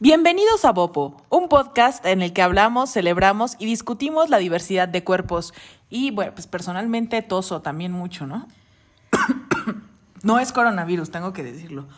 Bienvenidos 0.00 0.64
a 0.64 0.70
Bopo, 0.70 1.20
un 1.28 1.48
podcast 1.48 2.06
en 2.06 2.22
el 2.22 2.32
que 2.32 2.40
hablamos, 2.40 2.92
celebramos 2.92 3.56
y 3.58 3.66
discutimos 3.66 4.30
la 4.30 4.38
diversidad 4.38 4.86
de 4.86 5.02
cuerpos. 5.02 5.52
Y 5.90 6.12
bueno, 6.12 6.34
pues 6.34 6.46
personalmente 6.46 7.20
toso 7.20 7.62
también 7.62 7.90
mucho, 7.90 8.24
¿no? 8.24 8.46
no 10.22 10.38
es 10.38 10.52
coronavirus, 10.52 11.10
tengo 11.10 11.32
que 11.32 11.42
decirlo. 11.42 11.88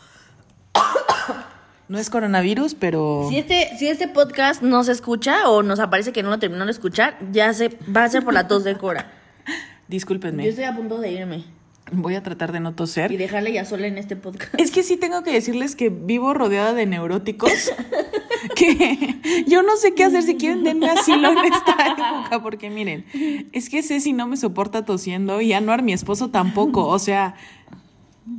no 1.89 1.99
es 1.99 2.09
coronavirus, 2.09 2.73
pero... 2.73 3.27
Si 3.29 3.37
este, 3.37 3.77
si 3.77 3.87
este 3.87 4.07
podcast 4.07 4.63
no 4.63 4.83
se 4.83 4.93
escucha 4.93 5.47
o 5.47 5.61
nos 5.61 5.79
aparece 5.79 6.11
que 6.11 6.23
no 6.23 6.31
lo 6.31 6.39
terminó 6.39 6.65
de 6.65 6.71
escuchar, 6.71 7.19
ya 7.31 7.53
se 7.53 7.77
va 7.95 8.03
a 8.03 8.09
ser 8.09 8.25
por 8.25 8.33
la 8.33 8.47
tos 8.47 8.63
de 8.63 8.79
Cora. 8.79 9.11
Discúlpenme. 9.87 10.43
Yo 10.43 10.49
estoy 10.49 10.63
a 10.63 10.75
punto 10.75 10.97
de 10.97 11.11
irme 11.11 11.60
Voy 11.91 12.15
a 12.15 12.23
tratar 12.23 12.51
de 12.51 12.59
no 12.59 12.71
y 12.71 12.73
toser. 12.73 13.17
dejarle 13.17 13.51
ya 13.53 13.65
sola 13.65 13.87
en 13.87 13.97
este 13.97 14.15
podcast. 14.15 14.53
Es 14.57 14.71
que 14.71 14.81
sí 14.83 14.97
tengo 14.97 15.23
que 15.23 15.31
decirles 15.31 15.75
que 15.75 15.89
vivo 15.89 16.33
rodeada 16.33 16.73
de 16.73 16.85
neuróticos. 16.85 17.51
que 18.55 19.19
yo 19.47 19.61
no 19.61 19.75
sé 19.75 19.93
qué 19.93 20.05
hacer 20.05 20.23
si 20.23 20.35
quieren 20.35 20.63
denme 20.63 20.89
asilo 20.89 21.31
en 21.31 21.53
esta 21.53 21.71
época. 21.87 22.41
Porque 22.41 22.69
miren, 22.69 23.05
es 23.51 23.69
que 23.69 23.83
Ceci 23.83 24.13
no 24.13 24.27
me 24.27 24.37
soporta 24.37 24.85
tosiendo 24.85 25.41
y 25.41 25.53
Anuar, 25.53 25.83
mi 25.83 25.93
esposo, 25.93 26.29
tampoco. 26.29 26.87
O 26.87 26.99
sea, 26.99 27.35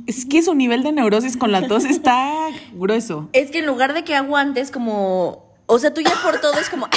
es 0.07 0.25
que 0.25 0.41
su 0.41 0.55
nivel 0.55 0.83
de 0.83 0.91
neurosis 0.91 1.37
con 1.37 1.51
la 1.51 1.67
tos 1.67 1.85
está 1.85 2.31
grueso. 2.73 3.29
Es 3.33 3.51
que 3.51 3.59
en 3.59 3.67
lugar 3.67 3.93
de 3.93 4.03
que 4.03 4.15
aguantes 4.15 4.71
como... 4.71 5.53
O 5.65 5.79
sea, 5.79 5.93
tú 5.93 6.01
ya 6.01 6.13
por 6.23 6.41
todo 6.41 6.59
es 6.59 6.69
como... 6.69 6.87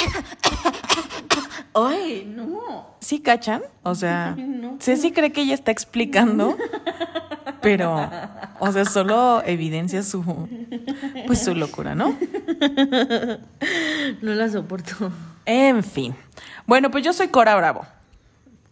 Ay, 1.85 2.31
no. 2.33 2.95
¿Sí 2.99 3.19
cachan? 3.19 3.61
O 3.83 3.93
sea, 3.95 4.35
No. 4.37 4.77
Ceci 4.79 5.11
cree 5.11 5.31
que 5.31 5.41
ella 5.41 5.53
está 5.53 5.71
explicando, 5.71 6.57
pero, 7.61 8.09
o 8.59 8.71
sea, 8.71 8.85
solo 8.85 9.43
evidencia 9.45 10.01
su, 10.03 10.23
pues 11.27 11.43
su 11.43 11.53
locura, 11.55 11.93
¿no? 11.95 12.17
No 14.21 14.33
la 14.33 14.49
soporto. 14.49 15.11
En 15.45 15.83
fin. 15.83 16.15
Bueno, 16.65 16.91
pues 16.91 17.03
yo 17.03 17.13
soy 17.13 17.27
Cora 17.29 17.55
Bravo. 17.55 17.85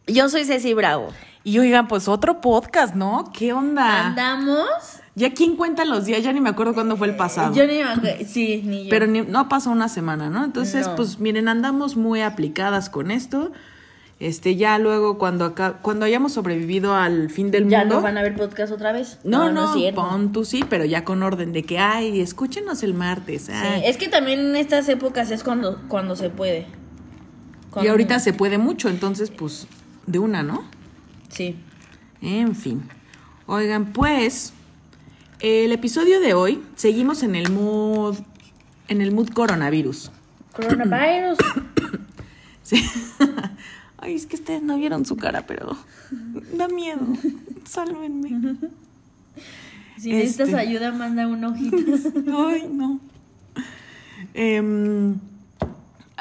Yo 0.08 0.28
soy 0.30 0.46
Ceci 0.46 0.74
Bravo. 0.74 1.14
Y 1.44 1.60
oigan, 1.60 1.88
pues 1.88 2.08
otro 2.08 2.42
podcast, 2.42 2.96
¿no? 2.96 3.32
¿Qué 3.32 3.54
onda? 3.54 4.08
Andamos... 4.08 5.02
Ya 5.16 5.34
quién 5.34 5.56
cuenta 5.56 5.86
los 5.86 6.06
días, 6.06 6.22
ya 6.24 6.34
ni 6.34 6.42
me 6.42 6.50
acuerdo 6.50 6.74
cuándo 6.74 6.98
fue 6.98 7.08
el 7.08 7.16
pasado. 7.16 7.56
Yo 7.56 7.66
ni 7.66 7.76
me 7.76 7.84
acuerdo- 7.84 8.26
Sí, 8.28 8.62
ni 8.66 8.84
yo. 8.86 8.90
Pero 8.90 9.08
ni- 9.08 9.22
no 9.22 9.48
pasó 9.48 9.72
una 9.72 9.88
semana, 9.88 10.30
¿no? 10.30 10.44
Entonces, 10.44 10.88
No. 10.88 10.96
pues 10.98 11.20
miren, 11.20 11.48
andamos 11.48 11.96
muy 11.96 12.22
aplicadas 12.22 12.90
con 12.90 13.12
esto. 13.12 13.52
Este, 14.20 14.56
ya 14.56 14.78
luego 14.80 15.18
cuando 15.18 15.44
acá, 15.44 15.80
cuando 15.82 16.06
hayamos 16.06 16.32
sobrevivido 16.34 16.96
al 16.96 17.30
fin 17.30 17.52
del 17.52 17.68
¿Ya 17.70 17.80
mundo. 17.82 17.96
no 17.96 18.02
van 18.02 18.18
a 18.18 18.22
ver 18.22 18.36
podcast 18.36 18.72
otra 18.72 18.94
vez? 18.94 19.20
No, 19.26 19.52
no, 19.52 19.74
cierto. 19.74 20.02
pon 20.02 20.32
tú 20.32 20.46
sí, 20.46 20.64
pero 20.70 20.86
ya 20.86 21.04
con 21.04 21.22
orden 21.24 21.52
de 21.52 21.64
que, 21.64 21.80
ay, 21.80 22.22
escúchenos 22.22 22.82
el 22.84 22.94
martes. 22.94 23.44
Sí, 23.44 23.52
es 23.84 23.98
que 23.98 24.08
también 24.08 24.40
en 24.40 24.56
estas 24.56 24.88
épocas 24.90 25.32
es 25.32 25.44
cuando, 25.44 25.82
cuando 25.90 26.16
se 26.16 26.30
puede. 26.30 26.66
Y 27.82 27.88
ahorita 27.88 28.20
se 28.20 28.32
puede 28.32 28.58
mucho, 28.58 28.88
entonces, 28.88 29.32
pues, 29.32 29.68
de 30.08 30.20
una, 30.20 30.44
¿no? 30.44 30.64
Sí. 31.28 31.58
En 32.22 32.56
fin. 32.56 32.84
Oigan, 33.48 33.88
pues, 33.92 34.54
el 35.46 35.72
episodio 35.72 36.20
de 36.20 36.34
hoy, 36.34 36.64
seguimos 36.76 37.22
en 37.22 37.36
el 37.36 37.52
mood, 37.52 38.18
en 38.88 39.00
el 39.02 39.12
mood 39.12 39.30
coronavirus. 39.30 40.12
Coronavirus. 40.54 41.38
Sí. 42.64 42.84
Ay, 44.00 44.16
es 44.16 44.26
que 44.26 44.38
ustedes 44.38 44.64
no 44.64 44.76
vieron 44.78 45.06
su 45.06 45.18
cara, 45.18 45.46
pero 45.46 45.78
da 46.58 46.68
miedo. 46.68 47.06
Sálvenme. 47.64 48.58
Si 50.00 50.12
necesitas 50.12 50.48
Este. 50.48 50.60
ayuda, 50.60 50.92
manda 50.92 51.28
un 51.28 51.44
ojito. 51.46 51.78
Ay, 52.48 52.68
no. 52.74 53.00
Em, 54.34 55.20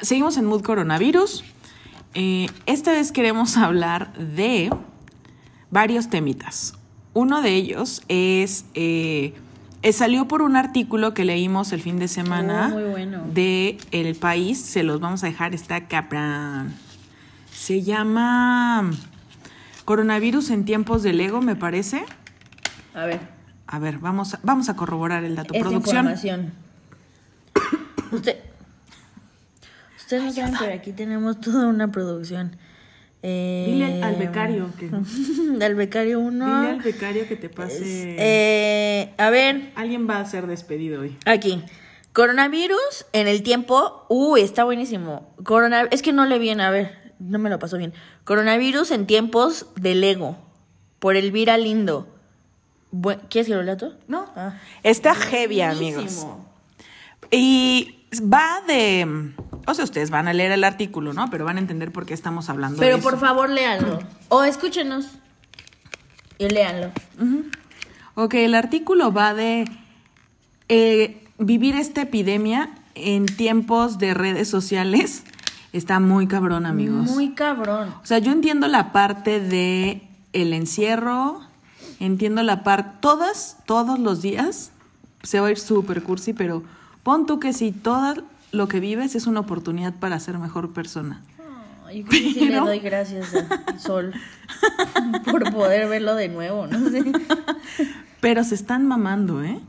seguimos 0.03 0.37
en 0.37 0.45
Mood 0.45 0.61
Coronavirus. 0.61 1.45
Eh, 2.13 2.49
esta 2.67 2.93
vez 2.93 3.11
queremos 3.11 3.57
hablar 3.57 4.13
de 4.19 4.69
varios 5.71 6.11
temitas. 6.11 6.75
Uno 7.15 7.43
de 7.43 7.55
ellos 7.55 8.03
es, 8.09 8.65
eh, 8.75 9.33
eh, 9.83 9.93
salió 9.93 10.27
por 10.29 10.43
un 10.43 10.57
artículo 10.57 11.15
que 11.15 11.25
leímos 11.25 11.73
el 11.73 11.81
fin 11.81 11.99
de 11.99 12.09
semana 12.09 12.71
Oh, 12.73 12.75
muy 12.75 12.85
bueno. 12.91 13.23
de 13.33 13.79
El 13.93 14.15
País. 14.17 14.61
Se 14.61 14.83
los 14.83 15.01
vamos 15.01 15.23
a 15.23 15.27
dejar, 15.27 15.55
está 15.55 15.87
cabrón. 15.87 16.75
Se 17.53 17.83
llama 17.83 18.91
Coronavirus 19.85 20.51
en 20.51 20.65
tiempos 20.65 21.03
del 21.03 21.21
ego, 21.21 21.41
me 21.41 21.55
parece. 21.57 22.05
A 22.95 23.05
ver, 23.07 23.21
A 23.67 23.79
ver, 23.79 23.99
vamos 23.99 24.35
a, 24.35 24.41
vamos 24.43 24.69
a 24.69 24.77
corroborar 24.77 25.25
el 25.25 25.37
dato. 25.37 25.55
esta 25.55 25.69
Producción. 25.69 25.97
información. 26.07 26.53
Usted, 28.13 28.37
ustedes 29.99 30.25
no 30.25 30.33
saben, 30.33 30.55
pero 30.59 30.75
aquí 30.75 30.93
tenemos 30.93 31.41
toda 31.41 31.69
una 31.69 31.91
producción. 31.91 32.57
Eh, 33.27 33.65
Dile 33.67 33.87
al, 33.87 34.03
al 34.03 34.17
becario 34.17 34.69
que. 34.79 34.91
Al 35.65 35.75
becario 35.77 36.21
1. 36.21 36.45
Dile 36.45 36.71
al 36.73 36.81
becario 36.83 37.27
que 37.27 37.37
te 37.37 37.49
pase. 37.49 38.17
Eh, 38.19 39.15
a 39.17 39.31
ver, 39.31 39.71
Alguien 39.77 40.07
va 40.09 40.19
a 40.21 40.27
ser 40.27 40.47
despedido 40.47 41.01
hoy. 41.01 41.17
Aquí. 41.25 41.63
Coronavirus 42.13 43.07
en 43.15 43.27
el 43.27 43.43
tiempo. 43.43 44.05
Uy, 44.11 44.43
está 44.43 44.65
buenísimo. 44.65 45.33
Corona, 45.43 45.89
es 45.91 46.03
que 46.03 46.13
no 46.13 46.27
le 46.27 46.39
bien, 46.39 46.61
a 46.61 46.71
ver, 46.71 47.15
no 47.19 47.39
me 47.39 47.49
lo 47.49 47.59
pasó 47.59 47.79
bien. 47.79 47.95
Coronavirus 48.25 48.91
en 48.91 49.07
tiempos 49.07 49.67
del 49.77 50.05
ego. 50.05 50.37
Por 50.99 51.17
Elvira 51.17 51.57
Lindo. 51.57 52.07
Bu- 52.93 53.19
¿Quieres 53.31 53.49
que 53.49 53.55
lo 53.55 53.63
lea 53.63 53.77
tú? 53.79 53.95
No. 54.07 54.27
Ah. 54.37 54.61
Está 54.83 55.15
heavy, 55.15 55.63
amigos. 55.63 55.95
Buenísimo. 55.95 56.47
Y 57.31 58.05
va 58.23 58.61
de. 58.69 59.33
O 59.67 59.75
sea, 59.75 59.85
ustedes 59.85 60.11
van 60.11 60.29
a 60.29 60.33
leer 60.33 60.53
el 60.53 60.65
artículo, 60.65 61.13
¿no? 61.13 61.31
Pero 61.31 61.45
van 61.45 61.57
a 61.57 61.61
entender 61.61 61.91
por 61.93 62.07
qué 62.07 62.15
estamos 62.15 62.49
hablando 62.51 62.77
de 62.77 62.87
Pero 62.87 62.99
eso. 62.99 63.09
por 63.09 63.19
favor, 63.19 63.49
léanlo. 63.49 64.01
O 64.29 64.43
escúchenos. 64.45 65.07
Y 66.39 66.49
léanlo. 66.49 66.91
Ok, 68.15 68.35
el 68.35 68.55
artículo 68.55 69.13
va 69.13 69.35
de 69.35 69.65
eh, 70.69 71.25
vivir 71.39 71.77
esta 71.77 72.03
epidemia 72.03 72.71
en 72.95 73.27
tiempos 73.27 73.99
de 73.99 74.15
redes 74.15 74.49
sociales. 74.49 75.25
Está 75.73 75.99
muy 75.99 76.29
cabrón, 76.29 76.67
amigos. 76.67 77.11
Muy 77.11 77.35
cabrón. 77.35 77.93
O 78.03 78.07
sea, 78.07 78.19
yo 78.19 78.33
entiendo 78.33 78.69
la 78.69 78.93
parte 78.93 79.41
de 79.41 80.03
el 80.33 80.53
encierro, 80.53 81.41
entiendo 82.01 82.43
la 82.43 82.63
parte, 82.63 82.91
todas, 83.01 83.57
todos 83.67 83.99
los 83.99 84.23
días, 84.23 84.71
se 85.23 85.41
va 85.41 85.49
a 85.49 85.51
ir 85.51 85.59
súper 85.59 86.03
cursi, 86.03 86.33
pero 86.33 86.63
pon 87.03 87.27
tú 87.27 87.41
que 87.41 87.53
si 87.53 87.73
todo 87.73 88.23
lo 88.55 88.69
que 88.69 88.81
vives 88.81 89.15
es 89.15 89.27
una 89.27 89.41
oportunidad 89.41 89.95
para 89.95 90.19
ser 90.21 90.39
mejor 90.39 90.73
persona. 90.73 91.23
Ay, 91.87 92.03
Yo 92.03 92.09
creo 92.09 92.23
que 92.23 92.33
sí 92.33 92.49
le 92.49 92.57
doy 92.57 92.79
gracias 92.79 93.35
a 93.35 93.79
Sol 93.79 94.13
por 95.31 95.53
poder 95.53 95.89
verlo 95.89 96.15
de 96.15 96.29
nuevo, 96.29 96.67
no 96.67 96.89
sé. 96.91 97.05
Pero 98.21 98.45
se 98.45 98.55
están 98.55 98.87
mamando, 98.87 99.43
¿eh? 99.43 99.61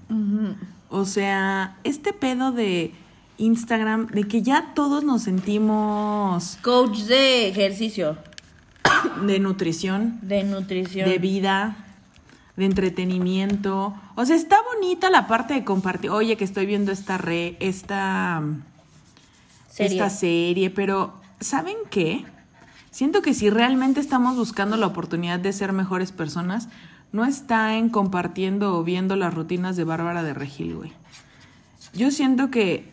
O 0.90 1.06
sea, 1.06 1.78
este 1.84 2.14
pedo 2.14 2.52
de 2.52 2.94
Instagram, 3.38 4.08
de 4.08 4.24
que 4.24 4.42
ya 4.42 4.72
todos 4.74 5.04
nos 5.04 5.24
sentimos 5.24 6.58
Coach 6.62 7.00
de 7.00 7.50
ejercicio, 7.50 8.18
de 9.26 9.40
nutrición, 9.40 10.20
de 10.22 10.44
nutrición. 10.44 11.10
de 11.10 11.18
vida, 11.18 11.86
de 12.56 12.66
entretenimiento. 12.66 13.94
O 14.16 14.26
sea, 14.26 14.36
está 14.36 14.58
bonita 14.74 15.10
la 15.10 15.28
parte 15.28 15.54
de 15.54 15.64
compartir. 15.64 16.10
Oye, 16.12 16.38
que 16.38 16.46
estoy 16.46 16.66
viendo 16.66 16.92
esta 16.92 17.18
re, 17.18 17.58
esta, 17.60 18.42
Esta 19.78 20.10
serie, 20.10 20.70
pero 20.70 21.14
¿saben 21.40 21.76
qué? 21.90 22.26
Siento 22.92 23.22
que 23.22 23.34
si 23.34 23.50
realmente 23.50 24.00
estamos 24.00 24.38
buscando 24.38 24.78
la 24.78 24.88
oportunidad 24.88 25.40
de 25.40 25.52
ser 25.52 25.74
mejores 25.74 26.12
personas, 26.12 26.70
no 27.12 27.26
está 27.26 27.76
en 27.76 27.90
compartiendo 27.90 28.78
o 28.78 28.84
viendo 28.84 29.16
las 29.16 29.34
rutinas 29.34 29.76
de 29.76 29.84
Bárbara 29.84 30.24
de 30.24 30.34
Regil, 30.34 30.76
güey. 30.76 30.94
Yo 31.94 32.12
siento 32.12 32.52
que 32.52 32.92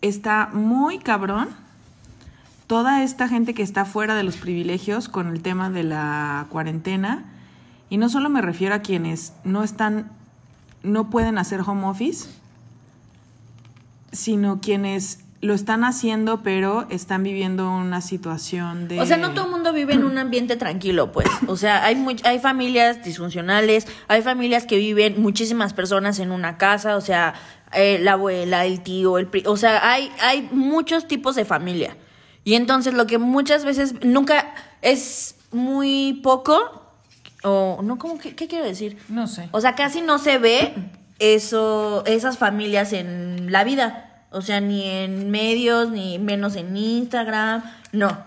está 0.00 0.50
muy 0.52 0.98
cabrón 0.98 1.48
toda 2.66 3.02
esta 3.02 3.28
gente 3.28 3.52
que 3.52 3.62
está 3.62 3.84
fuera 3.84 4.14
de 4.14 4.22
los 4.22 4.36
privilegios 4.36 5.08
con 5.08 5.28
el 5.28 5.42
tema 5.42 5.68
de 5.68 5.84
la 5.84 6.46
cuarentena. 6.48 7.24
Y 7.90 7.98
no 7.98 8.08
solo 8.08 8.30
me 8.30 8.40
refiero 8.40 8.74
a 8.74 8.78
quienes 8.78 9.34
no 9.44 9.62
están, 9.62 10.10
no 10.82 11.10
pueden 11.10 11.36
hacer 11.36 11.60
home 11.60 11.86
office, 11.86 12.30
sino 14.10 14.60
quienes 14.60 15.22
lo 15.42 15.54
están 15.54 15.82
haciendo, 15.82 16.42
pero 16.44 16.86
están 16.88 17.24
viviendo 17.24 17.68
una 17.68 18.00
situación 18.00 18.86
de... 18.86 19.00
O 19.00 19.04
sea, 19.06 19.16
no 19.16 19.32
todo 19.34 19.46
el 19.46 19.50
mundo 19.50 19.72
vive 19.72 19.92
en 19.92 20.04
un 20.04 20.16
ambiente 20.16 20.54
tranquilo, 20.56 21.10
pues. 21.10 21.26
O 21.48 21.56
sea, 21.56 21.84
hay, 21.84 21.96
much- 21.96 22.24
hay 22.24 22.38
familias 22.38 23.02
disfuncionales, 23.04 23.88
hay 24.06 24.22
familias 24.22 24.66
que 24.66 24.76
viven 24.76 25.20
muchísimas 25.20 25.72
personas 25.74 26.20
en 26.20 26.30
una 26.30 26.58
casa, 26.58 26.96
o 26.96 27.00
sea, 27.00 27.34
eh, 27.72 27.98
la 28.00 28.12
abuela, 28.12 28.64
el 28.66 28.82
tío, 28.84 29.18
el 29.18 29.26
pri- 29.26 29.42
o 29.46 29.56
sea, 29.56 29.90
hay, 29.92 30.10
hay 30.22 30.48
muchos 30.52 31.08
tipos 31.08 31.34
de 31.34 31.44
familia. 31.44 31.96
Y 32.44 32.54
entonces 32.54 32.94
lo 32.94 33.08
que 33.08 33.18
muchas 33.18 33.64
veces 33.64 33.94
nunca 34.04 34.54
es 34.80 35.34
muy 35.50 36.20
poco, 36.22 36.84
o 37.42 37.80
no, 37.82 37.98
¿cómo 37.98 38.16
que, 38.18 38.36
qué 38.36 38.46
quiero 38.46 38.64
decir? 38.64 38.96
No 39.08 39.26
sé. 39.26 39.48
O 39.50 39.60
sea, 39.60 39.74
casi 39.74 40.02
no 40.02 40.18
se 40.20 40.38
ve 40.38 40.72
eso, 41.18 42.04
esas 42.06 42.38
familias 42.38 42.92
en 42.92 43.50
la 43.50 43.64
vida. 43.64 44.08
O 44.32 44.42
sea, 44.42 44.60
ni 44.60 44.84
en 44.84 45.30
medios, 45.30 45.90
ni 45.90 46.18
menos 46.18 46.56
en 46.56 46.76
Instagram, 46.76 47.62
no. 47.92 48.24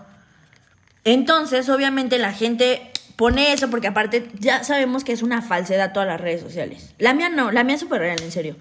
Entonces, 1.04 1.68
obviamente 1.68 2.18
la 2.18 2.32
gente 2.32 2.90
pone 3.16 3.52
eso 3.52 3.70
porque 3.70 3.88
aparte 3.88 4.28
ya 4.38 4.62
sabemos 4.64 5.04
que 5.04 5.12
es 5.12 5.22
una 5.22 5.42
falsedad 5.42 5.92
todas 5.92 6.08
las 6.08 6.20
redes 6.20 6.40
sociales. 6.40 6.94
La 6.98 7.14
mía 7.14 7.28
no, 7.28 7.50
la 7.50 7.64
mía 7.64 7.74
es 7.74 7.80
súper 7.80 8.00
real, 8.00 8.18
en 8.22 8.30
serio. 8.30 8.56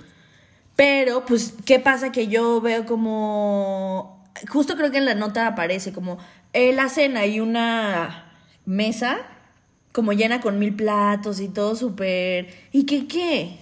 Pero, 0.75 1.25
pues, 1.25 1.53
¿qué 1.65 1.79
pasa? 1.79 2.11
Que 2.11 2.27
yo 2.27 2.61
veo 2.61 2.85
como... 2.85 4.23
Justo 4.49 4.75
creo 4.75 4.91
que 4.91 4.97
en 4.97 5.05
la 5.05 5.15
nota 5.15 5.47
aparece 5.47 5.93
como 5.93 6.17
eh, 6.51 6.73
la 6.73 6.89
cena 6.89 7.25
y 7.25 7.39
una 7.39 8.33
mesa 8.65 9.19
como 9.93 10.11
llena 10.11 10.41
con 10.41 10.59
mil 10.59 10.75
platos 10.75 11.39
y 11.39 11.47
todo 11.47 11.75
súper... 11.75 12.53
¿Y 12.71 12.85
qué 12.85 13.07
qué? 13.07 13.57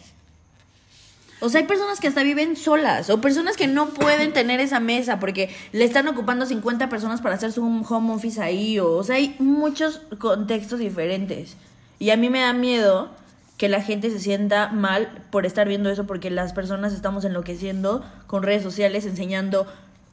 O 1.44 1.50
sea, 1.50 1.60
hay 1.60 1.68
personas 1.68 2.00
que 2.00 2.08
hasta 2.08 2.24
viven 2.24 2.56
solas 2.56 3.10
o 3.10 3.20
personas 3.20 3.58
que 3.58 3.68
no 3.68 3.90
pueden 3.90 4.32
tener 4.32 4.62
esa 4.62 4.80
mesa 4.80 5.20
porque 5.20 5.50
le 5.74 5.84
están 5.84 6.08
ocupando 6.08 6.46
50 6.46 6.88
personas 6.88 7.20
para 7.20 7.36
hacer 7.36 7.52
su 7.52 7.62
home 7.66 8.14
office 8.14 8.42
ahí. 8.42 8.80
O, 8.80 8.92
o 8.92 9.04
sea, 9.04 9.18
hay 9.18 9.36
muchos 9.40 10.02
contextos 10.20 10.80
diferentes. 10.80 11.58
Y 12.00 12.12
a 12.12 12.16
mí 12.16 12.30
me 12.30 12.40
da 12.40 12.54
miedo 12.54 13.10
que 13.58 13.68
la 13.68 13.82
gente 13.82 14.10
se 14.10 14.22
sienta 14.22 14.70
mal 14.70 15.26
por 15.32 15.46
estar 15.46 15.68
viendo 15.68 15.90
eso 15.90 16.08
porque 16.08 16.30
las 16.30 16.54
personas 16.54 16.94
estamos 16.94 17.26
enloqueciendo 17.26 18.06
con 18.26 18.42
redes 18.42 18.64
sociales 18.64 19.06
enseñando 19.06 19.68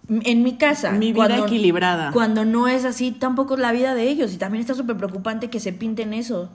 en 0.09 0.43
mi 0.43 0.57
casa. 0.57 0.91
Mi 0.91 1.13
vida 1.13 1.39
equilibrada. 1.39 2.11
Cuando 2.11 2.45
no 2.45 2.67
es 2.67 2.85
así, 2.85 3.13
tampoco 3.13 3.55
es 3.55 3.61
la 3.61 3.71
vida 3.71 3.95
de 3.95 4.09
ellos. 4.09 4.33
Y 4.35 4.37
también 4.37 4.63
está 4.63 4.75
súper 4.75 4.97
preocupante 4.97 5.49
que 5.49 5.61
se 5.61 5.73
pinten 5.73 6.13
eso. 6.13 6.49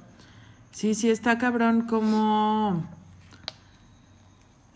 Sí, 0.71 0.95
sí, 0.95 1.09
está 1.09 1.37
cabrón 1.37 1.83
como 1.83 2.83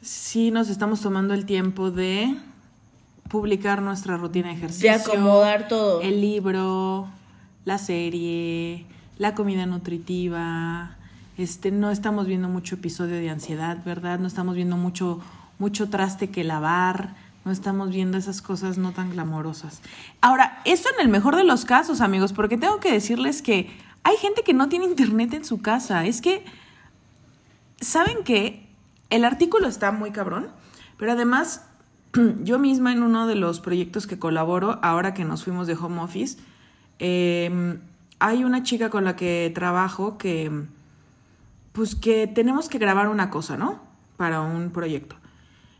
sí 0.01 0.51
nos 0.51 0.69
estamos 0.69 1.01
tomando 1.01 1.33
el 1.33 1.45
tiempo 1.45 1.91
de 1.91 2.35
publicar 3.29 3.81
nuestra 3.81 4.17
rutina 4.17 4.49
de 4.49 4.55
ejercicio. 4.55 4.89
De 4.89 4.95
acomodar 4.95 5.67
todo. 5.67 6.01
El 6.01 6.21
libro, 6.21 7.07
la 7.65 7.77
serie, 7.77 8.85
la 9.17 9.35
comida 9.35 9.65
nutritiva. 9.65 10.97
Este, 11.37 11.71
no 11.71 11.91
estamos 11.91 12.27
viendo 12.27 12.49
mucho 12.49 12.75
episodio 12.75 13.15
de 13.15 13.29
ansiedad, 13.29 13.77
¿verdad? 13.85 14.19
No 14.19 14.27
estamos 14.27 14.55
viendo 14.55 14.77
mucho, 14.77 15.21
mucho 15.57 15.89
traste 15.89 16.29
que 16.29 16.43
lavar. 16.43 17.15
No 17.45 17.51
estamos 17.51 17.89
viendo 17.89 18.17
esas 18.17 18.41
cosas 18.41 18.77
no 18.77 18.91
tan 18.91 19.11
glamorosas. 19.11 19.81
Ahora, 20.19 20.61
esto 20.65 20.89
en 20.93 21.01
el 21.01 21.09
mejor 21.09 21.35
de 21.35 21.45
los 21.45 21.63
casos, 21.63 22.01
amigos, 22.01 22.33
porque 22.33 22.57
tengo 22.57 22.79
que 22.79 22.91
decirles 22.91 23.41
que 23.41 23.69
hay 24.03 24.17
gente 24.17 24.43
que 24.43 24.53
no 24.53 24.67
tiene 24.67 24.85
internet 24.85 25.33
en 25.33 25.45
su 25.45 25.61
casa. 25.61 26.05
Es 26.05 26.21
que, 26.21 26.43
¿saben 27.79 28.17
qué? 28.25 28.68
El 29.09 29.25
artículo 29.25 29.67
está 29.67 29.91
muy 29.91 30.11
cabrón, 30.11 30.47
pero 30.97 31.13
además 31.13 31.65
yo 32.43 32.59
misma 32.59 32.91
en 32.91 33.03
uno 33.03 33.27
de 33.27 33.35
los 33.35 33.59
proyectos 33.59 34.07
que 34.07 34.19
colaboro, 34.19 34.79
ahora 34.81 35.13
que 35.13 35.25
nos 35.25 35.43
fuimos 35.43 35.67
de 35.67 35.73
home 35.73 36.01
office, 36.01 36.37
em, 36.99 37.79
hay 38.19 38.43
una 38.43 38.63
chica 38.63 38.89
con 38.89 39.05
la 39.05 39.15
que 39.15 39.51
trabajo 39.55 40.17
que, 40.17 40.51
pues 41.71 41.95
que 41.95 42.27
tenemos 42.27 42.69
que 42.69 42.77
grabar 42.77 43.07
una 43.09 43.29
cosa, 43.29 43.57
¿no? 43.57 43.79
Para 44.17 44.41
un 44.41 44.71
proyecto. 44.71 45.15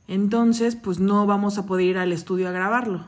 Entonces, 0.08 0.76
pues 0.76 1.00
no 1.00 1.26
vamos 1.28 1.58
a 1.58 1.66
poder 1.66 1.86
ir 1.86 1.98
al 1.98 2.14
estudio 2.14 2.50
a 2.50 2.52
grabarlo. 2.52 3.06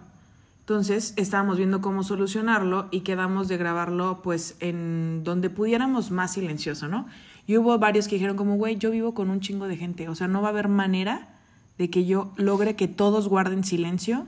Entonces, 0.60 1.14
estábamos 1.18 1.58
viendo 1.58 1.82
cómo 1.82 2.04
solucionarlo 2.04 2.88
y 2.92 3.02
quedamos 3.02 3.48
de 3.48 3.58
grabarlo 3.58 4.22
pues 4.22 4.56
en 4.60 5.24
donde 5.24 5.50
pudiéramos 5.50 6.12
más 6.12 6.34
silencioso, 6.34 6.88
¿no? 6.88 7.08
Y 7.48 7.58
hubo 7.58 7.78
varios 7.80 8.08
que 8.08 8.16
dijeron 8.16 8.38
como, 8.38 8.56
güey, 8.56 8.78
yo 8.78 8.92
vivo 8.92 9.14
con 9.14 9.30
un 9.30 9.40
chingo 9.40 9.68
de 9.68 9.78
gente, 9.78 10.10
o 10.10 10.16
sea, 10.16 10.28
no 10.28 10.42
va 10.42 10.50
a 10.50 10.52
haber 10.52 10.68
manera 10.68 11.30
de 11.78 11.90
que 11.90 12.06
yo 12.06 12.32
logre 12.38 12.76
que 12.76 12.88
todos 12.88 13.28
guarden 13.28 13.64
silencio 13.64 14.28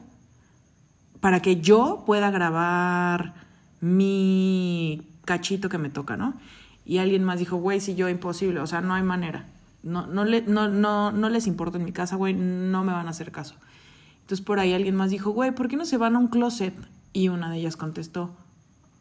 para 1.19 1.41
que 1.41 1.61
yo 1.61 2.03
pueda 2.05 2.31
grabar 2.31 3.33
mi 3.79 5.07
cachito 5.25 5.69
que 5.69 5.77
me 5.77 5.89
toca, 5.89 6.17
¿no? 6.17 6.33
Y 6.85 6.97
alguien 6.97 7.23
más 7.23 7.39
dijo, 7.39 7.57
güey, 7.57 7.79
si 7.79 7.95
yo 7.95 8.09
imposible, 8.09 8.59
o 8.59 8.67
sea, 8.67 8.81
no 8.81 8.93
hay 8.93 9.03
manera. 9.03 9.45
No, 9.83 10.07
no, 10.07 10.25
le, 10.25 10.41
no, 10.41 10.67
no, 10.67 11.11
no 11.11 11.29
les 11.29 11.47
importa 11.47 11.77
en 11.77 11.85
mi 11.85 11.91
casa, 11.91 12.15
güey, 12.15 12.33
no 12.33 12.83
me 12.83 12.93
van 12.93 13.07
a 13.07 13.11
hacer 13.11 13.31
caso. 13.31 13.55
Entonces 14.21 14.43
por 14.43 14.59
ahí 14.59 14.73
alguien 14.73 14.95
más 14.95 15.11
dijo, 15.11 15.31
güey, 15.31 15.53
¿por 15.53 15.67
qué 15.67 15.75
no 15.75 15.85
se 15.85 15.97
van 15.97 16.15
a 16.15 16.19
un 16.19 16.27
closet? 16.27 16.73
Y 17.11 17.27
una 17.27 17.51
de 17.51 17.57
ellas 17.57 17.77
contestó, 17.77 18.35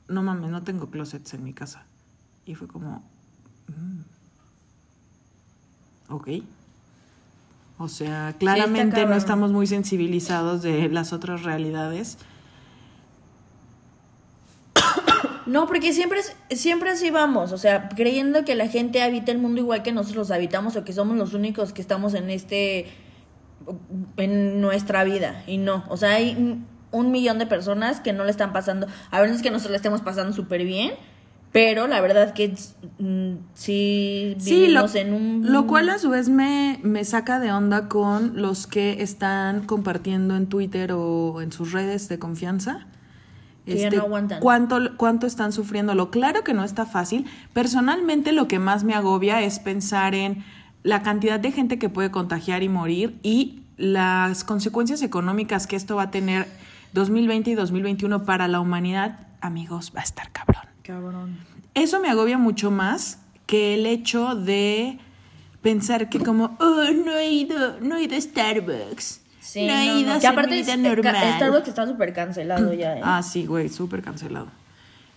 no 0.08 0.22
mames, 0.22 0.50
no 0.50 0.62
tengo 0.62 0.90
closets 0.90 1.34
en 1.34 1.44
mi 1.44 1.52
casa. 1.52 1.86
Y 2.44 2.54
fue 2.54 2.68
como. 2.68 3.02
Ok. 6.08 6.28
O 7.78 7.88
sea, 7.88 8.34
claramente 8.38 9.06
no 9.06 9.16
estamos 9.16 9.50
muy 9.50 9.66
sensibilizados 9.66 10.62
de 10.62 10.88
las 10.88 11.12
otras 11.12 11.42
realidades. 11.42 12.18
No, 15.46 15.66
porque 15.66 15.92
siempre, 15.92 16.20
siempre 16.50 16.90
así 16.90 17.10
vamos, 17.10 17.50
o 17.50 17.58
sea, 17.58 17.88
creyendo 17.88 18.44
que 18.44 18.54
la 18.54 18.68
gente 18.68 19.02
habita 19.02 19.32
el 19.32 19.38
mundo 19.38 19.60
igual 19.60 19.82
que 19.82 19.90
nosotros 19.90 20.30
habitamos 20.30 20.76
o 20.76 20.84
que 20.84 20.92
somos 20.92 21.16
los 21.16 21.34
únicos 21.34 21.72
que 21.72 21.82
estamos 21.82 22.14
en 22.14 22.30
este, 22.30 22.86
en 24.16 24.60
nuestra 24.60 25.02
vida. 25.02 25.42
Y 25.48 25.58
no, 25.58 25.84
o 25.88 25.96
sea, 25.96 26.10
hay 26.10 26.62
un 26.92 27.10
millón 27.10 27.40
de 27.40 27.46
personas 27.46 28.00
que 28.00 28.12
no 28.12 28.24
le 28.24 28.30
están 28.30 28.52
pasando, 28.52 28.86
a 29.10 29.20
veces 29.20 29.42
que 29.42 29.50
nosotros 29.50 29.72
le 29.72 29.76
estemos 29.78 30.00
pasando 30.00 30.32
súper 30.32 30.64
bien, 30.64 30.92
pero 31.52 31.86
la 31.86 32.00
verdad 32.00 32.32
que 32.32 32.54
mm, 32.98 33.34
sí 33.52 34.34
vivimos 34.42 34.94
en 34.94 35.12
un... 35.12 35.52
Lo 35.52 35.66
cual 35.66 35.90
a 35.90 35.98
su 35.98 36.08
vez 36.08 36.30
me, 36.30 36.80
me 36.82 37.04
saca 37.04 37.40
de 37.40 37.52
onda 37.52 37.88
con 37.88 38.40
los 38.40 38.66
que 38.66 39.02
están 39.02 39.66
compartiendo 39.66 40.34
en 40.34 40.46
Twitter 40.46 40.92
o 40.92 41.42
en 41.42 41.52
sus 41.52 41.72
redes 41.72 42.08
de 42.08 42.18
confianza. 42.18 42.86
Que 43.66 43.84
este, 43.84 43.96
no 43.96 44.04
aguantan. 44.04 44.40
¿cuánto, 44.40 44.96
¿Cuánto 44.96 45.26
están 45.26 45.52
sufriendo? 45.52 45.94
Lo 45.94 46.10
claro 46.10 46.42
que 46.42 46.54
no 46.54 46.64
está 46.64 46.86
fácil. 46.86 47.26
Personalmente 47.52 48.32
lo 48.32 48.48
que 48.48 48.58
más 48.58 48.82
me 48.82 48.94
agobia 48.94 49.42
es 49.42 49.58
pensar 49.58 50.14
en 50.14 50.44
la 50.82 51.02
cantidad 51.02 51.38
de 51.38 51.52
gente 51.52 51.78
que 51.78 51.90
puede 51.90 52.10
contagiar 52.10 52.62
y 52.62 52.70
morir 52.70 53.18
y 53.22 53.62
las 53.76 54.42
consecuencias 54.42 55.02
económicas 55.02 55.66
que 55.66 55.76
esto 55.76 55.96
va 55.96 56.04
a 56.04 56.10
tener 56.10 56.46
2020 56.94 57.50
y 57.50 57.54
2021 57.54 58.24
para 58.24 58.48
la 58.48 58.58
humanidad. 58.58 59.26
Amigos, 59.42 59.92
va 59.94 60.00
a 60.00 60.04
estar 60.04 60.32
cabrón. 60.32 60.71
Cabrón. 60.92 61.38
Eso 61.74 62.00
me 62.00 62.08
agobia 62.08 62.36
mucho 62.36 62.70
más 62.70 63.18
que 63.46 63.74
el 63.74 63.86
hecho 63.86 64.34
de 64.34 64.98
pensar 65.62 66.10
que 66.10 66.18
como, 66.18 66.56
oh, 66.60 66.84
no 67.04 67.16
he 67.16 67.30
ido, 67.30 67.80
no 67.80 67.96
he 67.96 68.04
ido 68.04 68.16
a 68.16 68.20
Starbucks. 68.20 69.20
Sí, 69.40 69.66
no 69.66 69.72
he 69.72 70.00
ido 70.00 70.12
a 70.12 70.16
aparte 70.16 70.60
es, 70.60 70.78
normal. 70.78 71.16
Starbucks 71.36 71.68
está 71.68 71.86
súper 71.86 72.12
cancelado 72.12 72.74
ya, 72.74 72.98
¿eh? 72.98 73.00
Ah, 73.02 73.22
sí, 73.22 73.46
güey, 73.46 73.70
súper 73.70 74.02
cancelado. 74.02 74.48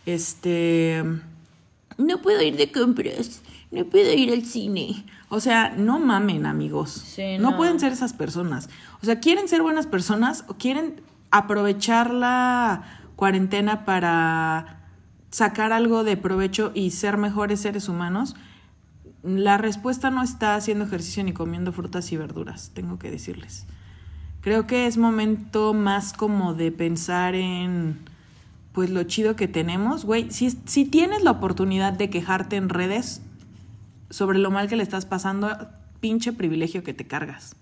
Este... 0.05 1.03
No 1.97 2.21
puedo 2.21 2.41
ir 2.41 2.57
de 2.57 2.71
compras, 2.71 3.41
no 3.71 3.85
puedo 3.85 4.13
ir 4.13 4.31
al 4.31 4.45
cine. 4.45 5.05
O 5.29 5.39
sea, 5.39 5.73
no 5.77 5.99
mamen, 5.99 6.45
amigos. 6.45 6.91
Sí, 6.91 7.37
no. 7.37 7.51
no 7.51 7.57
pueden 7.57 7.79
ser 7.79 7.91
esas 7.91 8.13
personas. 8.13 8.69
O 9.01 9.05
sea, 9.05 9.19
quieren 9.19 9.47
ser 9.47 9.61
buenas 9.61 9.87
personas 9.87 10.45
o 10.47 10.55
quieren 10.55 11.01
aprovechar 11.31 12.13
la 12.13 12.83
cuarentena 13.15 13.85
para 13.85 14.74
sacar 15.35 15.73
algo 15.73 16.05
de 16.05 16.15
provecho 16.15 16.71
y 16.73 16.91
ser 16.91 17.17
mejores 17.17 17.59
seres 17.59 17.89
humanos, 17.89 18.37
la 19.21 19.57
respuesta 19.57 20.09
no 20.09 20.23
está 20.23 20.55
haciendo 20.55 20.85
ejercicio 20.85 21.25
ni 21.25 21.33
comiendo 21.33 21.73
frutas 21.73 22.09
y 22.13 22.15
verduras, 22.15 22.71
tengo 22.73 22.97
que 22.99 23.11
decirles. 23.11 23.65
Creo 24.39 24.65
que 24.65 24.87
es 24.87 24.95
momento 24.97 25.73
más 25.73 26.13
como 26.13 26.53
de 26.53 26.71
pensar 26.71 27.35
en 27.35 27.99
pues 28.71 28.89
lo 28.89 29.03
chido 29.03 29.35
que 29.35 29.49
tenemos, 29.49 30.05
güey. 30.05 30.31
Si, 30.31 30.51
si 30.51 30.85
tienes 30.85 31.21
la 31.21 31.31
oportunidad 31.31 31.91
de 31.91 32.09
quejarte 32.09 32.55
en 32.55 32.69
redes 32.69 33.21
sobre 34.09 34.39
lo 34.39 34.51
mal 34.51 34.69
que 34.69 34.77
le 34.77 34.83
estás 34.83 35.05
pasando, 35.05 35.49
pinche 35.99 36.31
privilegio 36.31 36.81
que 36.81 36.93
te 36.93 37.07
cargas. 37.07 37.57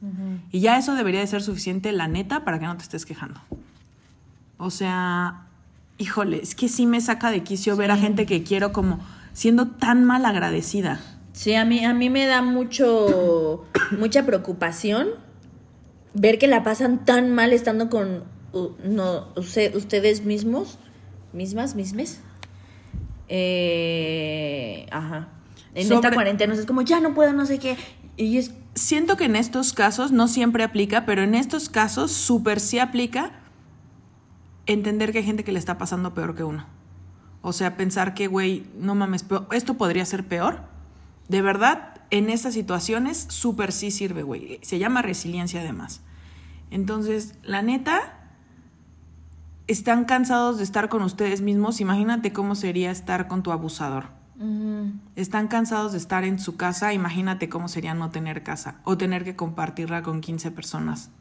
Y 0.52 0.60
ya 0.60 0.78
eso 0.78 0.94
debería 0.94 1.22
de 1.22 1.28
ser 1.28 1.42
suficiente, 1.42 1.92
la 1.92 2.08
neta, 2.08 2.44
para 2.46 2.60
que 2.60 2.68
no 2.68 2.78
te 2.78 2.84
estés 2.84 3.08
quejando. 3.08 3.42
O 4.58 4.70
sea, 4.70 5.48
híjole, 5.98 6.42
es 6.42 6.56
que 6.56 6.68
sí 6.68 6.86
me 6.86 7.02
saca 7.02 7.32
de 7.32 7.44
quicio 7.44 7.76
ver 7.76 7.92
a 7.92 7.98
gente 7.98 8.26
que 8.26 8.44
quiero 8.44 8.74
como 8.74 9.00
siendo 9.34 9.68
tan 9.68 10.04
mal 10.06 10.26
agradecida. 10.26 11.00
Sí, 11.34 11.56
a 11.56 11.66
mí, 11.66 11.84
a 11.84 11.94
mí 11.94 12.10
me 12.10 12.28
da 12.28 12.42
mucho, 12.42 13.66
mucha 13.98 14.26
preocupación 14.26 15.10
ver 16.14 16.38
que 16.38 16.48
la 16.48 16.64
pasan 16.64 17.06
tan 17.06 17.34
mal 17.34 17.54
estando 17.54 17.90
con 17.90 18.24
no, 18.84 19.28
ustedes 19.36 20.24
mismos, 20.24 20.78
mismas, 21.34 21.76
mismes. 21.76 22.22
Eh, 23.30 24.86
ajá. 24.92 25.30
En 25.74 25.92
esta 25.92 26.12
cuarentena 26.12 26.54
es 26.54 26.66
como, 26.68 26.84
ya 26.84 27.00
no 27.00 27.16
puedo, 27.16 27.34
no 27.34 27.48
sé 27.48 27.58
qué. 27.58 27.78
Y 28.16 28.38
es... 28.38 28.54
Siento 28.76 29.18
que 29.18 29.26
en 29.26 29.36
estos 29.36 29.74
casos, 29.74 30.12
no 30.12 30.28
siempre 30.28 30.64
aplica, 30.64 31.06
pero 31.06 31.24
en 31.24 31.36
estos 31.36 31.70
casos 31.70 32.12
súper 32.12 32.60
sí 32.60 32.80
aplica 32.80 33.43
entender 34.66 35.12
que 35.12 35.20
hay 35.20 35.24
gente 35.24 35.44
que 35.44 35.52
le 35.52 35.60
está 35.60 35.78
pasando 35.78 36.14
peor 36.14 36.36
que 36.36 36.44
uno. 36.44 36.66
O 37.42 37.54
sea, 37.54 37.76
pensar 37.76 38.14
que, 38.14 38.28
güey, 38.28 38.66
no 38.78 38.96
mames, 38.96 39.26
esto 39.52 39.74
podría 39.76 40.06
ser 40.06 40.28
peor. 40.28 40.62
De 41.28 41.42
verdad, 41.42 42.02
en 42.10 42.30
estas 42.30 42.54
situaciones, 42.54 43.26
súper 43.30 43.72
sí 43.72 43.92
sirve, 43.92 44.24
güey. 44.24 44.60
Se 44.62 44.80
llama 44.80 45.02
resiliencia 45.02 45.62
además. 45.62 46.02
Entonces, 46.72 47.36
la 47.44 47.62
neta, 47.62 48.24
están 49.68 50.06
cansados 50.06 50.58
de 50.58 50.64
estar 50.64 50.90
con 50.90 51.02
ustedes 51.04 51.42
mismos. 51.42 51.82
Imagínate 51.82 52.34
cómo 52.34 52.56
sería 52.56 52.92
estar 52.92 53.28
con 53.28 53.44
tu 53.44 53.52
abusador. 53.52 54.06
Están 55.16 55.48
cansados 55.48 55.94
de 55.94 55.98
estar 55.98 56.26
en 56.26 56.38
su 56.38 56.58
casa. 56.58 56.94
Imagínate 56.94 57.48
cómo 57.48 57.70
sería 57.70 57.94
no 57.94 58.10
tener 58.10 58.44
casa 58.44 58.76
o 58.84 58.98
tener 58.98 59.24
que 59.24 59.36
compartirla 59.36 60.04
con 60.04 60.20
15 60.20 60.52
personas. 60.52 61.12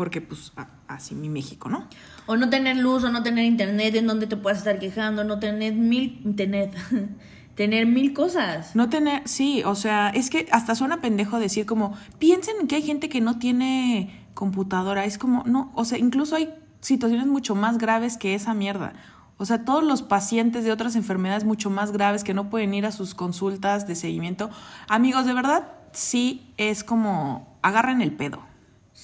Porque, 0.00 0.22
pues, 0.22 0.50
así 0.88 1.14
mi 1.14 1.28
México, 1.28 1.68
¿no? 1.68 1.86
O 2.24 2.38
no 2.38 2.48
tener 2.48 2.78
luz, 2.78 3.04
o 3.04 3.10
no 3.10 3.22
tener 3.22 3.44
internet 3.44 3.94
en 3.96 4.06
donde 4.06 4.26
te 4.26 4.38
puedas 4.38 4.60
estar 4.60 4.78
quejando, 4.78 5.24
no 5.24 5.38
tener 5.38 5.74
mil. 5.74 6.22
Internet. 6.24 6.74
tener 7.54 7.84
mil 7.84 8.14
cosas. 8.14 8.74
No 8.74 8.88
tener, 8.88 9.20
sí, 9.28 9.62
o 9.62 9.74
sea, 9.74 10.08
es 10.08 10.30
que 10.30 10.46
hasta 10.52 10.74
suena 10.74 11.02
pendejo 11.02 11.38
decir 11.38 11.66
como, 11.66 11.94
piensen 12.18 12.54
en 12.62 12.66
que 12.66 12.76
hay 12.76 12.82
gente 12.82 13.10
que 13.10 13.20
no 13.20 13.38
tiene 13.38 14.26
computadora, 14.32 15.04
es 15.04 15.18
como, 15.18 15.44
no, 15.44 15.70
o 15.74 15.84
sea, 15.84 15.98
incluso 15.98 16.34
hay 16.34 16.48
situaciones 16.80 17.26
mucho 17.26 17.54
más 17.54 17.76
graves 17.76 18.16
que 18.16 18.34
esa 18.34 18.54
mierda. 18.54 18.94
O 19.36 19.44
sea, 19.44 19.66
todos 19.66 19.84
los 19.84 20.00
pacientes 20.00 20.64
de 20.64 20.72
otras 20.72 20.96
enfermedades 20.96 21.44
mucho 21.44 21.68
más 21.68 21.92
graves 21.92 22.24
que 22.24 22.32
no 22.32 22.48
pueden 22.48 22.72
ir 22.72 22.86
a 22.86 22.92
sus 22.92 23.14
consultas 23.14 23.86
de 23.86 23.96
seguimiento. 23.96 24.48
Amigos, 24.88 25.26
de 25.26 25.34
verdad, 25.34 25.68
sí 25.92 26.54
es 26.56 26.84
como, 26.84 27.58
agarren 27.60 28.00
el 28.00 28.12
pedo. 28.12 28.48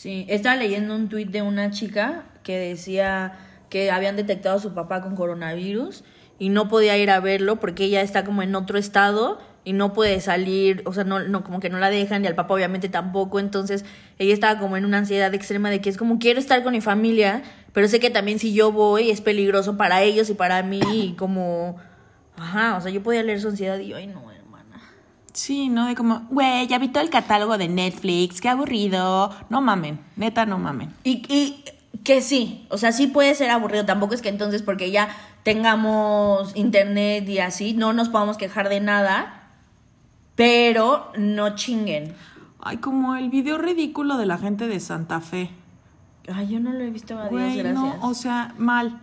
Sí, 0.07 0.25
estaba 0.29 0.55
leyendo 0.55 0.95
un 0.95 1.09
tuit 1.09 1.33
de 1.33 1.43
una 1.43 1.73
chica 1.73 2.27
que 2.45 2.57
decía 2.61 3.33
que 3.69 3.91
habían 3.91 4.15
detectado 4.15 4.59
a 4.59 4.61
su 4.61 4.73
papá 4.73 5.03
con 5.03 5.17
coronavirus 5.17 6.05
y 6.39 6.49
no 6.51 6.69
podía 6.69 6.97
ir 6.97 7.11
a 7.11 7.19
verlo 7.19 7.57
porque 7.57 7.87
ella 7.87 8.03
está 8.03 8.25
como 8.25 8.43
en 8.43 8.55
otro 8.55 8.79
estado 8.79 9.41
y 9.65 9.73
no 9.73 9.93
puede 9.93 10.21
salir, 10.21 10.85
o 10.87 10.93
sea, 10.93 11.03
no, 11.03 11.19
no, 11.19 11.43
como 11.43 11.59
que 11.59 11.71
no 11.71 11.81
la 11.81 11.91
dejan 11.91 12.23
y 12.23 12.29
al 12.29 12.37
papá 12.37 12.55
obviamente 12.55 12.89
tampoco, 12.89 13.41
entonces 13.41 13.85
ella 14.21 14.33
estaba 14.33 14.61
como 14.61 14.77
en 14.77 14.85
una 14.85 14.99
ansiedad 14.99 15.35
extrema 15.35 15.71
de 15.71 15.81
que 15.81 15.91
es 15.91 15.97
como 15.97 16.21
quiero 16.21 16.39
estar 16.39 16.63
con 16.63 16.75
mi 16.75 16.81
familia, 16.81 17.43
pero 17.73 17.89
sé 17.89 17.99
que 17.99 18.11
también 18.11 18.39
si 18.39 18.55
yo 18.55 18.71
voy 18.71 19.11
es 19.11 19.21
peligroso 19.21 19.77
para 19.77 20.05
ellos 20.05 20.31
y 20.31 20.35
para 20.35 20.63
mí 20.63 20.83
y 20.85 21.15
como, 21.15 21.79
ajá, 22.37 22.77
o 22.77 22.81
sea, 22.81 22.93
yo 22.93 23.03
podía 23.03 23.25
leer 23.25 23.41
su 23.41 23.49
ansiedad 23.49 23.77
y 23.81 23.89
yo, 23.89 23.97
ay 23.97 24.07
no. 24.07 24.36
Sí, 25.37 25.69
¿no? 25.69 25.85
De 25.85 25.95
como, 25.95 26.23
güey, 26.31 26.67
ya 26.67 26.79
vi 26.79 26.89
todo 26.89 27.05
el 27.05 27.11
catálogo 27.11 27.59
de 27.59 27.69
Netflix, 27.69 28.41
qué 28.41 28.49
aburrido, 28.49 29.31
no 29.51 29.61
mamen, 29.61 30.01
neta 30.17 30.47
no 30.47 30.59
mamen. 30.59 30.95
Y, 31.05 31.23
y 31.29 31.63
que 32.05 32.23
sí, 32.23 32.67
o 32.71 32.79
sea, 32.79 32.91
sí 32.91 33.07
puede 33.07 33.35
ser 33.35 33.51
aburrido, 33.51 33.85
tampoco 33.85 34.15
es 34.15 34.23
que 34.23 34.31
entonces 34.31 34.63
porque 34.63 34.91
ya 34.91 35.11
tengamos 35.43 36.57
internet 36.57 37.29
y 37.29 37.39
así, 37.41 37.75
no 37.75 37.93
nos 37.93 38.09
podamos 38.09 38.39
quejar 38.39 38.71
de 38.71 38.81
nada, 38.81 39.51
pero 40.37 41.13
no 41.19 41.55
chinguen. 41.55 42.15
Ay, 42.61 42.79
como 42.79 43.15
el 43.15 43.29
video 43.29 43.59
ridículo 43.59 44.17
de 44.17 44.25
la 44.25 44.39
gente 44.39 44.69
de 44.69 44.81
Santa 44.81 45.21
Fe. 45.21 45.51
Ay, 46.33 46.49
yo 46.49 46.61
no 46.61 46.73
lo 46.73 46.81
he 46.81 46.91
visto, 46.91 47.19
a 47.19 47.29
gracias. 47.29 47.75
No, 47.75 47.99
o 48.01 48.15
sea, 48.15 48.55
mal, 48.57 49.01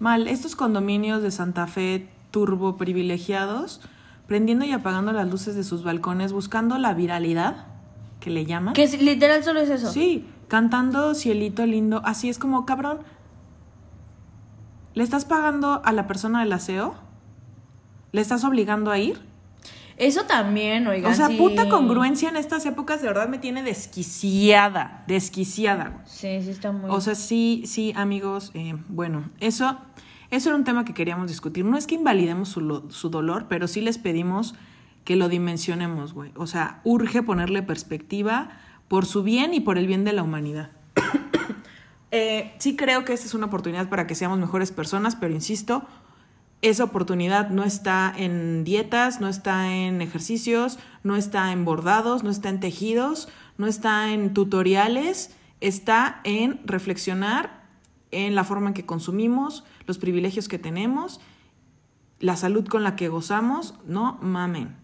mal. 0.00 0.26
Estos 0.26 0.56
condominios 0.56 1.22
de 1.22 1.30
Santa 1.30 1.68
Fe 1.68 2.08
turbo 2.32 2.76
privilegiados, 2.76 3.80
prendiendo 4.28 4.64
y 4.64 4.70
apagando 4.70 5.12
las 5.12 5.28
luces 5.28 5.56
de 5.56 5.64
sus 5.64 5.82
balcones, 5.82 6.32
buscando 6.32 6.78
la 6.78 6.94
viralidad, 6.94 7.66
que 8.20 8.30
le 8.30 8.46
llaman. 8.46 8.74
Que 8.74 8.86
literal 8.98 9.42
solo 9.42 9.58
es 9.58 9.70
eso. 9.70 9.90
Sí, 9.90 10.28
cantando 10.46 11.16
Cielito 11.16 11.66
lindo, 11.66 12.02
así 12.04 12.28
es 12.28 12.38
como, 12.38 12.64
cabrón, 12.64 12.98
¿Le 14.98 15.04
estás 15.04 15.24
pagando 15.24 15.80
a 15.84 15.92
la 15.92 16.08
persona 16.08 16.40
del 16.40 16.52
aseo? 16.52 16.96
¿Le 18.10 18.20
estás 18.20 18.42
obligando 18.42 18.90
a 18.90 18.98
ir? 18.98 19.20
Eso 19.96 20.24
también, 20.24 20.88
oigan. 20.88 21.12
O 21.12 21.14
sea, 21.14 21.28
puta 21.28 21.68
congruencia 21.68 22.28
en 22.28 22.36
estas 22.36 22.66
épocas 22.66 23.00
de 23.00 23.06
verdad 23.06 23.28
me 23.28 23.38
tiene 23.38 23.62
desquiciada, 23.62 25.04
desquiciada. 25.06 26.02
Sí, 26.04 26.42
sí 26.42 26.50
está 26.50 26.72
muy... 26.72 26.90
O 26.90 27.00
sea, 27.00 27.14
sí, 27.14 27.62
sí, 27.64 27.92
amigos, 27.94 28.50
eh, 28.54 28.74
bueno, 28.88 29.30
eso, 29.38 29.78
eso 30.30 30.50
era 30.50 30.56
un 30.56 30.64
tema 30.64 30.84
que 30.84 30.94
queríamos 30.94 31.28
discutir. 31.28 31.64
No 31.64 31.76
es 31.76 31.86
que 31.86 31.94
invalidemos 31.94 32.48
su, 32.48 32.84
su 32.90 33.10
dolor, 33.10 33.46
pero 33.48 33.68
sí 33.68 33.80
les 33.80 33.98
pedimos 33.98 34.54
que 35.04 35.16
lo 35.16 35.28
dimensionemos, 35.28 36.12
güey. 36.12 36.32
O 36.36 36.46
sea, 36.46 36.80
urge 36.84 37.22
ponerle 37.22 37.62
perspectiva 37.62 38.50
por 38.88 39.06
su 39.06 39.22
bien 39.22 39.54
y 39.54 39.60
por 39.60 39.78
el 39.78 39.86
bien 39.86 40.04
de 40.04 40.12
la 40.12 40.22
humanidad. 40.22 40.70
Eh, 42.10 42.54
sí 42.56 42.74
creo 42.74 43.04
que 43.04 43.12
esta 43.12 43.26
es 43.26 43.34
una 43.34 43.48
oportunidad 43.48 43.90
para 43.90 44.06
que 44.06 44.14
seamos 44.14 44.38
mejores 44.38 44.72
personas, 44.72 45.14
pero 45.14 45.34
insisto, 45.34 45.86
esa 46.62 46.84
oportunidad 46.84 47.50
no 47.50 47.64
está 47.64 48.14
en 48.16 48.64
dietas, 48.64 49.20
no 49.20 49.28
está 49.28 49.70
en 49.74 50.00
ejercicios, 50.00 50.78
no 51.02 51.16
está 51.16 51.52
en 51.52 51.66
bordados, 51.66 52.24
no 52.24 52.30
está 52.30 52.48
en 52.48 52.60
tejidos, 52.60 53.28
no 53.58 53.66
está 53.66 54.10
en 54.10 54.32
tutoriales, 54.32 55.36
está 55.60 56.22
en 56.24 56.60
reflexionar 56.64 57.57
en 58.10 58.34
la 58.34 58.44
forma 58.44 58.68
en 58.68 58.74
que 58.74 58.86
consumimos, 58.86 59.64
los 59.86 59.98
privilegios 59.98 60.48
que 60.48 60.58
tenemos, 60.58 61.20
la 62.20 62.36
salud 62.36 62.66
con 62.66 62.82
la 62.82 62.96
que 62.96 63.08
gozamos, 63.08 63.74
no 63.86 64.18
mamen. 64.20 64.76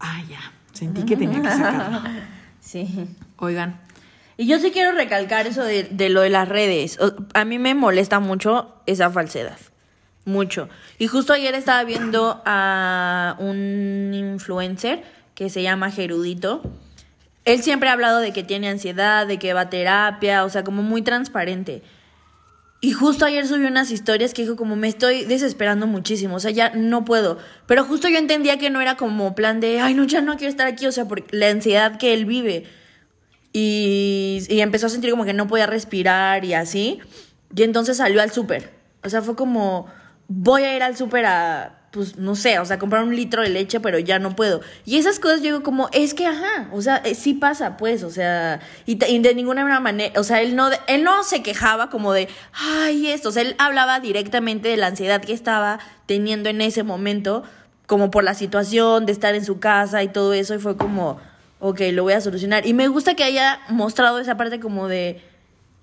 Ah, 0.00 0.22
ya, 0.28 0.40
sentí 0.72 1.04
que 1.04 1.16
tenía 1.16 1.42
que 1.42 1.50
sacarlo. 1.50 2.00
Sí. 2.62 3.08
Oigan, 3.38 3.80
y 4.36 4.46
yo 4.46 4.58
sí 4.58 4.70
quiero 4.70 4.92
recalcar 4.92 5.46
eso 5.46 5.64
de, 5.64 5.84
de 5.84 6.08
lo 6.08 6.20
de 6.22 6.30
las 6.30 6.48
redes. 6.48 6.98
A 7.34 7.44
mí 7.44 7.58
me 7.58 7.74
molesta 7.74 8.20
mucho 8.20 8.74
esa 8.86 9.10
falsedad. 9.10 9.58
Mucho. 10.24 10.68
Y 10.98 11.08
justo 11.08 11.32
ayer 11.32 11.54
estaba 11.54 11.82
viendo 11.84 12.40
a 12.44 13.36
un 13.38 14.12
influencer 14.14 15.02
que 15.34 15.50
se 15.50 15.62
llama 15.62 15.90
Gerudito. 15.90 16.62
Él 17.44 17.62
siempre 17.62 17.88
ha 17.88 17.92
hablado 17.92 18.20
de 18.20 18.32
que 18.32 18.42
tiene 18.42 18.68
ansiedad, 18.68 19.26
de 19.26 19.38
que 19.38 19.52
va 19.52 19.62
a 19.62 19.70
terapia, 19.70 20.44
o 20.44 20.50
sea, 20.50 20.62
como 20.64 20.82
muy 20.82 21.02
transparente. 21.02 21.82
Y 22.84 22.92
justo 22.92 23.24
ayer 23.24 23.46
subió 23.46 23.68
unas 23.68 23.92
historias 23.92 24.34
que 24.34 24.42
dijo 24.42 24.56
como 24.56 24.74
me 24.74 24.88
estoy 24.88 25.24
desesperando 25.24 25.86
muchísimo, 25.86 26.34
o 26.34 26.40
sea, 26.40 26.50
ya 26.50 26.70
no 26.70 27.04
puedo. 27.04 27.38
Pero 27.66 27.84
justo 27.84 28.08
yo 28.08 28.18
entendía 28.18 28.58
que 28.58 28.70
no 28.70 28.80
era 28.80 28.96
como 28.96 29.36
plan 29.36 29.60
de, 29.60 29.80
ay, 29.80 29.94
no, 29.94 30.02
ya 30.02 30.20
no 30.20 30.36
quiero 30.36 30.50
estar 30.50 30.66
aquí, 30.66 30.86
o 30.86 30.92
sea, 30.92 31.06
por 31.06 31.24
la 31.32 31.48
ansiedad 31.48 31.96
que 31.96 32.12
él 32.12 32.26
vive. 32.26 32.64
Y, 33.52 34.44
empezó 34.48 34.86
a 34.86 34.90
sentir 34.90 35.10
como 35.10 35.24
que 35.24 35.32
no 35.32 35.46
podía 35.46 35.66
respirar 35.66 36.44
y 36.44 36.54
así. 36.54 37.00
Y 37.54 37.62
entonces 37.62 37.98
salió 37.98 38.20
al 38.20 38.32
súper. 38.32 38.72
O 39.04 39.08
sea, 39.08 39.22
fue 39.22 39.36
como, 39.36 39.86
voy 40.26 40.64
a 40.64 40.74
ir 40.74 40.82
al 40.82 40.96
súper 40.96 41.26
a, 41.26 41.81
pues 41.92 42.16
no 42.16 42.34
sé, 42.34 42.58
o 42.58 42.64
sea, 42.64 42.78
comprar 42.78 43.04
un 43.04 43.14
litro 43.14 43.42
de 43.42 43.50
leche, 43.50 43.78
pero 43.78 43.98
ya 43.98 44.18
no 44.18 44.34
puedo. 44.34 44.62
Y 44.86 44.96
esas 44.96 45.20
cosas 45.20 45.40
yo 45.40 45.44
digo 45.44 45.62
como, 45.62 45.90
es 45.92 46.14
que, 46.14 46.26
ajá, 46.26 46.68
o 46.72 46.80
sea, 46.80 46.96
eh, 47.04 47.14
sí 47.14 47.34
pasa, 47.34 47.76
pues, 47.76 48.02
o 48.02 48.10
sea, 48.10 48.60
y, 48.86 48.94
de 48.96 49.34
ninguna 49.34 49.78
manera, 49.78 50.18
o 50.18 50.24
sea, 50.24 50.40
él 50.40 50.56
no, 50.56 50.70
él 50.86 51.04
no 51.04 51.22
se 51.22 51.42
quejaba 51.42 51.90
como 51.90 52.14
de, 52.14 52.28
ay, 52.54 53.08
esto, 53.08 53.28
o 53.28 53.32
sea, 53.32 53.42
él 53.42 53.54
hablaba 53.58 54.00
directamente 54.00 54.70
de 54.70 54.78
la 54.78 54.86
ansiedad 54.86 55.20
que 55.20 55.34
estaba 55.34 55.80
teniendo 56.06 56.48
en 56.48 56.62
ese 56.62 56.82
momento, 56.82 57.42
como 57.86 58.10
por 58.10 58.24
la 58.24 58.32
situación 58.32 59.04
de 59.04 59.12
estar 59.12 59.34
en 59.34 59.44
su 59.44 59.60
casa 59.60 60.02
y 60.02 60.08
todo 60.08 60.32
eso, 60.32 60.54
y 60.54 60.58
fue 60.58 60.78
como, 60.78 61.20
ok, 61.60 61.80
lo 61.92 62.04
voy 62.04 62.14
a 62.14 62.22
solucionar. 62.22 62.66
Y 62.66 62.72
me 62.72 62.88
gusta 62.88 63.14
que 63.14 63.24
haya 63.24 63.60
mostrado 63.68 64.18
esa 64.18 64.38
parte 64.38 64.60
como 64.60 64.88
de... 64.88 65.20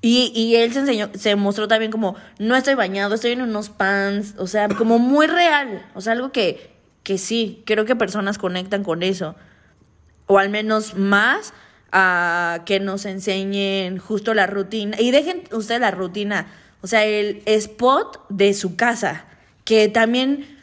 Y, 0.01 0.31
y 0.33 0.55
él 0.55 0.71
se 0.71 0.79
enseñó, 0.79 1.09
se 1.13 1.35
mostró 1.35 1.67
también 1.67 1.91
como, 1.91 2.15
no 2.39 2.55
estoy 2.55 2.75
bañado, 2.75 3.15
estoy 3.15 3.31
en 3.31 3.41
unos 3.41 3.69
pants, 3.69 4.35
o 4.37 4.47
sea, 4.47 4.69
como 4.69 4.97
muy 4.97 5.27
real, 5.27 5.85
o 5.93 5.99
sea, 5.99 6.13
algo 6.13 6.31
que, 6.31 6.71
que 7.03 7.17
sí, 7.17 7.63
creo 7.65 7.83
que 7.83 7.97
personas 7.97 8.37
conectan 8.37 8.85
con 8.85 9.03
eso, 9.03 9.35
o 10.25 10.39
al 10.39 10.49
menos 10.49 10.95
más 10.95 11.53
a 11.91 12.61
que 12.65 12.79
nos 12.79 13.03
enseñen 13.05 13.97
justo 13.97 14.33
la 14.33 14.47
rutina, 14.47 14.95
y 15.01 15.11
dejen 15.11 15.43
ustedes 15.51 15.81
la 15.81 15.91
rutina, 15.91 16.47
o 16.79 16.87
sea, 16.87 17.03
el 17.03 17.41
spot 17.45 18.25
de 18.29 18.53
su 18.53 18.77
casa, 18.77 19.25
que 19.65 19.89
también 19.89 20.59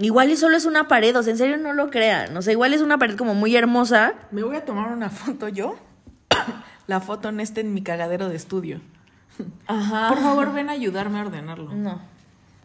Igual 0.00 0.30
y 0.30 0.36
solo 0.36 0.56
es 0.56 0.64
una 0.64 0.86
pared, 0.86 1.16
o 1.16 1.22
sea, 1.24 1.32
en 1.32 1.38
serio 1.38 1.56
no 1.56 1.72
lo 1.72 1.90
crean. 1.90 2.36
O 2.36 2.42
sea, 2.42 2.52
igual 2.52 2.72
es 2.72 2.82
una 2.82 2.98
pared 2.98 3.16
como 3.16 3.34
muy 3.34 3.56
hermosa. 3.56 4.14
Me 4.30 4.44
voy 4.44 4.54
a 4.54 4.64
tomar 4.64 4.92
una 4.92 5.10
foto 5.10 5.48
yo. 5.48 5.76
La 6.88 7.00
foto 7.00 7.28
en 7.28 7.38
este 7.38 7.60
en 7.60 7.74
mi 7.74 7.82
cagadero 7.82 8.28
de 8.28 8.34
estudio. 8.34 8.80
Ajá. 9.66 10.08
Por 10.08 10.18
favor, 10.18 10.52
ven 10.52 10.70
a 10.70 10.72
ayudarme 10.72 11.18
a 11.18 11.22
ordenarlo. 11.22 11.72
No. 11.72 12.00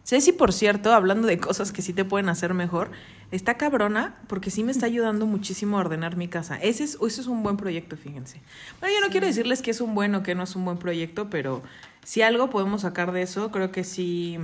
Ceci, 0.02 0.32
por 0.32 0.52
cierto, 0.52 0.92
hablando 0.92 1.28
de 1.28 1.38
cosas 1.38 1.72
que 1.72 1.82
sí 1.82 1.92
te 1.92 2.04
pueden 2.04 2.28
hacer 2.28 2.52
mejor, 2.54 2.90
está 3.30 3.54
cabrona 3.54 4.16
porque 4.26 4.50
sí 4.50 4.64
me 4.64 4.72
está 4.72 4.86
ayudando 4.86 5.26
muchísimo 5.26 5.76
a 5.76 5.80
ordenar 5.80 6.16
mi 6.16 6.26
casa. 6.26 6.56
Ese 6.56 6.84
es, 6.84 6.98
ese 7.06 7.20
es 7.20 7.26
un 7.26 7.42
buen 7.42 7.58
proyecto, 7.58 7.96
fíjense. 7.96 8.40
Bueno, 8.80 8.94
yo 8.94 9.06
no 9.06 9.10
quiero 9.10 9.26
decirles 9.26 9.60
que 9.60 9.70
es 9.70 9.80
un 9.80 9.94
buen 9.94 10.14
o 10.14 10.22
que 10.22 10.34
no 10.34 10.42
es 10.42 10.56
un 10.56 10.64
buen 10.64 10.78
proyecto, 10.78 11.28
pero 11.28 11.62
si 12.02 12.22
algo 12.22 12.48
podemos 12.48 12.80
sacar 12.80 13.12
de 13.12 13.22
eso, 13.22 13.50
creo 13.50 13.72
que 13.72 13.84
sí 13.84 14.38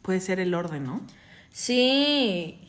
puede 0.00 0.20
ser 0.20 0.40
el 0.40 0.54
orden, 0.54 0.84
¿no? 0.84 1.02
Sí. 1.52 2.63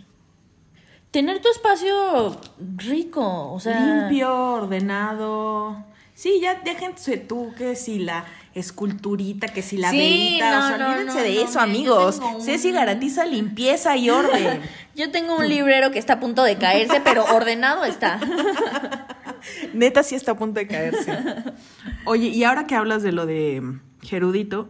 Tener 1.16 1.40
tu 1.40 1.48
espacio 1.48 2.36
rico, 2.76 3.54
o 3.54 3.58
sea. 3.62 3.80
Limpio, 3.80 4.36
ordenado. 4.36 5.82
Sí, 6.14 6.42
ya 6.42 6.56
déjense 6.56 7.16
tú 7.16 7.54
que 7.58 7.78
si 7.78 8.00
la 8.00 8.26
esculturita, 8.54 9.48
que 9.48 9.62
si 9.62 9.78
la 9.78 9.92
sí, 9.92 10.36
o 10.36 10.46
sea, 10.46 10.76
olvídense 10.76 11.22
de 11.22 11.42
eso, 11.42 11.62
amigos. 11.62 12.20
Ceci 12.42 12.74
garantiza 12.74 13.26
limpieza 13.26 13.96
y 13.96 14.10
orden. 14.10 14.60
yo 14.98 15.10
tengo 15.10 15.38
un 15.38 15.48
librero 15.48 15.90
que 15.92 16.00
está 16.00 16.16
a 16.16 16.20
punto 16.20 16.44
de 16.44 16.58
caerse, 16.58 17.00
pero 17.02 17.24
ordenado 17.34 17.86
está. 17.86 18.20
Neta 19.74 20.04
sí 20.04 20.16
está 20.16 20.32
a 20.32 20.38
punto 20.38 20.60
de 20.60 20.68
caerse. 20.68 21.18
Oye, 22.04 22.28
y 22.28 22.44
ahora 22.44 22.68
que 22.68 22.76
hablas 22.76 23.04
de 23.04 23.14
lo 23.14 23.26
de 23.26 23.64
Gerudito, 24.02 24.68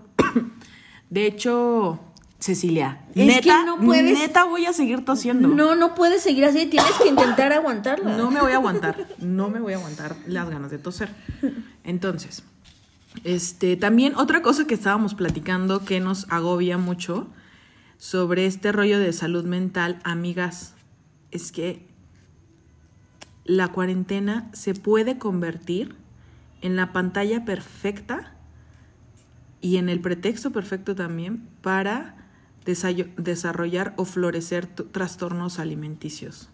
de 1.10 1.26
hecho, 1.26 2.00
Cecilia, 2.40 3.02
Es 3.16 3.26
neta, 3.26 3.42
que 3.62 3.66
no 3.66 3.78
puedes- 3.80 4.20
neta 4.20 4.44
voy 4.44 4.66
a 4.66 4.74
seguir 4.74 5.04
tosiendo. 5.06 5.48
No, 5.48 5.76
no 5.76 5.96
puedes 5.96 6.22
seguir 6.22 6.46
así, 6.46 6.66
tienes 6.68 6.92
que 7.02 7.08
intentar 7.10 7.54
aguantarla. 7.54 8.18
No 8.18 8.30
me 8.30 8.42
voy 8.42 8.52
a 8.52 8.56
aguantar, 8.56 9.08
no 9.20 9.50
me 9.50 9.60
voy 9.60 9.74
a 9.74 9.78
aguantar 9.78 10.16
las 10.28 10.50
ganas 10.50 10.70
de 10.70 10.78
toser. 10.78 11.10
Entonces, 11.84 12.44
este, 13.24 13.78
también 13.78 14.16
otra 14.16 14.42
cosa 14.42 14.68
que 14.68 14.74
estábamos 14.74 15.16
platicando 15.16 15.86
que 15.86 16.00
nos 16.02 16.28
agobia 16.30 16.78
mucho 16.78 17.28
sobre 17.98 18.46
este 18.46 18.72
rollo 18.74 19.00
de 19.00 19.14
salud 19.14 19.46
mental, 19.46 20.00
amigas, 20.04 20.74
es 21.32 21.52
que 21.54 21.88
la 23.46 23.70
cuarentena 23.70 24.50
se 24.54 24.74
puede 24.74 25.18
convertir 25.18 25.96
en 26.62 26.76
la 26.76 26.92
pantalla 26.92 27.46
perfecta 27.46 28.34
y 29.62 29.78
en 29.78 29.88
el 29.88 30.02
pretexto 30.02 30.52
perfecto 30.52 30.96
también 30.96 31.48
para 31.62 32.16
desarrollar 32.66 33.94
o 33.98 34.06
florecer 34.06 34.66
trastornos 34.68 35.60
alimenticios. 35.60 36.50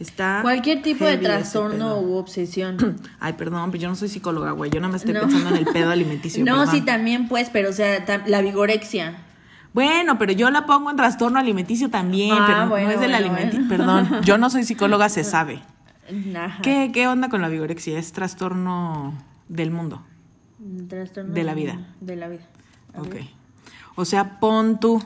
Está 0.00 0.40
Cualquier 0.42 0.82
tipo 0.82 1.04
de 1.04 1.18
trastorno 1.18 2.00
u 2.00 2.14
obsesión. 2.14 2.96
Ay, 3.20 3.34
perdón, 3.34 3.70
pero 3.70 3.82
yo 3.82 3.88
no 3.88 3.94
soy 3.94 4.08
psicóloga, 4.08 4.50
güey. 4.50 4.70
Yo 4.70 4.80
nada 4.80 4.92
más 4.92 5.02
estoy 5.02 5.14
No. 5.14 5.20
pensando 5.20 5.50
en 5.50 5.56
el 5.56 5.66
pedo 5.66 5.90
alimenticio. 5.92 6.44
no, 6.44 6.52
perdón. 6.58 6.70
sí, 6.74 6.80
también 6.80 7.28
pues, 7.28 7.48
pero 7.50 7.70
o 7.70 7.72
sea, 7.72 8.04
la 8.26 8.40
vigorexia. 8.42 9.18
Bueno, 9.72 10.18
pero 10.18 10.32
yo 10.32 10.50
la 10.50 10.66
pongo 10.66 10.90
en 10.90 10.96
trastorno 10.96 11.38
alimenticio 11.38 11.90
también, 11.90 12.32
Ah, 12.32 12.44
pero 12.46 12.68
bueno, 12.68 12.88
no 12.88 12.94
es 12.94 13.00
del 13.00 13.10
bueno, 13.12 13.16
alimenticio. 13.34 13.66
bueno. 13.68 13.68
Perdón, 14.08 14.22
yo 14.24 14.38
no 14.38 14.50
soy 14.50 14.64
psicóloga, 14.64 15.08
se 15.08 15.22
sabe. 15.24 15.62
¿Qué, 16.62 16.90
¿Qué 16.92 17.06
onda 17.08 17.28
con 17.28 17.40
la 17.40 17.48
vigorexia? 17.48 17.98
Es 17.98 18.12
trastorno 18.12 19.14
del 19.48 19.70
mundo. 19.70 20.02
Un 20.60 20.88
trastorno 20.88 21.32
De 21.34 21.44
la 21.44 21.54
vida. 21.54 21.78
De 22.00 22.16
la 22.16 22.28
vida. 22.28 22.42
Ok. 22.98 23.16
O 23.96 24.04
sea, 24.04 24.38
pon 24.40 24.78
tú. 24.80 25.02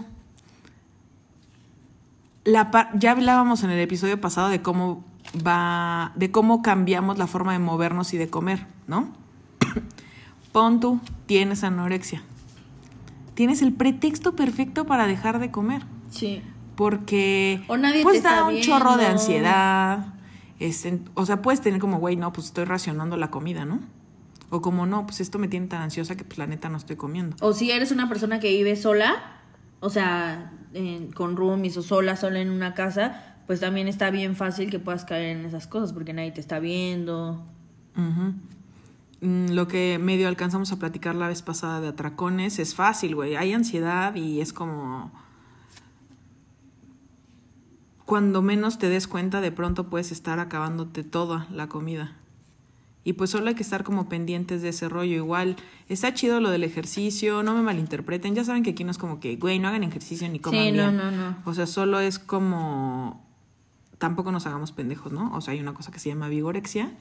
La 2.48 2.90
ya 2.94 3.10
hablábamos 3.10 3.62
en 3.62 3.68
el 3.68 3.78
episodio 3.78 4.18
pasado 4.22 4.48
de 4.48 4.62
cómo 4.62 5.04
va, 5.46 6.12
de 6.16 6.30
cómo 6.30 6.62
cambiamos 6.62 7.18
la 7.18 7.26
forma 7.26 7.52
de 7.52 7.58
movernos 7.58 8.14
y 8.14 8.16
de 8.16 8.30
comer, 8.30 8.66
¿no? 8.86 9.12
pon 10.52 10.80
tú, 10.80 10.98
tienes 11.26 11.62
anorexia. 11.62 12.22
Tienes 13.34 13.60
el 13.60 13.74
pretexto 13.74 14.34
perfecto 14.34 14.86
para 14.86 15.06
dejar 15.06 15.40
de 15.40 15.50
comer. 15.50 15.82
Sí. 16.10 16.42
Porque 16.74 17.62
O 17.68 17.76
nadie 17.76 18.02
pues 18.02 18.22
te 18.22 18.28
da 18.28 18.44
un 18.44 18.58
chorro 18.62 18.96
de 18.96 19.04
ansiedad. 19.04 20.14
este, 20.58 21.02
o 21.12 21.26
sea, 21.26 21.42
puedes 21.42 21.60
tener 21.60 21.80
como, 21.80 21.98
güey, 21.98 22.16
no, 22.16 22.32
pues 22.32 22.46
estoy 22.46 22.64
racionando 22.64 23.18
la 23.18 23.30
comida, 23.30 23.66
¿no? 23.66 23.80
O 24.48 24.62
como, 24.62 24.86
no, 24.86 25.04
pues 25.04 25.20
esto 25.20 25.38
me 25.38 25.48
tiene 25.48 25.66
tan 25.66 25.82
ansiosa 25.82 26.16
que 26.16 26.24
pues 26.24 26.38
la 26.38 26.46
neta 26.46 26.70
no 26.70 26.78
estoy 26.78 26.96
comiendo. 26.96 27.36
O 27.40 27.52
si 27.52 27.70
eres 27.70 27.92
una 27.92 28.08
persona 28.08 28.40
que 28.40 28.48
vive 28.48 28.74
sola, 28.74 29.37
o 29.80 29.90
sea, 29.90 30.52
en- 30.74 31.12
con 31.12 31.36
roomies 31.36 31.76
o 31.76 31.82
sola, 31.82 32.16
sola 32.16 32.40
en 32.40 32.50
una 32.50 32.74
casa, 32.74 33.36
pues 33.46 33.60
también 33.60 33.88
está 33.88 34.10
bien 34.10 34.36
fácil 34.36 34.70
que 34.70 34.78
puedas 34.78 35.04
caer 35.04 35.36
en 35.36 35.44
esas 35.46 35.66
cosas 35.66 35.92
porque 35.92 36.12
nadie 36.12 36.32
te 36.32 36.40
está 36.40 36.58
viendo. 36.58 37.44
Mm, 39.20 39.50
Lo 39.52 39.66
que 39.66 39.98
medio 39.98 40.28
alcanzamos 40.28 40.70
a 40.70 40.78
platicar 40.78 41.14
la 41.16 41.26
vez 41.28 41.42
pasada 41.42 41.80
de 41.80 41.88
atracones 41.88 42.58
es 42.58 42.74
fácil, 42.74 43.14
güey. 43.16 43.34
Hay 43.36 43.52
ansiedad 43.52 44.14
y 44.14 44.40
es 44.40 44.52
como... 44.52 45.10
Cuando 48.04 48.40
menos 48.42 48.78
te 48.78 48.88
des 48.88 49.06
cuenta, 49.06 49.40
de 49.40 49.52
pronto 49.52 49.90
puedes 49.90 50.12
estar 50.12 50.38
acabándote 50.38 51.02
toda 51.04 51.46
la 51.50 51.68
comida. 51.68 52.12
Y 53.08 53.14
pues 53.14 53.30
solo 53.30 53.48
hay 53.48 53.54
que 53.54 53.62
estar 53.62 53.84
como 53.84 54.06
pendientes 54.06 54.60
de 54.60 54.68
ese 54.68 54.86
rollo. 54.86 55.14
Igual, 55.16 55.56
está 55.88 56.12
chido 56.12 56.40
lo 56.40 56.50
del 56.50 56.62
ejercicio, 56.62 57.42
no 57.42 57.54
me 57.54 57.62
malinterpreten. 57.62 58.34
Ya 58.34 58.44
saben 58.44 58.62
que 58.62 58.70
aquí 58.72 58.84
no 58.84 58.90
es 58.90 58.98
como 58.98 59.18
que, 59.18 59.36
güey, 59.36 59.58
no 59.58 59.68
hagan 59.68 59.82
ejercicio 59.82 60.28
ni 60.28 60.38
coman 60.40 60.60
Sí, 60.60 60.72
no, 60.72 60.82
bien. 60.90 60.96
no, 60.98 61.10
no. 61.10 61.36
O 61.46 61.54
sea, 61.54 61.66
solo 61.66 62.00
es 62.00 62.18
como 62.18 63.24
tampoco 63.96 64.30
nos 64.30 64.44
hagamos 64.46 64.72
pendejos, 64.72 65.10
¿no? 65.10 65.32
O 65.34 65.40
sea, 65.40 65.54
hay 65.54 65.60
una 65.60 65.72
cosa 65.72 65.90
que 65.90 65.98
se 65.98 66.10
llama 66.10 66.28
vigorexia 66.28 66.92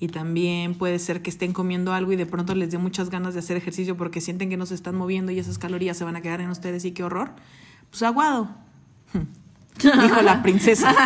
y 0.00 0.08
también 0.08 0.74
puede 0.74 0.98
ser 0.98 1.22
que 1.22 1.30
estén 1.30 1.52
comiendo 1.52 1.92
algo 1.92 2.10
y 2.12 2.16
de 2.16 2.26
pronto 2.26 2.56
les 2.56 2.72
dé 2.72 2.78
muchas 2.78 3.08
ganas 3.08 3.34
de 3.34 3.38
hacer 3.38 3.56
ejercicio 3.56 3.96
porque 3.96 4.20
sienten 4.20 4.50
que 4.50 4.56
no 4.56 4.66
se 4.66 4.74
están 4.74 4.96
moviendo 4.96 5.30
y 5.30 5.38
esas 5.38 5.58
calorías 5.58 5.96
se 5.96 6.02
van 6.02 6.16
a 6.16 6.20
quedar 6.20 6.40
en 6.40 6.50
ustedes 6.50 6.84
y 6.84 6.90
qué 6.90 7.04
horror. 7.04 7.30
Pues 7.90 8.02
aguado. 8.02 8.48
Dijo 9.80 10.20
la 10.22 10.42
princesa. 10.42 10.92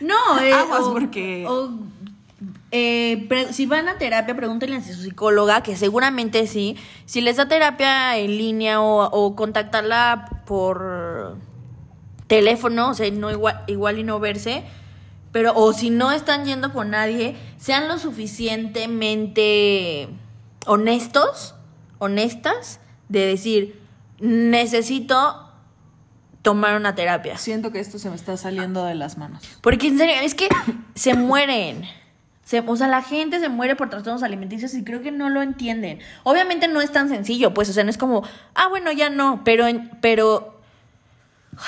No, 0.00 0.38
eh, 0.40 0.52
Aguas, 0.54 0.82
o- 0.82 0.92
porque- 0.92 1.44
o, 1.48 1.70
eh, 2.70 3.28
si 3.50 3.66
van 3.66 3.88
a 3.88 3.98
terapia, 3.98 4.36
pregúntenle 4.36 4.76
a 4.76 4.82
su 4.82 4.94
psicóloga, 4.94 5.62
que 5.62 5.76
seguramente 5.76 6.46
sí. 6.46 6.76
Si 7.06 7.20
les 7.20 7.36
da 7.36 7.48
terapia 7.48 8.16
en 8.18 8.36
línea 8.36 8.80
o, 8.80 9.08
o 9.10 9.34
contactarla 9.34 10.42
por 10.46 11.36
teléfono, 12.26 12.90
o 12.90 12.94
sea, 12.94 13.10
no 13.10 13.30
igual, 13.30 13.64
igual 13.66 13.98
y 13.98 14.04
no 14.04 14.20
verse. 14.20 14.64
Pero, 15.32 15.54
o 15.54 15.72
si 15.72 15.90
no 15.90 16.12
están 16.12 16.44
yendo 16.44 16.72
con 16.72 16.90
nadie, 16.90 17.36
sean 17.58 17.88
lo 17.88 17.98
suficientemente 17.98 20.08
honestos, 20.66 21.54
honestas, 21.98 22.80
de 23.08 23.26
decir, 23.26 23.80
necesito 24.20 25.48
tomar 26.42 26.76
una 26.76 26.94
terapia. 26.94 27.38
Siento 27.38 27.72
que 27.72 27.80
esto 27.80 27.98
se 27.98 28.10
me 28.10 28.16
está 28.16 28.36
saliendo 28.36 28.84
de 28.84 28.94
las 28.94 29.18
manos. 29.18 29.42
Porque 29.60 29.88
en 29.88 29.98
serio, 29.98 30.14
es 30.22 30.34
que 30.34 30.48
se 30.94 31.14
mueren. 31.14 31.84
Se- 32.48 32.60
o 32.66 32.76
sea, 32.76 32.88
la 32.88 33.02
gente 33.02 33.40
se 33.40 33.50
muere 33.50 33.76
por 33.76 33.90
trastornos 33.90 34.22
alimenticios 34.22 34.72
y 34.72 34.82
creo 34.82 35.02
que 35.02 35.10
no 35.10 35.28
lo 35.28 35.42
entienden. 35.42 35.98
Obviamente 36.22 36.66
no 36.66 36.80
es 36.80 36.90
tan 36.90 37.10
sencillo, 37.10 37.52
pues, 37.52 37.68
o 37.68 37.74
sea, 37.74 37.84
no 37.84 37.90
es 37.90 37.98
como, 37.98 38.22
ah, 38.54 38.68
bueno, 38.68 38.90
ya 38.90 39.10
no, 39.10 39.42
pero, 39.44 39.66
pero, 40.00 40.58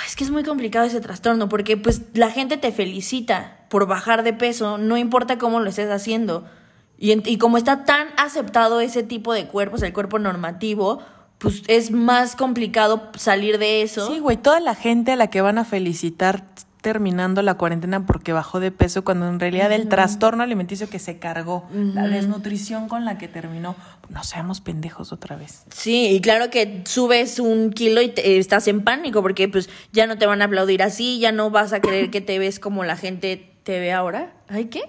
es 0.06 0.16
que 0.16 0.24
es 0.24 0.30
muy 0.30 0.42
complicado 0.42 0.86
ese 0.86 1.02
trastorno 1.02 1.50
porque, 1.50 1.76
pues, 1.76 2.00
la 2.14 2.30
gente 2.30 2.56
te 2.56 2.72
felicita 2.72 3.58
por 3.68 3.86
bajar 3.86 4.22
de 4.22 4.32
peso, 4.32 4.78
no 4.78 4.96
importa 4.96 5.36
cómo 5.36 5.60
lo 5.60 5.68
estés 5.68 5.90
haciendo. 5.90 6.46
Y, 6.96 7.28
y 7.30 7.36
como 7.36 7.58
está 7.58 7.84
tan 7.84 8.08
aceptado 8.16 8.80
ese 8.80 9.02
tipo 9.02 9.34
de 9.34 9.48
cuerpos, 9.48 9.82
el 9.82 9.92
cuerpo 9.92 10.18
normativo, 10.18 11.02
pues 11.36 11.62
es 11.66 11.90
más 11.90 12.36
complicado 12.36 13.10
salir 13.18 13.58
de 13.58 13.82
eso. 13.82 14.10
Sí, 14.10 14.18
güey, 14.18 14.38
toda 14.38 14.60
la 14.60 14.74
gente 14.74 15.12
a 15.12 15.16
la 15.16 15.26
que 15.28 15.42
van 15.42 15.58
a 15.58 15.66
felicitar 15.66 16.46
terminando 16.80 17.42
la 17.42 17.54
cuarentena 17.54 18.06
porque 18.06 18.32
bajó 18.32 18.58
de 18.60 18.70
peso, 18.70 19.04
cuando 19.04 19.28
en 19.28 19.38
realidad 19.38 19.70
el 19.72 19.88
trastorno 19.88 20.42
alimenticio 20.42 20.88
que 20.88 20.98
se 20.98 21.18
cargó, 21.18 21.68
la 21.72 22.08
desnutrición 22.08 22.88
con 22.88 23.04
la 23.04 23.18
que 23.18 23.28
terminó, 23.28 23.76
no 24.08 24.24
seamos 24.24 24.60
pendejos 24.60 25.12
otra 25.12 25.36
vez. 25.36 25.64
Sí, 25.70 26.06
y 26.08 26.20
claro 26.20 26.50
que 26.50 26.82
subes 26.86 27.38
un 27.38 27.70
kilo 27.72 28.00
y 28.02 28.08
te- 28.08 28.38
estás 28.38 28.66
en 28.68 28.82
pánico 28.82 29.22
porque 29.22 29.48
pues 29.48 29.68
ya 29.92 30.06
no 30.06 30.16
te 30.18 30.26
van 30.26 30.40
a 30.42 30.46
aplaudir 30.46 30.82
así, 30.82 31.18
ya 31.18 31.32
no 31.32 31.50
vas 31.50 31.72
a 31.72 31.80
creer 31.80 32.10
que 32.10 32.20
te 32.20 32.38
ves 32.38 32.58
como 32.60 32.84
la 32.84 32.96
gente 32.96 33.52
te 33.62 33.78
ve 33.78 33.92
ahora. 33.92 34.32
¿Ay 34.48 34.66
qué? 34.66 34.82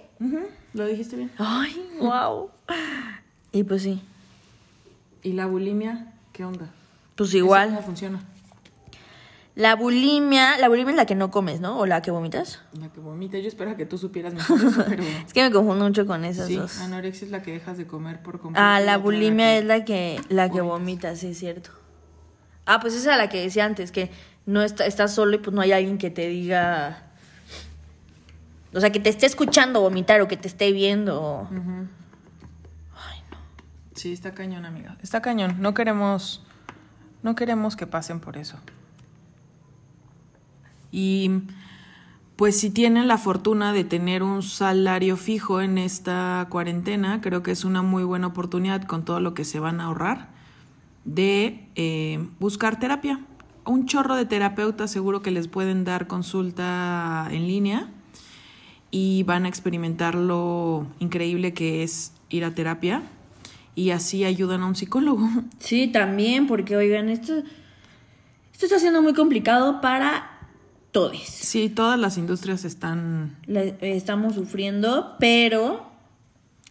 Lo 0.73 0.85
dijiste 0.85 1.17
bien. 1.17 1.31
Ay, 1.37 1.75
wow. 1.99 2.49
Y 3.51 3.63
pues 3.63 3.83
sí, 3.83 4.01
¿Y 5.23 5.33
la 5.33 5.45
bulimia? 5.45 6.13
¿Qué 6.31 6.45
onda? 6.45 6.67
pues 7.15 7.29
¿Eso 7.29 7.37
igual. 7.37 7.69
¿Cómo 7.69 7.83
funciona? 7.83 8.21
La 9.53 9.75
bulimia, 9.75 10.57
la 10.57 10.69
bulimia 10.69 10.91
es 10.91 10.95
la 10.97 11.05
que 11.05 11.13
no 11.15 11.29
comes, 11.29 11.59
¿no? 11.59 11.77
O 11.77 11.85
la 11.85 12.01
que 12.01 12.09
vomitas. 12.09 12.61
La 12.79 12.87
que 12.89 12.99
vomita. 13.01 13.37
Yo 13.37 13.49
espero 13.49 13.75
que 13.75 13.85
tú 13.85 13.97
supieras 13.97 14.33
mejor 14.33 14.57
eso, 14.63 14.83
pero... 14.89 15.03
Es 15.03 15.33
que 15.33 15.43
me 15.43 15.51
confundo 15.51 15.83
mucho 15.85 16.05
con 16.05 16.23
esas 16.23 16.47
Sí, 16.47 16.55
dos. 16.55 16.79
anorexia 16.79 17.25
es 17.25 17.31
la 17.31 17.41
que 17.41 17.51
dejas 17.51 17.77
de 17.77 17.85
comer 17.85 18.21
por 18.23 18.39
completo. 18.39 18.63
Ah, 18.65 18.79
la 18.79 18.97
bulimia 18.97 19.57
es 19.57 19.65
la 19.65 19.83
que 19.83 20.21
la 20.29 20.49
que 20.49 20.61
vomita, 20.61 21.15
sí 21.17 21.27
es 21.31 21.37
cierto. 21.39 21.71
Ah, 22.65 22.79
pues 22.79 22.93
esa 22.93 23.11
es 23.13 23.17
la 23.17 23.27
que 23.27 23.41
decía 23.41 23.65
antes, 23.65 23.91
que 23.91 24.09
no 24.45 24.61
está, 24.61 24.85
estás 24.85 25.13
solo 25.13 25.35
y 25.35 25.39
pues 25.39 25.53
no 25.53 25.59
hay 25.61 25.73
alguien 25.73 25.97
que 25.97 26.09
te 26.09 26.27
diga. 26.29 27.03
O 28.73 28.79
sea, 28.79 28.89
que 28.91 29.01
te 29.01 29.09
esté 29.09 29.25
escuchando 29.25 29.81
vomitar 29.81 30.21
o 30.21 30.29
que 30.29 30.37
te 30.37 30.47
esté 30.47 30.71
viendo. 30.71 31.49
Sí, 33.95 34.13
está 34.13 34.31
cañón, 34.33 34.65
amiga. 34.65 34.97
Está 35.03 35.21
cañón. 35.21 35.57
No 35.59 35.73
queremos... 35.73 36.41
No 37.21 37.35
queremos 37.35 37.75
que 37.75 37.85
pasen 37.85 38.19
por 38.19 38.37
eso. 38.37 38.57
Y 40.91 41.31
pues 42.35 42.59
si 42.59 42.69
tienen 42.69 43.07
la 43.07 43.17
fortuna 43.17 43.71
de 43.71 43.83
tener 43.83 44.23
un 44.23 44.41
salario 44.41 45.15
fijo 45.15 45.61
en 45.61 45.77
esta 45.77 46.47
cuarentena, 46.49 47.21
creo 47.21 47.43
que 47.43 47.51
es 47.51 47.63
una 47.63 47.81
muy 47.81 48.03
buena 48.03 48.27
oportunidad 48.27 48.83
con 48.83 49.05
todo 49.05 49.19
lo 49.19 49.33
que 49.33 49.45
se 49.45 49.59
van 49.59 49.79
a 49.79 49.85
ahorrar 49.85 50.29
de 51.05 51.67
eh, 51.75 52.25
buscar 52.39 52.79
terapia. 52.79 53.19
Un 53.63 53.85
chorro 53.85 54.15
de 54.15 54.25
terapeutas 54.25 54.89
seguro 54.89 55.21
que 55.21 55.29
les 55.29 55.47
pueden 55.47 55.83
dar 55.83 56.07
consulta 56.07 57.27
en 57.29 57.47
línea 57.47 57.89
y 58.89 59.23
van 59.23 59.45
a 59.45 59.47
experimentar 59.47 60.15
lo 60.15 60.87
increíble 60.99 61.53
que 61.53 61.83
es 61.83 62.13
ir 62.29 62.43
a 62.43 62.55
terapia 62.55 63.03
y 63.75 63.91
así 63.91 64.25
ayudan 64.25 64.61
a 64.63 64.65
un 64.65 64.75
psicólogo. 64.75 65.29
Sí, 65.59 65.87
también, 65.87 66.47
porque 66.47 66.75
oigan, 66.75 67.09
esto, 67.09 67.43
esto 68.51 68.65
está 68.65 68.79
siendo 68.79 69.01
muy 69.01 69.13
complicado 69.13 69.79
para 69.79 70.30
todos. 70.91 71.17
Sí, 71.23 71.69
todas 71.69 71.99
las 71.99 72.17
industrias 72.17 72.65
están... 72.65 73.37
La- 73.47 73.63
estamos 73.63 74.35
sufriendo, 74.35 75.15
pero 75.19 75.85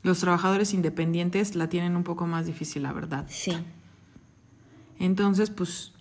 los 0.03 0.21
trabajadores 0.21 0.73
independientes 0.75 1.55
la 1.57 1.69
tienen 1.69 1.97
un 1.97 2.05
poco 2.05 2.27
más 2.27 2.47
difícil, 2.47 2.83
la 2.83 2.93
verdad. 2.93 3.25
Sí. 3.29 3.53
Entonces, 4.99 5.51
pues 5.51 5.93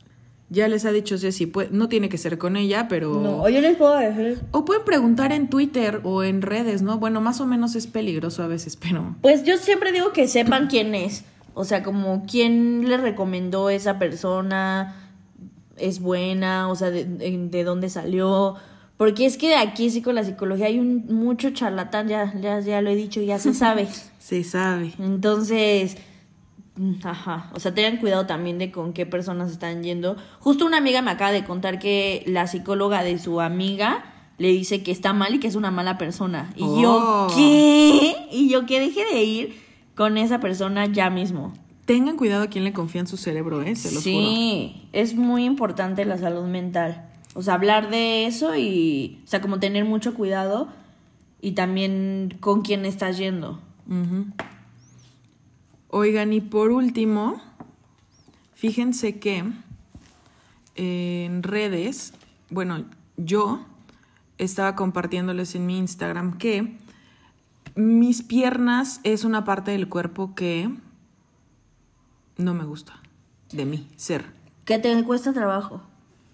ya 0.49 0.67
les 0.67 0.83
ha 0.85 0.91
dicho 0.91 1.17
Ceci, 1.17 1.45
pues, 1.45 1.71
no 1.71 1.87
tiene 1.89 2.09
que 2.09 2.17
ser 2.17 2.37
con 2.37 2.57
ella, 2.57 2.87
pero... 2.87 3.19
No, 3.21 3.47
yo 3.49 3.61
les 3.61 3.77
puedo 3.77 3.95
decir. 3.97 4.41
O 4.51 4.65
pueden 4.65 4.83
preguntar 4.83 5.31
en 5.31 5.49
Twitter 5.49 6.01
o 6.03 6.23
en 6.23 6.41
redes, 6.41 6.81
¿no? 6.81 6.97
Bueno, 6.97 7.21
más 7.21 7.39
o 7.39 7.45
menos 7.45 7.75
es 7.75 7.87
peligroso 7.87 8.43
a 8.43 8.47
veces, 8.47 8.75
pero... 8.75 9.15
Pues 9.21 9.43
yo 9.43 9.57
siempre 9.57 9.91
digo 9.91 10.11
que 10.11 10.27
sepan 10.27 10.67
quién 10.67 10.95
es. 10.95 11.23
O 11.53 11.65
sea, 11.65 11.83
como 11.83 12.25
quién 12.25 12.87
le 12.87 12.97
recomendó 12.97 13.69
esa 13.69 13.99
persona, 13.99 15.08
es 15.79 15.99
buena, 16.01 16.69
o 16.69 16.75
sea, 16.75 16.89
de, 16.91 17.05
de- 17.05 17.47
de 17.49 17.63
dónde 17.63 17.89
salió. 17.89 18.55
Porque 18.97 19.25
es 19.25 19.37
que 19.37 19.55
aquí 19.55 19.89
sí 19.89 20.01
con 20.01 20.15
la 20.15 20.23
psicología 20.25 20.65
hay 20.65 20.77
un 20.79 21.05
mucho 21.07 21.51
charlatán, 21.51 22.07
ya, 22.09 22.33
ya, 22.41 22.59
ya 22.59 22.81
lo 22.81 22.89
he 22.89 22.95
dicho, 22.95 23.21
ya 23.21 23.39
se 23.39 23.53
sabe. 23.53 23.87
Se 24.19 24.43
sabe. 24.43 24.91
Entonces, 24.99 25.97
mm, 26.75 26.95
ajá, 27.03 27.49
o 27.53 27.59
sea, 27.59 27.73
tengan 27.73 27.97
cuidado 27.97 28.25
también 28.25 28.57
de 28.59 28.71
con 28.71 28.93
qué 28.93 29.05
personas 29.05 29.51
están 29.51 29.81
yendo. 29.83 30.17
Justo 30.39 30.65
una 30.65 30.77
amiga 30.77 31.01
me 31.01 31.11
acaba 31.11 31.31
de 31.31 31.45
contar 31.45 31.79
que 31.79 32.23
la 32.27 32.45
psicóloga 32.47 33.01
de 33.03 33.17
su 33.17 33.39
amiga 33.41 34.03
le 34.37 34.49
dice 34.49 34.83
que 34.83 34.91
está 34.91 35.13
mal 35.13 35.33
y 35.33 35.39
que 35.39 35.47
es 35.47 35.55
una 35.55 35.71
mala 35.71 35.97
persona. 35.97 36.51
Y 36.55 36.63
Oh. 36.63 36.81
yo, 36.81 37.27
¿qué? 37.35 38.15
Y 38.31 38.49
yo 38.49 38.65
que 38.65 38.79
deje 38.79 39.03
de 39.13 39.23
ir 39.23 39.61
con 39.95 40.17
esa 40.17 40.39
persona 40.39 40.85
ya 40.85 41.09
mismo. 41.09 41.53
Tengan 41.89 42.17
cuidado 42.17 42.43
a 42.43 42.47
quién 42.49 42.65
le 42.65 42.71
confía 42.71 43.01
en 43.01 43.07
su 43.07 43.17
cerebro, 43.17 43.63
¿eh? 43.63 43.75
Se 43.75 43.91
los 43.91 44.03
juro. 44.03 44.15
sí, 44.15 44.87
es 44.93 45.15
muy 45.15 45.43
importante 45.43 46.05
la 46.05 46.19
salud 46.19 46.45
mental. 46.45 47.09
O 47.33 47.41
sea, 47.41 47.55
hablar 47.55 47.89
de 47.89 48.27
eso 48.27 48.55
y, 48.55 49.21
o 49.23 49.27
sea, 49.27 49.41
como 49.41 49.59
tener 49.59 49.85
mucho 49.85 50.13
cuidado 50.13 50.67
y 51.41 51.53
también 51.53 52.37
con 52.41 52.61
quién 52.61 52.85
estás 52.85 53.17
yendo. 53.17 53.59
Oigan, 55.87 56.31
y 56.31 56.41
por 56.41 56.69
último, 56.69 57.41
fíjense 58.53 59.17
que 59.17 59.45
en 60.75 61.41
redes, 61.41 62.13
bueno, 62.51 62.85
yo 63.17 63.65
estaba 64.37 64.75
compartiéndoles 64.75 65.55
en 65.55 65.65
mi 65.65 65.79
Instagram 65.79 66.37
que 66.37 66.77
mis 67.73 68.21
piernas 68.21 69.01
es 69.03 69.23
una 69.23 69.43
parte 69.43 69.71
del 69.71 69.89
cuerpo 69.89 70.35
que 70.35 70.69
no 72.39 72.53
me 72.53 72.63
gusta 72.65 72.93
de 73.51 73.65
mí, 73.65 73.87
ser. 73.95 74.25
Que 74.65 74.79
te 74.79 75.03
cuesta 75.03 75.33
trabajo 75.33 75.81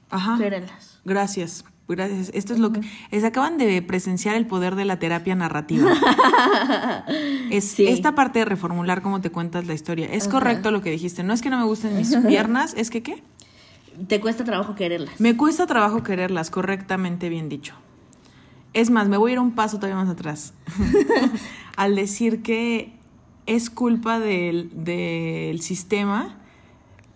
Ajá. 0.10 0.38
quererlas. 0.38 1.00
Gracias, 1.04 1.66
gracias. 1.88 2.30
Esto 2.34 2.54
es 2.54 2.60
lo 2.60 2.72
que... 2.72 2.82
Es, 3.12 3.24
acaban 3.24 3.58
de 3.58 3.82
presenciar 3.82 4.36
el 4.36 4.46
poder 4.46 4.76
de 4.76 4.86
la 4.86 5.00
terapia 5.00 5.36
narrativa. 5.36 5.92
es 7.52 7.66
Sí. 7.66 7.88
esta 7.88 8.14
parte 8.16 8.40
de 8.40 8.46
reformular 8.46 9.02
cómo 9.02 9.22
te 9.22 9.32
cuentas 9.32 9.66
la 9.66 9.74
historia. 9.74 10.08
Es 10.12 10.28
correcto 10.28 10.72
lo 10.72 10.82
que 10.82 10.92
dijiste. 10.92 11.24
No 11.24 11.34
es 11.34 11.42
que 11.42 11.50
no 11.50 11.58
me 11.58 11.66
gusten 11.66 11.96
mis 11.98 12.16
piernas, 12.18 12.74
es 12.78 12.90
que 12.90 13.02
¿qué? 13.02 13.24
Te 14.08 14.20
cuesta 14.20 14.44
trabajo 14.44 14.76
quererlas. 14.76 15.20
Me 15.20 15.38
cuesta 15.38 15.66
trabajo 15.66 16.04
quererlas, 16.04 16.50
correctamente 16.50 17.30
bien 17.30 17.50
dicho. 17.50 17.76
Es 18.74 18.90
más, 18.90 19.08
me 19.08 19.16
voy 19.16 19.32
a 19.32 19.34
ir 19.34 19.40
un 19.40 19.54
paso 19.56 19.78
todavía 19.78 19.96
más 19.96 20.10
atrás. 20.10 20.54
Al 21.78 21.96
decir 21.96 22.44
que 22.44 22.95
es 23.46 23.70
culpa 23.70 24.20
del, 24.20 24.70
del 24.84 25.62
sistema 25.62 26.38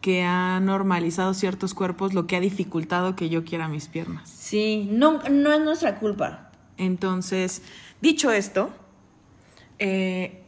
que 0.02 0.24
ha 0.24 0.60
normalizado 0.60 1.34
ciertos 1.34 1.74
cuerpos, 1.74 2.14
lo 2.14 2.26
que 2.28 2.36
ha 2.36 2.40
dificultado 2.40 3.16
que 3.16 3.30
yo 3.30 3.44
quiera 3.44 3.68
mis 3.68 3.88
piernas. 3.88 4.30
Sí, 4.30 4.88
no, 4.92 5.22
no 5.30 5.52
es 5.52 5.60
nuestra 5.60 6.00
culpa. 6.00 6.52
Entonces, 6.78 7.62
dicho 8.02 8.32
esto, 8.32 8.70
eh, 9.78 10.42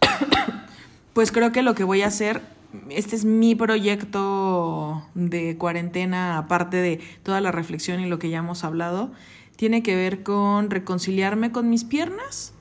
pues 1.12 1.30
creo 1.30 1.52
que 1.52 1.62
lo 1.62 1.74
que 1.74 1.84
voy 1.84 2.02
a 2.02 2.06
hacer, 2.06 2.40
este 2.88 3.16
es 3.16 3.24
mi 3.24 3.54
proyecto 3.54 5.06
de 5.14 5.56
cuarentena, 5.58 6.38
aparte 6.38 6.78
de 6.78 7.00
toda 7.22 7.40
la 7.40 7.52
reflexión 7.52 8.00
y 8.00 8.06
lo 8.06 8.18
que 8.18 8.30
ya 8.30 8.38
hemos 8.38 8.64
hablado, 8.64 9.12
tiene 9.56 9.82
que 9.82 9.96
ver 9.96 10.22
con 10.22 10.70
reconciliarme 10.70 11.52
con 11.52 11.68
mis 11.68 11.84
piernas 11.84 12.54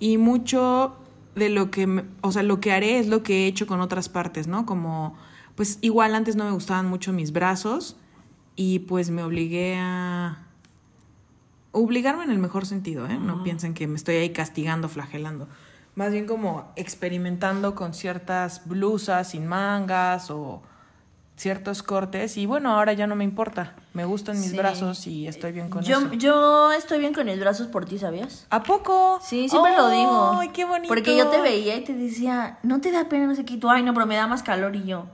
y 0.00 0.18
mucho 0.18 0.96
de 1.34 1.48
lo 1.48 1.70
que, 1.70 2.04
o 2.20 2.32
sea, 2.32 2.42
lo 2.42 2.60
que 2.60 2.72
haré 2.72 2.98
es 2.98 3.08
lo 3.08 3.22
que 3.22 3.44
he 3.44 3.46
hecho 3.46 3.66
con 3.66 3.80
otras 3.80 4.08
partes, 4.08 4.46
¿no? 4.46 4.66
Como, 4.66 5.16
pues 5.54 5.78
igual 5.80 6.14
antes 6.14 6.36
no 6.36 6.44
me 6.44 6.52
gustaban 6.52 6.86
mucho 6.86 7.12
mis 7.12 7.32
brazos 7.32 7.96
y 8.56 8.80
pues 8.80 9.10
me 9.10 9.22
obligué 9.22 9.76
a 9.78 10.46
obligarme 11.72 12.24
en 12.24 12.30
el 12.30 12.38
mejor 12.38 12.66
sentido, 12.66 13.06
¿eh? 13.06 13.18
No 13.18 13.42
piensen 13.42 13.74
que 13.74 13.86
me 13.86 13.96
estoy 13.96 14.16
ahí 14.16 14.30
castigando, 14.30 14.88
flagelando. 14.88 15.48
Más 15.96 16.12
bien 16.12 16.26
como 16.26 16.72
experimentando 16.76 17.74
con 17.74 17.94
ciertas 17.94 18.66
blusas 18.66 19.30
sin 19.30 19.46
mangas 19.46 20.30
o 20.30 20.62
ciertos 21.36 21.82
cortes 21.82 22.36
y 22.36 22.46
bueno, 22.46 22.70
ahora 22.74 22.92
ya 22.92 23.06
no 23.06 23.16
me 23.16 23.24
importa. 23.24 23.74
Me 23.92 24.04
gustan 24.04 24.40
mis 24.40 24.50
Sí. 24.52 24.56
brazos 24.56 25.06
y 25.08 25.26
estoy 25.26 25.50
bien 25.52 25.68
con 25.68 25.82
Yo, 25.82 25.98
eso. 25.98 26.12
yo 26.14 26.72
estoy 26.72 27.00
bien 27.00 27.12
con 27.12 27.26
mis 27.26 27.40
brazos 27.40 27.66
por 27.66 27.84
ti, 27.86 27.98
¿sabías? 27.98 28.46
¿A 28.50 28.62
poco? 28.62 29.18
Sí, 29.22 29.48
siempre 29.48 29.76
lo 29.76 29.88
digo. 29.90 30.38
¡Ay, 30.40 30.50
qué 30.50 30.64
bonito! 30.64 30.88
Porque 30.88 31.16
yo 31.16 31.28
te 31.28 31.40
veía 31.40 31.76
y 31.76 31.82
te 31.84 31.92
decía, 31.92 32.58
no 32.62 32.80
te 32.80 32.92
da 32.92 33.08
pena, 33.08 33.26
no 33.26 33.34
sé 33.34 33.44
qué. 33.44 33.54
Y 33.54 33.56
tú, 33.58 33.68
ay, 33.68 33.82
no, 33.82 33.92
pero 33.94 34.06
me 34.06 34.14
da 34.16 34.26
más 34.28 34.42
calor. 34.44 34.76
Y 34.76 34.84
yo, 34.84 35.06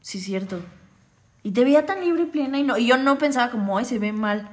sí, 0.00 0.20
cierto. 0.20 0.60
Y 1.42 1.52
te 1.52 1.64
veía 1.64 1.86
tan 1.86 2.00
libre 2.00 2.22
y 2.22 2.26
plena. 2.26 2.58
Y, 2.58 2.62
no, 2.62 2.76
y 2.78 2.86
yo 2.86 2.96
no 2.96 3.18
pensaba 3.18 3.50
como, 3.50 3.78
ay, 3.78 3.84
se 3.84 3.98
ve 3.98 4.12
mal. 4.12 4.50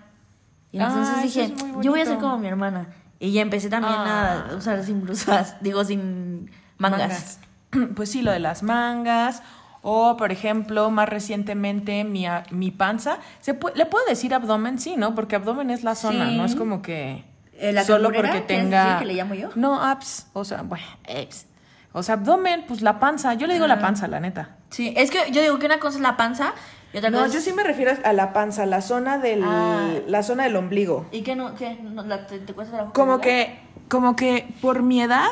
Y 0.72 0.80
entonces 0.80 1.16
Ah, 1.18 1.22
dije, 1.22 1.54
yo 1.82 1.92
voy 1.92 2.02
a 2.02 2.06
ser 2.06 2.18
como 2.18 2.38
mi 2.38 2.48
hermana. 2.48 2.88
Y 3.20 3.32
ya 3.32 3.42
empecé 3.42 3.70
también 3.70 3.96
Ah. 3.98 4.48
a 4.52 4.56
usar 4.56 4.84
sin 4.84 5.02
blusas, 5.02 5.56
digo, 5.62 5.84
sin 5.86 6.52
mangas. 6.78 7.00
Mangas. 7.00 7.40
Pues 7.96 8.10
sí, 8.12 8.22
lo 8.22 8.32
de 8.32 8.40
las 8.40 8.64
mangas. 8.64 9.42
O, 9.88 10.18
por 10.18 10.32
ejemplo, 10.32 10.90
más 10.90 11.08
recientemente, 11.08 12.04
mi, 12.06 12.26
mi 12.50 12.72
panza. 12.72 13.20
¿Se 13.40 13.58
pu- 13.60 13.72
¿Le 13.76 13.86
puedo 13.86 14.04
decir 14.08 14.34
abdomen? 14.34 14.80
Sí, 14.80 14.96
¿no? 14.98 15.14
Porque 15.14 15.36
abdomen 15.36 15.70
es 15.70 15.84
la 15.84 15.94
zona, 15.94 16.30
Sí. 16.30 16.38
no 16.38 16.44
es 16.46 16.56
como 16.56 16.82
que. 16.82 17.24
Eh, 17.54 17.72
¿la 17.72 17.84
solo 17.84 18.10
porque 18.12 18.22
¿Quieres 18.30 18.48
tenga. 18.48 18.98
que 18.98 19.06
le 19.06 19.14
llamo 19.14 19.36
yo? 19.36 19.50
No, 19.56 19.82
abs. 19.84 20.28
O 20.34 20.44
sea, 20.44 20.64
bueno, 20.64 20.86
abs. 21.08 21.46
O 21.94 22.02
sea, 22.02 22.16
abdomen, 22.16 22.66
pues 22.68 22.82
la 22.82 23.00
panza. 23.00 23.36
Yo 23.36 23.46
le 23.46 23.54
digo 23.54 23.66
Ah. 23.66 23.70
la 23.70 23.80
panza, 23.80 24.08
la 24.08 24.20
neta. 24.20 24.56
Sí, 24.72 24.92
es 24.98 25.12
que 25.12 25.32
yo 25.32 25.42
digo 25.42 25.60
que 25.60 25.68
una 25.68 25.80
cosa 25.80 25.98
es 25.98 26.02
la 26.02 26.18
panza 26.18 26.54
y 26.92 26.98
otra 26.98 27.12
No, 27.12 27.20
cosa 27.20 27.36
yo 27.36 27.40
sí 27.42 27.54
me 27.54 27.64
refiero 27.64 27.92
a 28.04 28.12
la 28.12 28.34
panza, 28.34 28.66
la 28.66 28.82
zona 28.82 29.20
del, 29.20 29.44
Ah. 29.46 29.88
la 30.08 30.24
zona 30.24 30.46
del 30.46 30.56
ombligo. 30.56 31.06
¿Y 31.12 31.22
qué 31.22 31.36
no? 31.36 31.54
¿Qué? 31.54 31.78
No, 31.84 32.02
la- 32.04 32.26
te, 32.26 32.40
te 32.40 32.54
cuesta 32.54 32.74
trabajo 32.74 32.94
Como 32.94 33.22
que, 33.22 33.60
como 33.88 34.16
que 34.16 34.48
por 34.62 34.82
mi 34.82 35.02
edad 35.04 35.28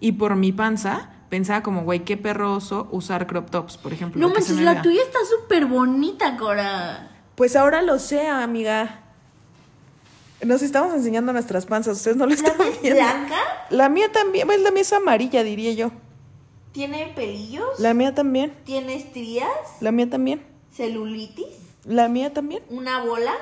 y 0.00 0.12
por 0.12 0.36
mi 0.36 0.52
panza, 0.52 1.10
pensaba 1.30 1.62
como, 1.62 1.84
güey, 1.84 2.00
qué 2.04 2.16
perroso 2.18 2.88
usar 2.90 3.26
crop 3.26 3.48
tops, 3.50 3.78
por 3.78 3.92
ejemplo. 3.94 4.20
No 4.20 4.28
manches, 4.28 4.50
me 4.56 4.62
la 4.62 4.74
vea. 4.74 4.82
tuya 4.82 5.00
está 5.02 5.18
súper 5.40 5.64
bonita, 5.66 6.36
Cora. 6.36 7.10
Pues 7.36 7.56
ahora 7.56 7.80
lo 7.80 7.98
sé, 7.98 8.26
amiga. 8.28 9.00
Nos 10.44 10.62
estamos 10.62 10.92
enseñando 10.94 11.32
nuestras 11.32 11.66
panzas, 11.66 11.96
ustedes 11.98 12.16
no 12.16 12.24
lo 12.26 12.30
¿La 12.30 12.36
están 12.36 12.60
es 12.66 12.80
viendo. 12.82 13.00
blanca? 13.02 13.36
La 13.70 13.88
mía 13.88 14.10
también, 14.12 14.46
pues 14.46 14.60
la 14.60 14.70
mía 14.70 14.82
es 14.82 14.92
amarilla, 14.92 15.42
diría 15.42 15.72
yo. 15.72 15.92
¿Tiene 16.72 17.12
pelillos? 17.14 17.78
La 17.78 17.94
mía 17.94 18.14
también, 18.14 18.54
¿Tiene 18.64 18.94
estrías? 18.94 19.48
la 19.80 19.90
mía 19.92 20.08
también, 20.08 20.42
¿Celulitis? 20.74 21.46
la 21.84 22.08
mía 22.08 22.32
también. 22.32 22.62
¿Una 22.70 23.02
bola? 23.04 23.32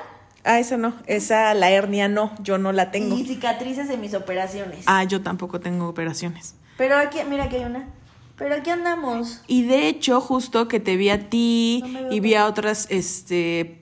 Ah, 0.43 0.59
esa 0.59 0.77
no, 0.77 0.93
esa 1.05 1.53
la 1.53 1.69
hernia 1.69 2.07
no, 2.07 2.33
yo 2.41 2.57
no 2.57 2.71
la 2.71 2.91
tengo. 2.91 3.15
Y 3.17 3.25
cicatrices 3.25 3.87
de 3.87 3.97
mis 3.97 4.13
operaciones. 4.13 4.83
Ah, 4.87 5.03
yo 5.03 5.21
tampoco 5.21 5.59
tengo 5.59 5.87
operaciones. 5.87 6.55
Pero 6.79 6.97
aquí, 6.97 7.17
mira, 7.29 7.43
aquí 7.43 7.57
hay 7.57 7.65
una. 7.65 7.89
Pero 8.37 8.55
aquí 8.55 8.69
andamos. 8.69 9.41
Y 9.47 9.63
de 9.63 9.89
hecho, 9.89 10.21
justo 10.21 10.69
que 10.69 10.79
te 10.79 10.95
vi 10.95 11.09
a 11.09 11.29
ti 11.29 11.83
No 11.85 12.13
y 12.13 12.21
vi 12.21 12.35
a 12.35 12.45
otras 12.45 12.87
este 12.89 13.81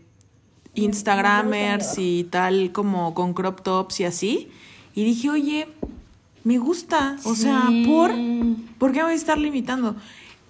Instagramers 0.73 1.99
y 1.99 2.23
tal 2.23 2.71
como 2.71 3.13
con 3.13 3.35
crop 3.35 3.61
tops 3.61 3.99
y 3.99 4.05
así, 4.05 4.49
y 4.95 5.03
dije, 5.03 5.29
"Oye, 5.29 5.67
me 6.43 6.57
gusta, 6.57 7.17
o 7.23 7.35
sea, 7.35 7.69
por 7.85 8.11
¿por 8.79 8.91
qué 8.91 8.97
me 8.97 9.03
voy 9.03 9.13
a 9.13 9.15
estar 9.15 9.37
limitando?" 9.37 9.95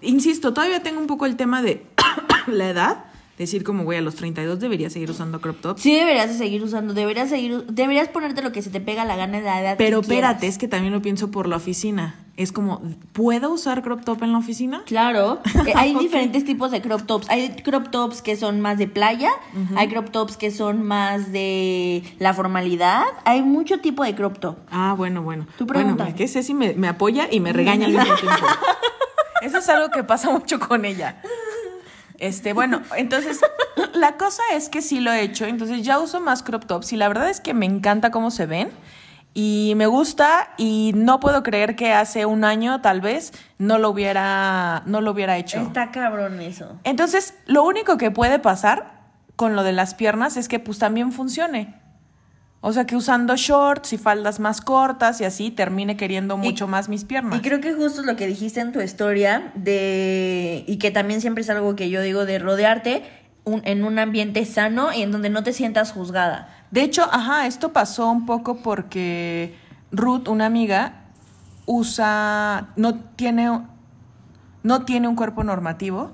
Insisto, 0.01 0.53
todavía 0.53 0.81
tengo 0.81 1.01
un 1.01 1.07
poco 1.07 1.25
el 1.25 1.35
tema 1.35 1.61
de 1.61 1.85
la 2.47 2.69
edad, 2.69 3.05
decir 3.37 3.65
como, 3.65 3.83
güey, 3.83 3.97
a 3.97 4.01
los 4.01 4.15
32 4.15 4.57
debería 4.57 4.89
seguir 4.89 5.11
usando 5.11 5.41
crop 5.41 5.59
tops. 5.59 5.81
Sí, 5.81 5.93
deberías 5.93 6.29
de 6.29 6.37
seguir 6.37 6.63
usando. 6.63 6.93
Deberías 6.93 7.27
seguir. 7.27 7.65
Deberías 7.65 8.07
ponerte 8.07 8.41
lo 8.41 8.53
que 8.53 8.61
se 8.61 8.69
te 8.69 8.79
pega 8.79 9.03
la 9.03 9.17
gana 9.17 9.39
de 9.39 9.43
la 9.43 9.59
edad. 9.59 9.75
Pero 9.77 9.99
que 9.99 10.07
espérate, 10.07 10.47
es 10.47 10.57
que 10.57 10.69
también 10.69 10.93
lo 10.93 11.01
pienso 11.01 11.29
por 11.29 11.49
la 11.49 11.57
oficina. 11.57 12.15
Es 12.37 12.51
como, 12.51 12.83
¿puedo 13.13 13.51
usar 13.51 13.81
crop 13.81 14.05
top 14.05 14.21
en 14.21 14.31
la 14.31 14.37
oficina? 14.37 14.83
Claro, 14.85 15.41
eh, 15.65 15.73
hay 15.75 15.95
diferentes 15.95 16.45
tipos 16.45 16.69
de 16.69 16.83
crop 16.83 17.01
tops. 17.07 17.27
Hay 17.31 17.49
crop 17.63 17.89
tops 17.89 18.21
que 18.21 18.35
son 18.35 18.61
más 18.61 18.77
de 18.77 18.87
playa, 18.87 19.31
hay 19.75 19.87
crop 19.87 20.11
tops 20.11 20.37
que 20.37 20.51
son 20.51 20.83
más 20.83 21.31
de 21.31 22.03
la 22.19 22.35
formalidad. 22.35 23.05
Hay 23.25 23.41
mucho 23.41 23.79
tipo 23.79 24.03
de 24.03 24.13
crop 24.13 24.37
top. 24.37 24.57
Ah, 24.69 24.93
bueno, 24.95 25.23
bueno. 25.23 25.47
Tu 25.57 25.65
bueno, 25.65 25.79
pregunta. 25.95 26.07
es 26.09 26.13
que 26.13 26.27
Ceci 26.27 26.53
me, 26.53 26.73
me 26.73 26.87
apoya 26.87 27.27
y 27.31 27.39
me 27.39 27.53
regaña 27.53 27.87
al 27.87 27.93
mismo 27.93 28.15
tiempo. 28.15 28.45
Eso 29.41 29.57
es 29.57 29.69
algo 29.69 29.89
que 29.89 30.03
pasa 30.03 30.29
mucho 30.29 30.59
con 30.59 30.85
ella. 30.85 31.21
Este, 32.19 32.53
bueno, 32.53 32.81
entonces, 32.95 33.41
la 33.93 34.17
cosa 34.17 34.43
es 34.53 34.69
que 34.69 34.81
sí 34.81 34.99
lo 34.99 35.11
he 35.11 35.21
hecho, 35.21 35.45
entonces 35.45 35.83
ya 35.83 35.99
uso 35.99 36.19
más 36.19 36.43
crop 36.43 36.65
tops 36.65 36.93
y 36.93 36.97
la 36.97 37.07
verdad 37.07 37.29
es 37.29 37.39
que 37.39 37.53
me 37.53 37.65
encanta 37.65 38.11
cómo 38.11 38.31
se 38.31 38.45
ven 38.45 38.69
Y 39.39 39.73
me 39.75 39.85
gusta 39.85 40.49
y 40.57 40.93
no 40.95 41.19
puedo 41.19 41.43
creer 41.43 41.75
que 41.75 41.93
hace 41.93 42.25
un 42.25 42.43
año 42.43 42.81
tal 42.81 43.01
vez 43.01 43.33
no 43.59 43.77
lo 43.77 43.91
hubiera, 43.91 44.81
no 44.87 44.99
lo 44.99 45.11
hubiera 45.11 45.37
hecho. 45.37 45.59
Está 45.61 45.91
cabrón 45.91 46.41
eso. 46.41 46.79
Entonces, 46.83 47.35
lo 47.45 47.61
único 47.63 47.99
que 47.99 48.09
puede 48.09 48.39
pasar 48.39 48.97
con 49.35 49.55
lo 49.55 49.61
de 49.61 49.73
las 49.73 49.93
piernas 49.93 50.37
es 50.37 50.47
que 50.47 50.57
pues 50.59 50.79
también 50.79 51.11
funcione. 51.11 51.75
O 52.61 52.73
sea, 52.73 52.85
que 52.87 52.95
usando 52.95 53.35
shorts 53.35 53.93
y 53.93 53.99
faldas 53.99 54.39
más 54.39 54.59
cortas 54.59 55.21
y 55.21 55.25
así 55.25 55.51
termine 55.51 55.95
queriendo 55.97 56.35
mucho 56.37 56.67
más 56.67 56.89
mis 56.89 57.03
piernas. 57.05 57.37
Y 57.37 57.43
creo 57.43 57.61
que 57.61 57.75
justo 57.75 58.01
es 58.01 58.07
lo 58.07 58.15
que 58.15 58.25
dijiste 58.25 58.59
en 58.59 58.71
tu 58.71 58.81
historia 58.81 59.51
de 59.53 60.63
y 60.65 60.77
que 60.77 60.89
también 60.89 61.21
siempre 61.21 61.43
es 61.43 61.49
algo 61.51 61.75
que 61.75 61.91
yo 61.91 62.01
digo 62.01 62.25
de 62.25 62.39
rodearte 62.39 63.03
un- 63.43 63.61
en 63.65 63.83
un 63.85 63.99
ambiente 63.99 64.43
sano 64.45 64.91
y 64.91 65.03
en 65.03 65.11
donde 65.11 65.29
no 65.29 65.43
te 65.43 65.53
sientas 65.53 65.91
juzgada. 65.91 66.49
De 66.71 66.81
hecho, 66.81 67.03
ajá, 67.03 67.47
esto 67.47 67.71
pasó 67.73 68.09
un 68.09 68.25
poco 68.25 68.57
porque 68.57 69.55
Ruth, 69.91 70.27
una 70.27 70.45
amiga, 70.45 71.05
usa, 71.65 72.69
no 72.75 72.95
tiene, 72.95 73.61
no 74.63 74.85
tiene 74.85 75.07
un 75.07 75.15
cuerpo 75.15 75.43
normativo 75.43 76.13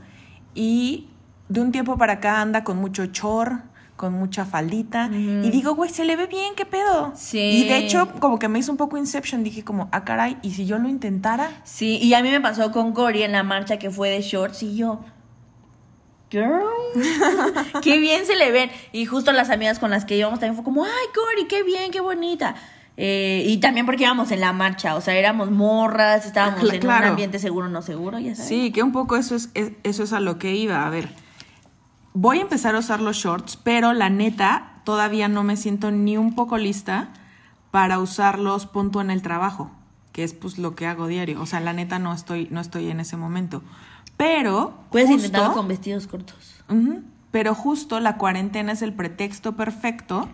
y 0.54 1.10
de 1.50 1.62
un 1.62 1.72
tiempo 1.72 1.98
para 1.98 2.14
acá 2.14 2.42
anda 2.42 2.64
con 2.64 2.78
mucho 2.78 3.08
chor, 3.08 3.62
con 3.96 4.14
mucha 4.14 4.46
faldita. 4.46 5.10
Y 5.12 5.50
digo, 5.50 5.76
güey, 5.76 5.90
se 5.90 6.04
le 6.04 6.16
ve 6.16 6.28
bien, 6.28 6.56
¿qué 6.56 6.66
pedo? 6.66 7.14
Sí. 7.16 7.40
Y 7.40 7.68
de 7.68 7.78
hecho, 7.78 8.10
como 8.20 8.40
que 8.40 8.50
me 8.50 8.60
hizo 8.60 8.72
un 8.72 8.78
poco 8.78 8.98
Inception, 8.98 9.44
dije 9.44 9.64
como, 9.64 9.88
ah, 9.92 10.04
caray, 10.04 10.38
¿y 10.42 10.52
si 10.52 10.66
yo 10.66 10.78
lo 10.80 10.90
intentara? 10.90 11.50
Sí, 11.64 12.00
y 12.02 12.14
a 12.14 12.22
mí 12.22 12.30
me 12.30 12.42
pasó 12.42 12.72
con 12.72 12.92
Cory 12.92 13.24
en 13.24 13.32
la 13.32 13.44
marcha 13.44 13.78
que 13.78 13.90
fue 13.90 14.10
de 14.10 14.22
shorts 14.22 14.64
y 14.64 14.76
yo. 14.76 15.00
Girl, 16.34 16.64
qué 17.84 18.00
bien 18.00 18.26
se 18.26 18.36
le 18.36 18.52
ven. 18.52 18.72
Y 18.92 19.06
justo 19.06 19.32
las 19.32 19.50
amigas 19.52 19.78
con 19.78 19.92
las 19.92 20.04
que 20.06 20.18
íbamos 20.18 20.40
también 20.40 20.56
fue 20.56 20.64
como, 20.64 20.84
ay, 20.84 20.92
Cory, 21.14 21.48
qué 21.48 21.62
bien, 21.64 21.92
qué 21.92 22.02
bonita. 22.02 22.56
Eh, 22.98 23.44
y 23.48 23.58
también 23.58 23.86
porque 23.86 24.04
íbamos 24.04 24.32
en 24.32 24.40
la 24.42 24.52
marcha, 24.54 24.96
o 24.96 25.02
sea, 25.02 25.16
éramos 25.16 25.50
morras, 25.52 26.26
estábamos 26.26 26.60
en 26.76 26.86
un 26.86 26.92
ambiente 27.10 27.40
seguro, 27.40 27.68
no 27.70 27.82
seguro, 27.82 28.18
ya 28.20 28.36
sabes. 28.36 28.50
Sí, 28.50 28.72
que 28.72 28.82
un 28.84 28.92
poco 28.92 29.16
eso 29.16 29.36
es, 29.36 29.50
es- 29.54 29.72
eso 29.84 30.04
es 30.04 30.12
a 30.14 30.20
lo 30.20 30.38
que 30.40 30.56
iba. 30.56 30.86
A 30.86 30.90
ver, 30.90 31.10
voy 32.14 32.40
a 32.40 32.42
empezar 32.42 32.76
a 32.76 32.80
usar 32.80 33.00
los 33.00 33.18
shorts, 33.18 33.58
pero 33.58 33.94
la 33.94 34.10
neta, 34.10 34.82
todavía 34.86 35.28
no 35.28 35.44
me 35.44 35.56
siento 35.56 35.92
ni 35.92 36.18
un 36.18 36.36
poco 36.36 36.58
lista 36.58 37.10
para 37.72 38.00
usarlos 38.00 38.66
punto 38.68 39.02
en 39.02 39.10
el 39.10 39.22
trabajo, 39.24 39.72
que 40.12 40.24
es 40.24 40.34
pues 40.34 40.58
lo 40.60 40.76
que 40.76 40.86
hago 40.86 41.08
diario. 41.08 41.42
O 41.42 41.46
sea, 41.48 41.60
la 41.60 41.74
neta 41.74 41.98
no 42.00 42.14
estoy, 42.14 42.48
no 42.52 42.60
estoy 42.62 42.90
en 42.92 43.00
ese 43.00 43.18
momento. 43.18 43.64
Pero 44.18 44.74
Puedes 44.92 45.10
justo- 45.10 45.26
intentarlo 45.28 45.54
con 45.56 45.68
vestidos 45.68 46.08
cortos. 46.08 46.56
Pero 47.32 47.56
justo 47.56 48.00
la 48.00 48.18
cuarentena 48.18 48.72
es 48.72 48.82
el 48.82 48.94
pretexto 48.94 49.56
perfecto 49.56 50.30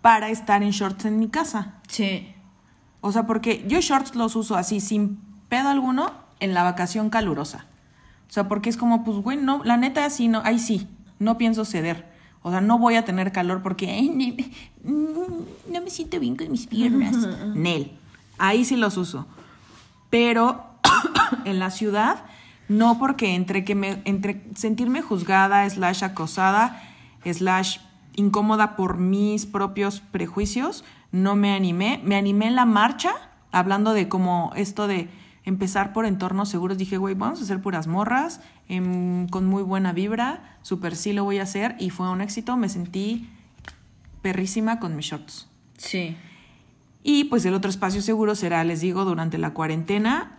para 0.00 0.28
estar 0.28 0.62
en 0.62 0.70
shorts 0.70 1.04
en 1.04 1.18
mi 1.18 1.28
casa. 1.28 1.74
Sí. 1.88 2.34
O 3.00 3.12
sea, 3.12 3.26
porque 3.26 3.64
yo 3.68 3.80
shorts 3.80 4.14
los 4.16 4.36
uso 4.36 4.56
así, 4.56 4.80
sin 4.80 5.18
pedo 5.48 5.68
alguno, 5.68 6.12
en 6.40 6.54
la 6.54 6.62
vacación 6.64 7.10
calurosa. 7.10 7.66
O 8.28 8.32
sea, 8.32 8.48
porque 8.48 8.70
es 8.70 8.76
como, 8.76 9.04
pues, 9.04 9.18
güey, 9.18 9.36
no, 9.38 9.62
la 9.64 9.76
neta, 9.76 10.08
sí, 10.10 10.26
no, 10.28 10.40
ahí 10.44 10.58
sí, 10.58 10.88
no 11.18 11.38
pienso 11.38 11.64
ceder. 11.64 12.10
O 12.42 12.50
sea, 12.50 12.60
no 12.60 12.78
voy 12.78 12.96
a 12.96 13.04
tener 13.04 13.30
calor 13.30 13.62
porque 13.62 13.88
"Ay, 13.90 14.08
ne- 14.08 14.50
mm, 14.82 15.72
no 15.72 15.80
me 15.80 15.90
siento 15.90 16.18
bien 16.18 16.34
con 16.36 16.50
mis 16.50 16.66
piernas. 16.66 17.14
Nel. 17.54 17.92
Ahí 18.38 18.64
sí 18.64 18.74
los 18.76 18.96
uso. 18.96 19.26
Pero 20.10 20.64
en 21.44 21.58
la 21.60 21.70
ciudad, 21.70 22.24
no 22.72 22.98
porque 22.98 23.34
entre 23.34 23.64
que 23.64 23.74
me, 23.74 24.02
entre 24.04 24.42
sentirme 24.54 25.02
juzgada, 25.02 25.68
slash 25.68 26.04
acosada, 26.04 26.82
slash 27.24 27.78
incómoda 28.14 28.76
por 28.76 28.98
mis 28.98 29.46
propios 29.46 30.00
prejuicios, 30.00 30.84
no 31.12 31.36
me 31.36 31.52
animé. 31.52 32.00
Me 32.04 32.16
animé 32.16 32.46
en 32.46 32.56
la 32.56 32.64
marcha, 32.64 33.12
hablando 33.52 33.92
de 33.92 34.08
como 34.08 34.52
esto 34.56 34.86
de 34.86 35.08
empezar 35.44 35.92
por 35.92 36.06
entornos 36.06 36.48
seguros. 36.48 36.78
Dije, 36.78 36.96
güey, 36.96 37.14
vamos 37.14 37.40
a 37.40 37.44
hacer 37.44 37.60
puras 37.60 37.86
morras, 37.86 38.40
em, 38.68 39.28
con 39.28 39.46
muy 39.46 39.62
buena 39.62 39.92
vibra, 39.92 40.56
super 40.62 40.96
sí 40.96 41.12
lo 41.12 41.24
voy 41.24 41.38
a 41.38 41.42
hacer. 41.42 41.76
Y 41.78 41.90
fue 41.90 42.10
un 42.10 42.20
éxito, 42.20 42.56
me 42.56 42.68
sentí 42.68 43.28
perrísima 44.22 44.78
con 44.80 44.96
mis 44.96 45.06
shorts. 45.06 45.48
Sí. 45.76 46.16
Y 47.02 47.24
pues 47.24 47.44
el 47.44 47.54
otro 47.54 47.70
espacio 47.70 48.00
seguro 48.00 48.34
será, 48.34 48.62
les 48.64 48.80
digo, 48.80 49.04
durante 49.04 49.36
la 49.36 49.50
cuarentena. 49.50 50.38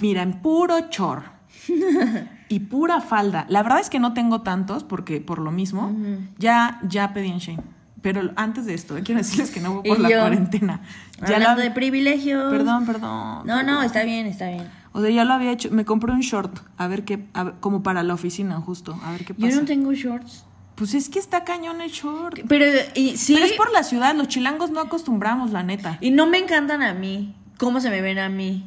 Mira, 0.00 0.22
en 0.22 0.40
puro 0.42 0.88
chor. 0.90 1.22
y 2.48 2.60
pura 2.60 3.00
falda. 3.00 3.46
La 3.48 3.62
verdad 3.62 3.80
es 3.80 3.90
que 3.90 3.98
no 3.98 4.12
tengo 4.14 4.42
tantos 4.42 4.84
porque 4.84 5.20
por 5.20 5.38
lo 5.38 5.50
mismo 5.50 5.92
ya 6.38 6.80
ya 6.88 7.12
pedí 7.12 7.28
en 7.30 7.38
Shane. 7.38 7.62
Pero 8.02 8.30
antes 8.36 8.66
de 8.66 8.74
esto, 8.74 8.94
quiero 9.02 9.18
decirles 9.20 9.50
que 9.50 9.60
no 9.60 9.74
voy 9.80 9.82
por 9.88 9.98
Y 9.98 10.02
la 10.02 10.10
yo, 10.10 10.20
cuarentena. 10.20 10.80
Ya 11.26 11.34
Hablando 11.36 11.56
lo- 11.62 11.62
de 11.68 11.70
privilegios. 11.72 12.52
Perdón, 12.52 12.86
perdón. 12.86 13.46
No, 13.46 13.62
no, 13.64 13.82
está 13.82 14.04
bien, 14.04 14.26
está 14.26 14.48
bien. 14.48 14.68
O 14.92 15.00
sea, 15.00 15.10
ya 15.10 15.24
lo 15.24 15.32
había 15.34 15.50
hecho. 15.50 15.70
Me 15.72 15.84
compré 15.84 16.12
un 16.12 16.20
short, 16.20 16.56
a 16.76 16.86
ver 16.86 17.04
qué, 17.04 17.26
a 17.34 17.42
ver- 17.44 17.54
como 17.60 17.82
para 17.82 18.02
la 18.04 18.14
oficina, 18.14 18.60
justo, 18.60 18.98
a 19.02 19.10
ver 19.12 19.24
qué 19.24 19.34
pasa. 19.34 19.48
Yo 19.48 19.56
no 19.60 19.66
tengo 19.66 19.92
shorts. 19.92 20.44
Pues 20.76 20.94
es 20.94 21.08
que 21.08 21.18
está 21.18 21.42
cañón 21.42 21.80
el 21.80 21.90
short. 21.90 22.38
Pero, 22.48 22.66
y 22.94 23.16
sí. 23.16 23.34
Pero 23.34 23.46
es 23.46 23.52
por 23.54 23.72
la 23.72 23.82
ciudad, 23.82 24.14
los 24.14 24.28
chilangos 24.28 24.70
no 24.70 24.80
acostumbramos, 24.80 25.50
la 25.50 25.62
neta. 25.64 25.98
Y 26.00 26.10
no 26.12 26.26
me 26.26 26.38
encantan 26.38 26.82
a 26.82 26.92
mí. 26.94 27.34
¿Cómo 27.58 27.80
se 27.80 27.88
me 27.90 28.02
ven 28.02 28.18
a 28.18 28.28
mí? 28.28 28.66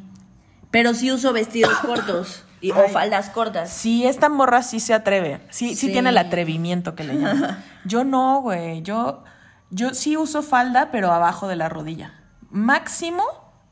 Pero 0.70 0.94
sí 0.94 1.10
uso 1.12 1.32
vestidos 1.32 1.72
cortos. 1.86 2.44
Y, 2.62 2.72
o 2.72 2.88
faldas 2.88 3.30
cortas. 3.30 3.70
Sí, 3.72 4.04
esta 4.06 4.28
morra 4.28 4.62
sí 4.62 4.80
se 4.80 4.92
atreve. 4.92 5.40
Sí, 5.50 5.70
sí, 5.70 5.86
Sí. 5.86 5.92
tiene 5.92 6.10
el 6.10 6.18
atrevimiento 6.18 6.94
que 6.94 7.04
le 7.04 7.14
llaman. 7.18 7.64
Yo 7.86 8.04
no, 8.04 8.42
güey. 8.42 8.82
Yo, 8.82 9.24
yo 9.70 9.94
sí 9.94 10.16
uso 10.18 10.42
falda, 10.42 10.90
pero 10.92 11.10
abajo 11.10 11.48
de 11.48 11.56
la 11.56 11.70
rodilla. 11.70 12.20
Máximo 12.50 13.24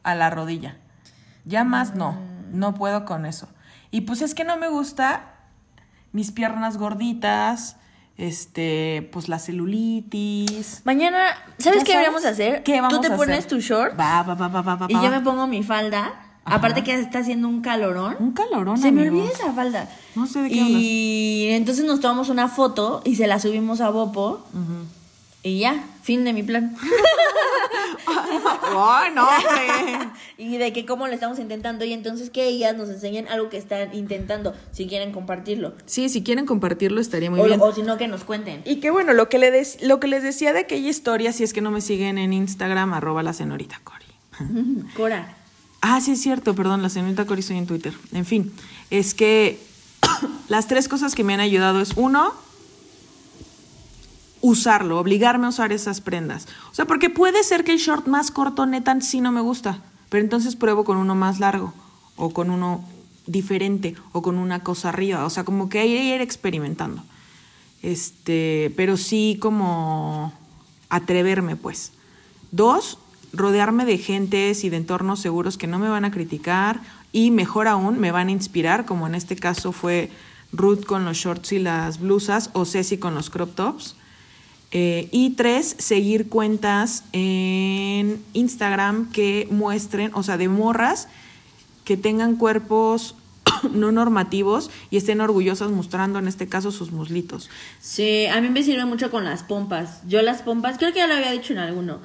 a 0.02 0.14
la 0.14 0.30
rodilla. 0.30 0.76
Ya 1.44 1.64
más 1.64 1.94
no. 1.94 2.16
No 2.50 2.72
puedo 2.74 3.04
con 3.04 3.26
eso. 3.26 3.48
Y 3.90 4.02
pues 4.02 4.22
es 4.22 4.34
que 4.34 4.44
no 4.44 4.56
me 4.56 4.68
gusta 4.68 5.34
mis 6.12 6.32
piernas 6.32 6.78
gorditas, 6.78 7.76
este, 8.16 9.08
pues 9.12 9.28
la 9.28 9.38
celulitis. 9.38 10.82
Mañana, 10.84 11.18
¿sabes 11.58 11.58
¿Ya 11.58 11.70
qué 11.70 11.70
sabes? 11.72 11.87
deberíamos 11.88 12.24
hacer? 12.24 12.62
¿Qué 12.62 12.80
vamos 12.80 12.94
Tú 13.00 13.06
te 13.06 13.12
a 13.12 13.16
pones 13.16 13.38
hacer? 13.38 13.50
tu 13.50 13.61
short 13.61 13.98
Va, 13.98 14.22
va, 14.22 14.34
va, 14.34 14.48
va, 14.48 14.62
va, 14.62 14.74
va. 14.76 14.87
y 14.88 14.94
va. 14.94 15.02
yo 15.02 15.11
me 15.11 15.20
pongo 15.20 15.46
mi 15.46 15.62
falda. 15.62 16.12
Aparte 16.50 16.82
que 16.84 16.94
está 16.94 17.18
haciendo 17.20 17.48
un 17.48 17.61
calorón. 17.62 18.16
Un 18.18 18.32
calorón, 18.32 18.78
Se 18.78 18.90
me 18.92 19.08
olvida 19.08 19.24
esa 19.32 19.52
falda. 19.52 19.88
No 20.14 20.26
sé 20.26 20.40
de 20.42 20.48
qué 20.48 20.54
Y 20.56 21.48
entonces 21.50 21.84
nos 21.84 22.00
tomamos 22.00 22.28
una 22.28 22.48
foto 22.48 23.02
y 23.04 23.16
se 23.16 23.26
la 23.26 23.38
subimos 23.38 23.80
a 23.80 23.90
Bopo. 23.90 24.44
Y 25.42 25.61
ya, 25.61 25.84
fin 26.02 26.24
de 26.24 26.32
mi 26.32 26.42
plan. 26.42 26.76
Ay, 28.80 29.11
no, 29.14 29.26
y 30.38 30.56
de 30.56 30.72
que 30.72 30.87
cómo 30.87 31.06
lo 31.06 31.12
estamos 31.12 31.38
intentando 31.38 31.84
y 31.84 31.92
entonces 31.92 32.30
que 32.30 32.46
ellas 32.48 32.76
nos 32.76 32.88
enseñen 32.88 33.28
algo 33.28 33.48
que 33.50 33.58
están 33.58 33.94
intentando, 33.94 34.54
si 34.72 34.87
quieren 34.87 35.12
compartirlo. 35.12 35.74
Sí, 35.87 36.08
si 36.08 36.22
quieren 36.22 36.46
compartirlo 36.46 37.00
estaría 37.00 37.30
muy 37.30 37.40
O, 37.40 37.44
bien. 37.44 37.61
o 37.61 37.72
si 37.74 37.82
no, 37.82 37.98
que 37.98 38.08
nos 38.08 38.24
cuenten. 38.24 38.62
Y 38.64 38.76
que 38.76 38.90
bueno, 38.90 39.12
lo 39.12 39.28
que, 39.28 39.38
le 39.38 39.50
des- 39.50 39.82
lo 39.82 40.00
que 40.00 40.06
les 40.08 40.22
decía 40.22 40.52
de 40.52 40.61
aquella 40.61 40.88
historia, 40.88 41.32
si 41.32 41.44
es 41.44 41.52
que 41.52 41.61
no 41.61 41.70
me 41.70 41.80
siguen 41.80 42.18
en 42.18 42.32
Instagram, 42.32 42.94
arroba 42.94 43.22
la 43.22 43.32
señorita 43.32 43.80
Cori. 43.84 44.06
Cora. 44.96 45.34
Ah, 45.81 46.01
sí 46.01 46.12
es 46.12 46.21
cierto, 46.21 46.55
perdón, 46.55 46.83
la 46.83 46.88
señorita 46.88 47.25
Cori 47.27 47.45
en 47.51 47.67
Twitter. 47.67 47.95
En 48.12 48.25
fin, 48.25 48.53
es 48.91 49.14
que 49.14 49.61
las 50.49 50.67
tres 50.67 50.88
cosas 50.88 51.14
que 51.14 51.25
me 51.25 51.35
han 51.35 51.41
ayudado 51.41 51.81
es 51.81 51.93
uno, 51.97 52.33
usarlo, 54.41 54.99
obligarme 54.99 55.47
a 55.47 55.51
usar 55.51 55.73
esas 55.73 56.01
prendas. 56.01 56.47
O 56.71 56.75
sea, 56.75 56.87
porque 56.87 57.11
puede 57.11 57.43
ser 57.45 57.64
que 57.64 57.73
el 57.73 57.79
short 57.79 58.07
más 58.07 58.31
corto 58.31 58.67
neta 58.67 59.01
sí 59.01 59.21
no 59.21 59.33
me 59.33 59.41
gusta, 59.41 59.83
pero 60.09 60.23
entonces 60.23 60.57
pruebo 60.57 60.85
con 60.85 60.97
uno 60.97 61.14
más 61.14 61.38
largo 61.38 61.73
o 62.17 62.31
con 62.31 62.51
uno 62.51 62.85
diferente 63.27 63.95
o 64.12 64.23
con 64.23 64.38
una 64.38 64.62
cosa 64.62 64.88
arriba, 64.88 65.25
o 65.25 65.31
sea, 65.31 65.45
como 65.45 65.69
que 65.69 65.87
ir 65.87 66.21
experimentando. 66.21 67.03
Este, 67.83 68.73
pero 68.77 68.97
sí 68.97 69.38
como 69.41 70.33
atreverme, 70.88 71.55
pues. 71.55 71.93
Dos, 72.51 72.99
rodearme 73.33 73.85
de 73.85 73.99
gentes 73.99 74.64
y 74.64 74.71
de 74.71 74.77
entornos 74.77 75.21
seguros 75.21 75.59
que 75.59 75.67
no 75.67 75.79
me 75.79 75.88
van 75.88 76.05
a 76.05 76.11
criticar 76.11 76.81
y 77.12 77.31
mejor 77.31 77.69
aún 77.69 77.99
me 77.99 78.12
van 78.12 78.29
a 78.29 78.33
inspirar, 78.33 78.85
como 78.85 79.07
en 79.07 79.14
este 79.14 79.37
caso 79.37 79.73
fue 79.73 80.11
Ruth 80.53 80.85
con 80.85 81.05
los 81.05 81.17
shorts 81.17 81.53
y 81.53 81.59
las 81.59 82.01
blusas 82.01 82.51
o 82.53 82.64
Ceci 82.64 82.99
con 82.99 83.14
los 83.14 83.31
crop 83.31 83.55
tops. 83.55 83.97
Eh, 84.71 85.09
y 85.12 85.31
tres, 85.31 85.77
seguir 85.79 86.29
cuentas 86.29 87.05
en 87.12 88.23
Instagram 88.35 89.11
que 89.11 89.49
muestren, 89.51 90.11
o 90.12 90.23
sea, 90.23 90.37
de 90.37 90.49
morras 90.49 91.09
que 91.85 91.97
tengan 91.97 92.37
cuerpos 92.37 93.14
no 93.73 93.93
normativos 93.93 94.71
y 94.91 94.99
estén 94.99 95.23
orgullosas 95.23 95.71
mostrando 95.71 96.19
en 96.19 96.29
este 96.29 96.49
caso 96.49 96.71
sus 96.71 96.93
muslitos. 96.93 97.49
Sí, 97.81 98.27
a 98.27 98.41
mí 98.43 98.51
me 98.51 98.62
sirve 98.62 98.85
mucho 98.85 99.11
con 99.11 99.25
las 99.25 99.43
pompas. 99.43 100.03
Yo 100.07 100.21
las 100.21 100.43
pompas, 100.43 100.77
creo 100.77 100.93
que 100.93 100.99
ya 100.99 101.07
lo 101.07 101.14
había 101.14 101.33
dicho 101.33 101.55
en 101.55 101.61
alguno. 101.61 102.01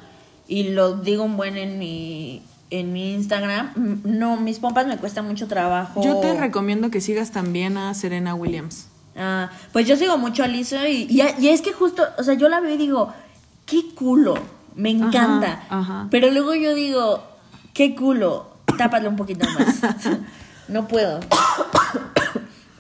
Y 0.47 0.69
lo 0.69 0.97
digo 0.97 1.23
un 1.23 1.38
buen 1.38 1.58
en 1.58 1.79
mi, 1.79 2.41
en 2.69 2.93
mi 2.93 3.13
Instagram. 3.13 4.01
No, 4.03 4.38
mis 4.38 4.60
pompas 4.60 4.88
me 4.88 4.97
cuesta 4.97 5.21
mucho 5.21 5.47
trabajo. 5.47 6.03
Yo 6.03 6.17
te 6.17 6.34
recomiendo 6.38 6.89
que 6.91 7.01
sigas 7.01 7.32
también 7.32 7.77
a 7.77 7.93
Serena 7.93 8.36
Williams. 8.36 8.88
Ah, 9.15 9.51
pues 9.71 9.88
yo 9.88 9.95
sigo 9.95 10.17
mucho 10.17 10.43
a 10.43 10.47
Lisa 10.47 10.89
y, 10.89 11.08
y, 11.10 11.21
y 11.39 11.49
es 11.49 11.62
que 11.62 11.71
justo, 11.71 12.03
o 12.17 12.23
sea, 12.23 12.34
yo 12.34 12.49
la 12.49 12.60
veo 12.60 12.73
y 12.73 12.77
digo, 12.77 13.13
qué 13.65 13.93
culo. 13.93 14.36
Me 14.75 14.89
encanta. 14.89 15.63
Ajá, 15.69 15.79
ajá. 15.79 16.08
Pero 16.10 16.32
luego 16.32 16.56
yo 16.56 16.73
digo, 16.73 17.23
qué 17.73 17.95
culo, 17.95 18.47
tápalo 18.77 19.10
un 19.10 19.15
poquito 19.15 19.47
más. 19.51 19.82
no 20.67 20.88
puedo. 20.88 21.19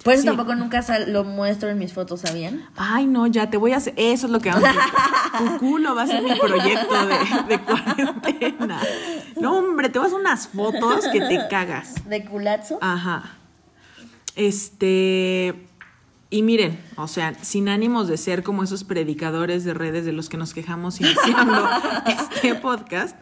Por 0.03 0.13
eso 0.13 0.23
Sí. 0.23 0.27
tampoco 0.27 0.53
nunca 0.55 0.81
sal- 0.81 1.11
lo 1.13 1.23
muestro 1.23 1.69
en 1.69 1.79
mis 1.79 1.93
fotos, 1.93 2.21
¿sabían? 2.21 2.65
Ay, 2.75 3.05
no, 3.07 3.25
ya 3.27 3.49
te 3.49 3.57
voy 3.57 3.71
a 3.71 3.77
hacer. 3.77 3.93
Eso 3.95 4.25
es 4.27 4.31
lo 4.31 4.39
que 4.39 4.49
vamos 4.49 4.65
a 4.65 4.69
hacer. 4.71 4.83
Tu 5.37 5.57
culo 5.59 5.95
va 5.95 6.03
a 6.03 6.07
ser 6.07 6.21
mi 6.23 6.35
proyecto 6.35 6.93
de, 7.07 7.15
de 7.47 7.59
cuarentena. 7.59 8.79
No, 9.39 9.57
hombre, 9.57 9.89
te 9.89 9.97
vas 9.99 10.11
a 10.11 10.15
unas 10.15 10.47
fotos 10.49 11.07
que 11.11 11.19
te 11.21 11.47
cagas. 11.49 12.07
De 12.07 12.23
culazo. 12.25 12.77
Ajá. 12.81 13.31
Este. 14.35 15.55
Y 16.29 16.41
miren, 16.41 16.79
o 16.97 17.07
sea, 17.07 17.35
sin 17.43 17.69
ánimos 17.69 18.07
de 18.07 18.17
ser 18.17 18.41
como 18.43 18.63
esos 18.63 18.83
predicadores 18.83 19.63
de 19.65 19.73
redes 19.75 20.03
de 20.05 20.13
los 20.13 20.29
que 20.29 20.37
nos 20.37 20.53
quejamos 20.55 20.99
iniciando 20.99 21.69
este 22.07 22.55
podcast, 22.55 23.15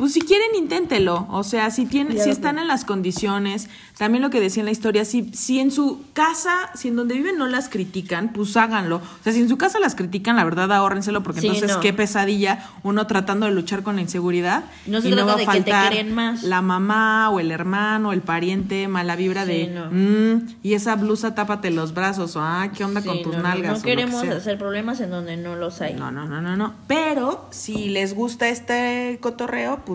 pues 0.00 0.14
si 0.14 0.22
quieren, 0.22 0.48
inténtelo. 0.56 1.26
O 1.30 1.44
sea, 1.44 1.70
si 1.70 1.84
tienen, 1.84 2.18
si 2.18 2.30
están 2.30 2.58
en 2.58 2.66
las 2.68 2.86
condiciones, 2.86 3.68
también 3.98 4.22
lo 4.22 4.30
que 4.30 4.40
decía 4.40 4.62
en 4.62 4.64
la 4.64 4.70
historia, 4.72 5.04
si, 5.04 5.30
si 5.34 5.60
en 5.60 5.70
su 5.70 6.00
casa, 6.14 6.70
si 6.74 6.88
en 6.88 6.96
donde 6.96 7.14
viven 7.14 7.36
no 7.36 7.46
las 7.46 7.68
critican, 7.68 8.32
pues 8.32 8.56
háganlo. 8.56 8.96
O 8.96 9.22
sea, 9.22 9.34
si 9.34 9.40
en 9.42 9.50
su 9.50 9.58
casa 9.58 9.78
las 9.78 9.94
critican, 9.94 10.36
la 10.36 10.44
verdad, 10.44 10.72
ahórrenselo, 10.72 11.22
porque 11.22 11.42
Sí, 11.42 11.48
entonces 11.48 11.76
no. 11.76 11.80
qué 11.82 11.92
pesadilla 11.92 12.66
uno 12.82 13.06
tratando 13.06 13.44
de 13.44 13.52
luchar 13.52 13.82
con 13.82 13.96
la 13.96 14.00
inseguridad. 14.00 14.64
No 14.86 15.02
se 15.02 15.08
y 15.08 15.12
trata 15.12 15.26
va 15.26 15.32
a 15.32 15.36
de 15.36 15.44
que 15.44 15.62
te 16.04 16.04
más. 16.04 16.44
la 16.44 16.62
mamá 16.62 17.28
o 17.28 17.38
el 17.38 17.50
hermano, 17.50 18.14
el 18.14 18.22
pariente, 18.22 18.88
mala 18.88 19.16
vibra 19.16 19.44
Sí, 19.44 19.50
de 19.52 19.66
no. 19.66 19.90
"Mm, 19.90 20.46
y 20.62 20.72
esa 20.72 20.96
blusa 20.96 21.34
tápate 21.34 21.70
los 21.70 21.92
brazos 21.92 22.36
o 22.36 22.40
ah, 22.40 22.70
¿qué 22.74 22.84
onda 22.84 23.02
con 23.02 23.22
tus 23.22 23.32
no, 23.36 23.42
no, 23.42 23.48
nalgas? 23.50 23.72
No 23.78 23.84
que 23.84 23.90
queremos 23.90 24.24
hacer 24.24 24.56
problemas 24.56 24.98
en 25.00 25.10
donde 25.10 25.36
no 25.36 25.56
los 25.56 25.82
hay. 25.82 25.92
No, 25.92 26.10
no, 26.10 26.24
no, 26.24 26.40
no, 26.40 26.56
no. 26.56 26.72
Pero 26.86 27.44
si 27.50 27.90
les 27.90 28.14
gusta 28.14 28.48
este 28.48 29.18
cotorreo, 29.20 29.80
pues 29.84 29.89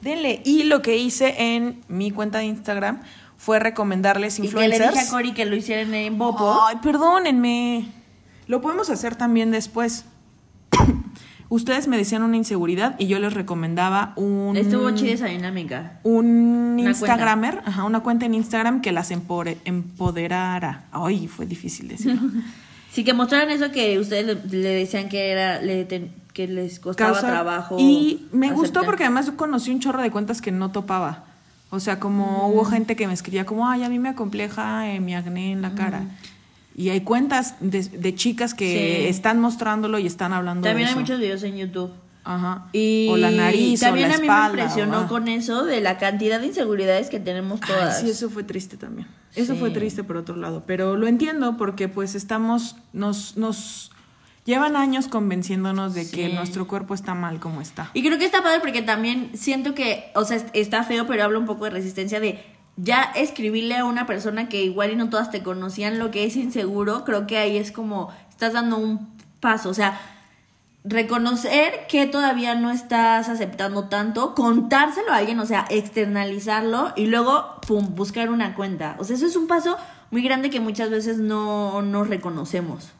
denle. 0.00 0.40
Y 0.44 0.64
lo 0.64 0.82
que 0.82 0.96
hice 0.96 1.34
en 1.54 1.80
mi 1.88 2.10
cuenta 2.10 2.38
de 2.38 2.44
Instagram 2.46 3.00
fue 3.38 3.58
recomendarles 3.58 4.38
y 4.38 4.42
que 4.42 4.42
le 4.42 4.48
influencers. 4.48 4.94
dije 4.94 5.06
a 5.06 5.10
Cory 5.10 5.32
que 5.34 5.44
lo 5.44 5.56
hicieran 5.56 5.92
en 5.94 6.18
Bopo. 6.18 6.58
Ay, 6.66 6.76
perdónenme. 6.82 7.88
Lo 8.46 8.60
podemos 8.60 8.90
hacer 8.90 9.16
también 9.16 9.50
después. 9.50 10.04
Ustedes 11.48 11.86
me 11.86 11.96
decían 11.96 12.22
una 12.24 12.36
inseguridad 12.36 12.96
y 12.98 13.06
yo 13.06 13.20
les 13.20 13.32
recomendaba 13.32 14.12
un 14.16 14.56
Estuvo 14.56 14.90
chida 14.90 15.12
esa 15.12 15.26
dinámica. 15.26 16.00
un 16.02 16.76
Una 16.80 16.90
Instagramer, 16.90 17.62
ajá, 17.64 17.84
una 17.84 18.00
cuenta 18.00 18.26
en 18.26 18.34
Instagram 18.34 18.80
que 18.80 18.90
las 18.90 19.12
empore- 19.12 19.58
empoderara. 19.64 20.86
Ay, 20.90 21.28
fue 21.28 21.46
difícil 21.46 21.88
decirlo. 21.88 22.20
Sí, 22.90 23.04
que 23.04 23.12
mostraran 23.12 23.50
eso 23.50 23.70
que 23.72 23.98
ustedes 23.98 24.24
le, 24.24 24.58
le 24.58 24.68
decían 24.70 25.10
que 25.10 25.28
era 25.30 25.60
le 25.60 25.84
ten- 25.84 26.12
que 26.36 26.46
les 26.46 26.78
costaba 26.80 27.12
Causa- 27.12 27.26
trabajo. 27.28 27.76
Y 27.80 28.26
me 28.30 28.48
gustó 28.50 28.62
aceptar. 28.80 28.84
porque 28.84 29.04
además 29.04 29.30
conocí 29.36 29.70
un 29.70 29.80
chorro 29.80 30.02
de 30.02 30.10
cuentas 30.10 30.42
que 30.42 30.52
no 30.52 30.70
topaba. 30.70 31.24
O 31.70 31.80
sea, 31.80 31.98
como 31.98 32.48
hubo 32.48 32.64
gente 32.66 32.94
que 32.94 33.06
me 33.06 33.14
escribía 33.14 33.46
como, 33.46 33.66
ay, 33.68 33.82
a 33.84 33.88
mí 33.88 33.98
me 33.98 34.10
acompleja 34.10 34.88
eh, 34.92 35.00
mi 35.00 35.14
acné 35.14 35.52
en 35.52 35.62
la 35.62 35.74
cara. 35.74 36.02
Y 36.76 36.90
hay 36.90 37.00
cuentas 37.00 37.54
de, 37.60 37.82
de 37.82 38.14
chicas 38.14 38.52
que 38.52 38.98
Sí. 39.00 39.08
están 39.08 39.40
mostrándolo 39.40 39.98
y 39.98 40.06
están 40.06 40.34
hablando 40.34 40.68
También 40.68 40.84
de 40.86 40.90
hay 40.90 40.90
eso. 40.92 41.00
muchos 41.00 41.18
videos 41.18 41.42
en 41.42 41.56
YouTube. 41.56 41.90
Ajá. 42.22 42.66
Y 42.72 43.08
o 43.10 43.16
la 43.16 43.30
nariz, 43.30 43.80
también 43.80 44.06
o 44.06 44.08
la 44.10 44.14
a 44.16 44.18
mí 44.18 44.26
espalda. 44.26 44.52
me 44.56 44.60
impresionó 44.62 44.98
ah. 44.98 45.08
con 45.08 45.28
eso 45.28 45.64
de 45.64 45.80
la 45.80 45.96
cantidad 45.96 46.38
de 46.40 46.48
inseguridades 46.48 47.08
que 47.08 47.18
tenemos 47.20 47.60
Ay, 47.62 47.68
todas. 47.72 48.00
sí, 48.00 48.10
eso 48.10 48.28
fue 48.28 48.42
triste 48.44 48.76
también. 48.76 49.08
Eso 49.34 49.54
Sí. 49.54 49.58
fue 49.60 49.70
triste 49.70 50.04
por 50.04 50.16
otro 50.18 50.36
lado. 50.36 50.64
Pero 50.66 50.96
lo 50.96 51.06
entiendo 51.06 51.56
porque 51.56 51.88
pues 51.88 52.14
estamos, 52.14 52.76
nos, 52.92 53.36
nos 53.36 53.90
llevan 54.46 54.76
años 54.76 55.08
convenciéndonos 55.08 55.92
de 55.92 56.08
que 56.10 56.28
nuestro 56.30 56.66
cuerpo 56.66 56.94
está 56.94 57.14
mal 57.14 57.38
como 57.40 57.60
está. 57.60 57.90
Y 57.92 58.02
creo 58.02 58.18
que 58.18 58.24
está 58.24 58.42
padre 58.42 58.60
porque 58.60 58.80
también 58.80 59.32
siento 59.34 59.74
que, 59.74 60.10
o 60.14 60.24
sea, 60.24 60.38
est- 60.38 60.48
está 60.54 60.82
feo, 60.84 61.06
pero 61.06 61.24
habla 61.24 61.38
un 61.38 61.44
poco 61.46 61.64
de 61.64 61.70
resistencia 61.70 62.20
de 62.20 62.42
ya 62.78 63.02
escribirle 63.16 63.76
a 63.76 63.84
una 63.84 64.06
persona 64.06 64.48
que 64.48 64.62
igual 64.62 64.92
y 64.92 64.96
no 64.96 65.10
todas 65.10 65.30
te 65.30 65.42
conocían 65.42 65.98
lo 65.98 66.10
que 66.10 66.24
es 66.24 66.36
inseguro, 66.36 67.04
creo 67.04 67.26
que 67.26 67.36
ahí 67.38 67.56
es 67.56 67.72
como 67.72 68.10
estás 68.30 68.52
dando 68.54 68.76
un 68.78 69.14
paso, 69.40 69.68
o 69.70 69.74
sea, 69.74 69.98
reconocer 70.84 71.86
que 71.88 72.06
todavía 72.06 72.54
no 72.54 72.70
estás 72.70 73.28
aceptando 73.28 73.84
tanto, 73.88 74.34
contárselo 74.34 75.12
a 75.12 75.16
alguien, 75.16 75.38
o 75.40 75.46
sea, 75.46 75.64
externalizarlo 75.70 76.92
y 76.96 77.06
luego, 77.06 77.60
pum, 77.66 77.94
buscar 77.94 78.30
una 78.30 78.54
cuenta. 78.54 78.94
O 78.98 79.04
sea, 79.04 79.16
eso 79.16 79.26
es 79.26 79.36
un 79.36 79.46
paso 79.46 79.76
muy 80.10 80.22
grande 80.22 80.50
que 80.50 80.60
muchas 80.60 80.90
veces 80.90 81.18
no 81.18 81.82
nos 81.82 82.08
reconocemos. 82.08 82.90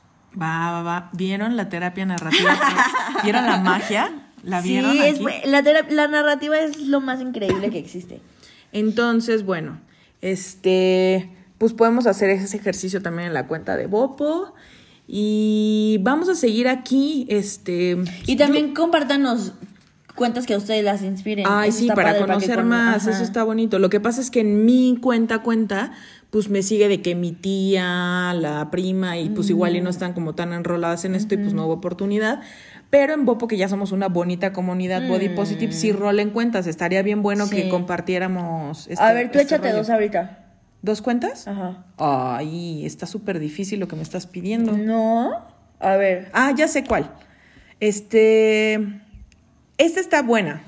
Va, 0.40 0.70
va, 0.70 0.82
va. 0.82 1.10
¿Vieron 1.12 1.56
la 1.56 1.68
terapia 1.68 2.04
narrativa? 2.04 2.58
¿Vieron 3.22 3.46
la 3.46 3.58
magia? 3.58 4.12
¿La 4.42 4.60
vieron 4.60 4.92
sí, 4.92 5.00
es, 5.02 5.14
aquí? 5.16 5.26
la, 5.46 5.62
la 5.62 6.08
narrativa 6.08 6.58
es 6.58 6.86
lo 6.86 7.00
más 7.00 7.20
increíble 7.20 7.70
que 7.70 7.78
existe. 7.78 8.20
Entonces, 8.72 9.44
bueno, 9.44 9.80
este, 10.20 11.30
pues 11.58 11.72
podemos 11.72 12.06
hacer 12.06 12.30
ese 12.30 12.56
ejercicio 12.56 13.02
también 13.02 13.28
en 13.28 13.34
la 13.34 13.46
cuenta 13.46 13.76
de 13.76 13.86
Bopo. 13.86 14.54
Y 15.08 15.98
vamos 16.02 16.28
a 16.28 16.34
seguir 16.34 16.68
aquí, 16.68 17.26
este... 17.30 17.96
Y 18.26 18.36
también 18.36 18.74
compártanos 18.74 19.52
cuentas 20.16 20.46
que 20.46 20.54
a 20.54 20.58
ustedes 20.58 20.82
las 20.82 21.02
inspiren. 21.02 21.46
Ay, 21.48 21.68
Eso 21.68 21.78
sí, 21.78 21.88
para 21.94 22.18
conocer 22.18 22.64
más, 22.64 23.06
eso 23.06 23.22
está 23.22 23.44
bonito. 23.44 23.78
Lo 23.78 23.88
que 23.88 24.00
pasa 24.00 24.20
es 24.20 24.32
que 24.32 24.40
en 24.40 24.64
mi 24.64 24.98
cuenta 25.00 25.42
cuenta, 25.42 25.92
pues 26.30 26.48
me 26.50 26.62
sigue 26.62 26.88
de 26.88 27.00
que 27.02 27.14
mi 27.14 27.32
tía, 27.32 28.34
la 28.34 28.68
prima, 28.70 29.18
y 29.18 29.30
pues 29.30 29.48
igual 29.50 29.76
y 29.76 29.80
Mm. 29.80 29.84
no 29.84 29.90
están 29.90 30.12
como 30.12 30.34
tan 30.34 30.52
enroladas 30.52 31.04
en 31.04 31.14
esto 31.14 31.34
y 31.34 31.38
pues 31.38 31.52
no 31.54 31.64
hubo 31.66 31.74
oportunidad. 31.74 32.40
Pero 32.90 33.14
en 33.14 33.24
Bopo, 33.24 33.48
que 33.48 33.56
ya 33.56 33.68
somos 33.68 33.90
una 33.92 34.08
bonita 34.08 34.52
comunidad 34.52 35.08
body 35.08 35.30
positive, 35.30 35.72
sí 35.72 35.92
rolen 35.92 36.30
cuentas. 36.30 36.66
Estaría 36.66 37.02
bien 37.02 37.22
bueno 37.22 37.48
que 37.50 37.64
Mm. 37.64 37.68
Compartiéramos. 37.70 38.86
este- 38.88 39.02
A 39.02 39.12
ver, 39.12 39.30
tú 39.32 39.38
este 39.38 39.54
échate 39.54 39.68
rollo. 39.68 39.78
dos 39.78 39.90
ahorita. 39.90 40.42
¿Dos 40.82 41.02
cuentas? 41.02 41.48
Ajá. 41.48 41.84
Ay, 41.98 42.86
está 42.86 43.06
súper 43.06 43.38
difícil 43.40 43.80
lo 43.80 43.88
que 43.88 43.96
me 43.96 44.02
estás 44.02 44.26
pidiendo. 44.26 44.72
No. 44.76 45.32
A 45.80 45.96
ver. 45.96 46.30
Ah, 46.32 46.52
ya 46.56 46.68
sé 46.68 46.84
cuál. 46.84 47.10
Este. 47.80 48.74
Esta 49.78 50.00
está 50.00 50.22
buena. 50.22 50.62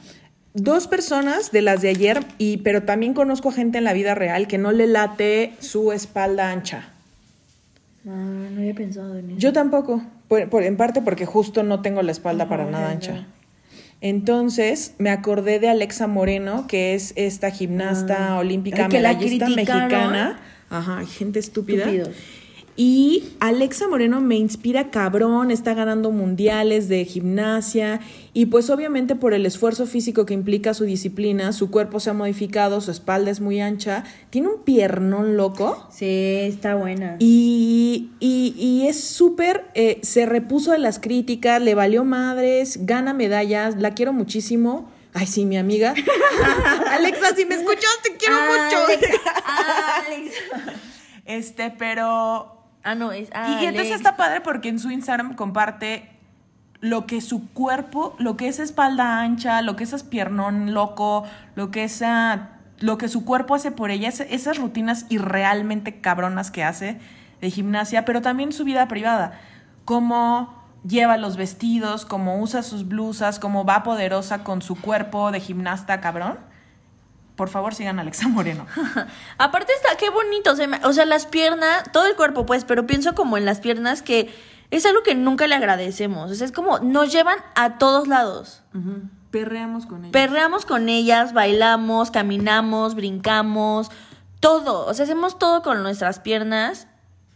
Dos 0.55 0.87
personas 0.89 1.53
de 1.53 1.63
las 1.63 1.83
de 1.83 1.91
ayer, 1.91 2.21
y, 2.39 2.59
pero 2.59 2.83
también 2.83 3.15
conozco 3.15 3.51
a 3.51 3.53
gente 3.53 3.79
en 3.79 3.85
la 3.85 3.93
vida 3.93 4.15
real 4.15 4.49
que 4.49 4.59
no 4.59 4.73
le 4.73 4.87
late 4.87 5.53
su 5.61 5.93
espalda 5.93 6.51
ancha. 6.51 6.89
Ah, 8.07 8.11
no 8.51 8.61
había 8.61 8.75
pensado 8.75 9.17
en 9.19 9.31
eso. 9.31 9.39
Yo 9.39 9.53
tampoco, 9.53 10.03
por- 10.29 10.49
por- 10.49 10.63
en 10.63 10.77
parte 10.77 11.03
porque 11.03 11.27
justo 11.27 11.63
no 11.63 11.81
tengo 11.83 12.03
la 12.03 12.13
espalda 12.13 12.49
para 12.49 12.65
nada 12.65 12.91
ancha. 12.91 13.27
Entonces 14.01 14.95
me 14.99 15.11
acordé 15.11 15.59
de 15.59 15.69
Alexa 15.69 16.07
Moreno, 16.07 16.67
que 16.69 16.95
es 16.95 17.13
esta 17.17 17.51
gimnasta 17.51 18.37
olímpica 18.39 18.89
que 18.89 19.01
la 19.01 19.11
medallista 19.13 19.49
mexicana. 19.49 20.41
Ajá, 20.71 21.05
gente 21.07 21.39
estúpida. 21.39 21.85
Estúpidos. 21.85 22.17
Y 22.81 23.25
Alexa 23.41 23.89
Moreno 23.89 24.21
me 24.21 24.37
inspira 24.37 24.89
cabrón, 24.93 25.51
está 25.51 25.75
ganando 25.75 26.13
mundiales 26.13 26.89
de 26.89 27.05
gimnasia 27.05 27.99
y 28.33 28.47
pues 28.47 28.71
obviamente 28.71 29.17
por 29.17 29.35
el 29.35 29.47
esfuerzo 29.47 29.85
físico 29.85 30.25
que 30.27 30.33
implica 30.35 30.73
su 30.75 30.85
disciplina, 30.85 31.53
su 31.53 31.73
cuerpo 31.73 31.99
se 31.99 32.11
ha 32.11 32.13
modificado, 32.13 32.81
su 32.81 32.93
espalda 32.93 33.33
es 33.33 33.41
muy 33.41 33.61
ancha, 33.61 34.05
tiene 34.31 34.47
un 34.47 34.63
piernón 34.63 35.37
loco. 35.37 35.89
Sí, 35.91 36.07
está 36.07 36.77
buena. 36.77 37.17
Y, 37.19 38.11
y- 38.21 38.55
y 38.57 38.87
es 38.87 39.03
súper, 39.03 39.65
eh, 39.75 39.99
se 40.05 40.25
repuso 40.25 40.71
de 40.71 40.79
las 40.79 41.01
críticas, 41.01 41.61
le 41.61 41.75
valió 41.75 42.05
madres, 42.05 42.87
gana 42.87 43.13
medallas, 43.13 43.75
la 43.77 43.95
quiero 43.95 44.13
muchísimo. 44.13 44.89
Ay, 45.15 45.27
sí, 45.27 45.47
mi 45.47 45.57
amiga. 45.57 45.95
Alexa, 46.93 47.35
si 47.35 47.45
me 47.45 47.57
escuchas, 47.57 47.91
te 48.05 48.17
quiero 48.17 48.37
mucho. 48.37 48.77
Este, 51.25 51.71
pero 51.77 52.55
Ah, 52.91 52.95
no, 52.95 53.13
es. 53.13 53.29
y, 53.29 53.65
y 53.65 53.67
entonces 53.67 53.97
está 53.97 54.17
padre 54.17 54.41
porque 54.41 54.69
en 54.69 54.79
su 54.79 54.91
Instagram 54.91 55.35
comparte 55.35 56.19
lo 56.81 57.07
que 57.07 57.21
su 57.21 57.49
cuerpo, 57.53 58.15
lo 58.19 58.37
que 58.37 58.49
es 58.49 58.59
espalda 58.61 59.21
ancha, 59.21 59.63
lo 59.63 59.77
que 59.77 59.85
es 59.85 60.03
piernón 60.05 60.75
loco, 60.75 61.25
lo 61.55 61.71
que 61.71 61.85
esa, 61.85 62.51
lo 62.79 62.99
que 62.99 63.09
su 63.09 63.25
cuerpo 63.25 63.55
hace 63.55 63.73
por 63.73 63.91
ella, 63.91 64.09
esas 64.09 64.59
rutinas 64.59 65.07
irrealmente 65.09 66.01
cabronas 66.01 66.51
que 66.51 66.65
hace 66.65 66.99
de 67.41 67.51
gimnasia, 67.51 68.05
pero 68.05 68.23
también 68.23 68.53
su 68.53 68.65
vida 68.65 68.87
privada, 68.89 69.41
cómo 69.85 70.55
lleva 70.87 71.17
los 71.17 71.37
vestidos, 71.37 72.05
cómo 72.05 72.41
usa 72.41 72.63
sus 72.63 72.87
blusas, 72.87 73.39
cómo 73.39 73.65
va 73.65 73.83
poderosa 73.83 74.45
con 74.45 74.63
su 74.63 74.81
cuerpo 74.81 75.33
de 75.33 75.41
gimnasta 75.41 76.01
cabrón. 76.01 76.39
Por 77.39 77.49
favor, 77.49 77.75
sigan 77.75 77.99
a 77.99 78.03
Alexa 78.03 78.29
Moreno. 78.29 78.67
Aparte 79.39 79.73
está, 79.73 79.97
qué 79.97 80.11
bonito. 80.11 80.55
se 80.57 80.67
me- 80.67 80.85
o 80.85 80.93
sea, 80.93 81.07
las 81.07 81.25
piernas, 81.25 81.85
todo 81.93 82.07
el 82.07 82.17
cuerpo, 82.17 82.45
pues, 82.45 82.65
pero 82.67 82.87
pienso 82.87 83.15
como 83.15 83.39
en 83.39 83.47
las 83.47 83.61
piernas 83.61 84.03
que 84.03 84.35
es 84.71 84.85
algo 84.85 85.03
que 85.05 85.15
nunca 85.15 85.47
le 85.47 85.55
agradecemos. 85.55 86.31
O 86.31 86.35
sea, 86.35 86.45
es 86.45 86.53
como 86.53 86.81
nos 86.81 87.11
llevan 87.13 87.39
a 87.55 87.79
todos 87.79 88.09
lados. 88.09 88.63
Perreamos 89.31 89.87
con 89.87 90.03
ella. 90.05 90.13
Perreamos 90.13 90.67
con 90.67 90.89
ellas, 90.89 91.33
bailamos, 91.33 92.11
caminamos, 92.11 92.95
brincamos, 92.97 93.91
todo. 94.41 94.85
O 94.87 94.93
sea, 94.93 95.05
hacemos 95.05 95.39
todo 95.39 95.63
con 95.63 95.83
nuestras 95.83 96.19
piernas. 96.19 96.89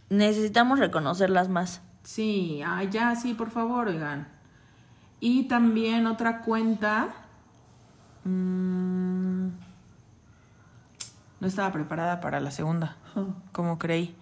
Necesitamos 0.09 0.79
reconocerlas 0.79 1.47
más. 1.49 1.81
Sí, 2.03 2.61
ay, 2.65 2.89
ya, 2.91 3.15
sí, 3.15 3.33
por 3.33 3.49
favor, 3.51 3.87
oigan. 3.87 4.27
Y 5.21 5.43
también 5.43 6.05
otra 6.07 6.41
cuenta. 6.41 7.07
mm, 8.25 9.47
no 11.43 11.49
estaba 11.49 11.73
preparada 11.73 12.21
para 12.21 12.39
la 12.39 12.51
segunda, 12.51 12.95
como 13.51 13.77
creí. 13.77 14.15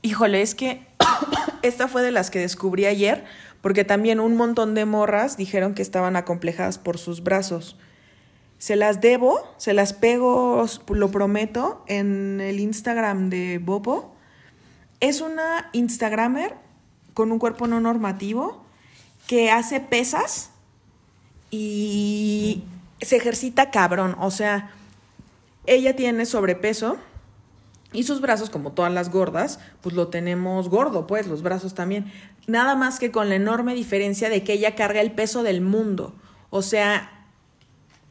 Híjole, 0.00 0.40
es 0.40 0.54
que 0.54 0.86
esta 1.62 1.86
fue 1.86 2.00
de 2.00 2.10
las 2.10 2.30
que 2.30 2.38
descubrí 2.38 2.86
ayer, 2.86 3.26
porque 3.60 3.84
también 3.84 4.18
un 4.18 4.34
montón 4.34 4.74
de 4.74 4.86
morras 4.86 5.36
dijeron 5.36 5.74
que 5.74 5.82
estaban 5.82 6.16
acomplejadas 6.16 6.78
por 6.78 6.96
sus 6.96 7.22
brazos. 7.22 7.76
Se 8.56 8.74
las 8.74 9.02
debo, 9.02 9.38
se 9.58 9.74
las 9.74 9.92
pego, 9.92 10.64
lo 10.88 11.10
prometo, 11.10 11.84
en 11.88 12.40
el 12.40 12.58
Instagram 12.58 13.28
de 13.28 13.58
Bopo. 13.58 14.14
Es 15.00 15.20
una 15.20 15.68
Instagramer 15.74 16.54
con 17.12 17.30
un 17.32 17.38
cuerpo 17.38 17.66
no 17.66 17.80
normativo 17.80 18.64
que 19.26 19.50
hace 19.50 19.80
pesas 19.80 20.52
y 21.50 22.64
se 23.02 23.16
ejercita 23.16 23.70
cabrón. 23.70 24.16
O 24.18 24.30
sea, 24.30 24.70
ella 25.66 25.96
tiene 25.96 26.26
sobrepeso 26.26 26.98
y 27.92 28.04
sus 28.04 28.20
brazos, 28.20 28.48
como 28.48 28.72
todas 28.72 28.92
las 28.92 29.10
gordas, 29.10 29.60
pues 29.82 29.94
lo 29.94 30.08
tenemos 30.08 30.68
gordo, 30.68 31.06
pues 31.06 31.26
los 31.26 31.42
brazos 31.42 31.74
también. 31.74 32.10
Nada 32.46 32.74
más 32.74 32.98
que 32.98 33.10
con 33.10 33.28
la 33.28 33.34
enorme 33.34 33.74
diferencia 33.74 34.28
de 34.28 34.42
que 34.42 34.54
ella 34.54 34.74
carga 34.74 35.00
el 35.00 35.12
peso 35.12 35.42
del 35.42 35.60
mundo. 35.60 36.14
O 36.50 36.62
sea, 36.62 37.26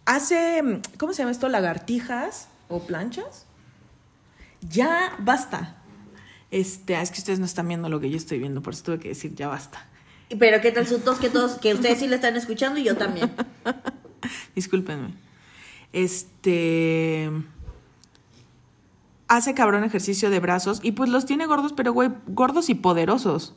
hace, 0.06 0.82
¿cómo 0.98 1.14
se 1.14 1.20
llama 1.20 1.32
esto? 1.32 1.50
Lagartijas 1.50 2.48
o 2.70 2.86
planchas. 2.86 3.46
Ya 4.70 5.16
basta. 5.20 5.78
Este, 6.52 6.96
ah, 6.96 7.02
es 7.02 7.12
que 7.12 7.20
ustedes 7.20 7.40
no 7.40 7.46
están 7.46 7.68
viendo 7.68 7.90
lo 7.90 8.00
que 8.00 8.10
yo 8.10 8.18
estoy 8.18 8.38
viendo, 8.38 8.62
por 8.62 8.74
eso 8.74 8.84
tuve 8.84 9.00
que 9.00 9.10
decir 9.10 9.34
ya 9.34 9.48
basta. 9.48 9.88
Pero 10.38 10.62
qué 10.62 10.72
tal 10.72 10.86
su 10.86 11.00
tos 11.00 11.18
que 11.18 11.30
todos, 11.30 11.54
que 11.54 11.74
ustedes 11.74 12.00
sí 12.00 12.08
la 12.08 12.16
están 12.16 12.36
escuchando 12.36 12.80
y 12.80 12.84
yo 12.84 12.96
también. 12.96 13.32
Discúlpenme. 14.56 15.14
Este. 15.94 17.30
Hace 19.28 19.54
cabrón 19.54 19.84
ejercicio 19.86 20.30
de 20.30 20.40
brazos 20.40 20.80
y 20.84 20.92
pues 20.92 21.10
los 21.10 21.26
tiene 21.26 21.46
gordos, 21.46 21.74
pero 21.74 21.94
güey, 21.94 22.10
gordos 22.28 22.70
y 22.70 22.76
poderosos. 22.76 23.54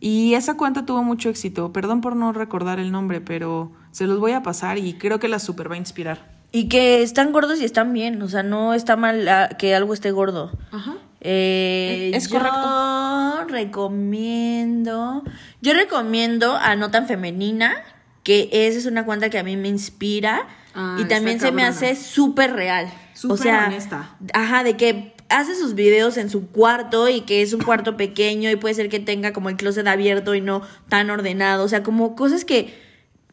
Y 0.00 0.34
esa 0.34 0.56
cuenta 0.56 0.84
tuvo 0.86 1.04
mucho 1.04 1.28
éxito. 1.28 1.72
Perdón 1.72 2.00
por 2.00 2.16
no 2.16 2.32
recordar 2.32 2.80
el 2.80 2.90
nombre, 2.90 3.20
pero 3.20 3.70
se 3.92 4.06
los 4.06 4.18
voy 4.18 4.32
a 4.32 4.42
pasar 4.42 4.76
y 4.78 4.94
creo 4.94 5.20
que 5.20 5.28
la 5.28 5.38
super 5.38 5.70
va 5.70 5.76
a 5.76 5.78
inspirar. 5.78 6.34
Y 6.50 6.68
que 6.68 7.02
están 7.02 7.32
gordos 7.32 7.60
y 7.60 7.64
están 7.64 7.92
bien, 7.92 8.20
o 8.22 8.28
sea, 8.28 8.42
no 8.42 8.74
está 8.74 8.96
mal 8.96 9.26
ah, 9.28 9.48
que 9.58 9.74
algo 9.74 9.94
esté 9.94 10.10
gordo. 10.10 10.52
Ajá. 10.72 10.96
Eh, 11.20 12.10
Es 12.12 12.28
yo 12.28 12.38
correcto. 12.38 13.44
recomiendo. 13.48 15.22
Yo 15.62 15.72
recomiendo 15.72 16.56
a 16.56 16.76
No 16.76 16.90
Tan 16.90 17.06
Femenina, 17.06 17.76
que 18.24 18.48
esa 18.52 18.78
es 18.78 18.86
una 18.86 19.04
cuenta 19.04 19.30
que 19.30 19.38
a 19.38 19.42
mí 19.42 19.56
me 19.56 19.68
inspira. 19.68 20.46
Ah, 20.74 20.98
y 21.00 21.04
también 21.04 21.40
se 21.40 21.52
me 21.52 21.64
hace 21.64 21.96
súper 21.96 22.52
real. 22.52 22.86
o 22.86 23.16
Súper 23.16 23.38
sea, 23.38 23.66
honesta. 23.68 24.16
Ajá, 24.32 24.64
de 24.64 24.76
que 24.76 25.14
hace 25.28 25.54
sus 25.54 25.74
videos 25.74 26.16
en 26.16 26.30
su 26.30 26.48
cuarto 26.48 27.08
y 27.08 27.22
que 27.22 27.42
es 27.42 27.52
un 27.52 27.62
cuarto 27.62 27.96
pequeño 27.96 28.50
y 28.50 28.56
puede 28.56 28.74
ser 28.74 28.88
que 28.88 29.00
tenga 29.00 29.32
como 29.32 29.48
el 29.48 29.56
closet 29.56 29.86
abierto 29.86 30.34
y 30.34 30.40
no 30.40 30.62
tan 30.88 31.10
ordenado. 31.10 31.64
O 31.64 31.68
sea, 31.68 31.82
como 31.82 32.16
cosas 32.16 32.44
que 32.44 32.74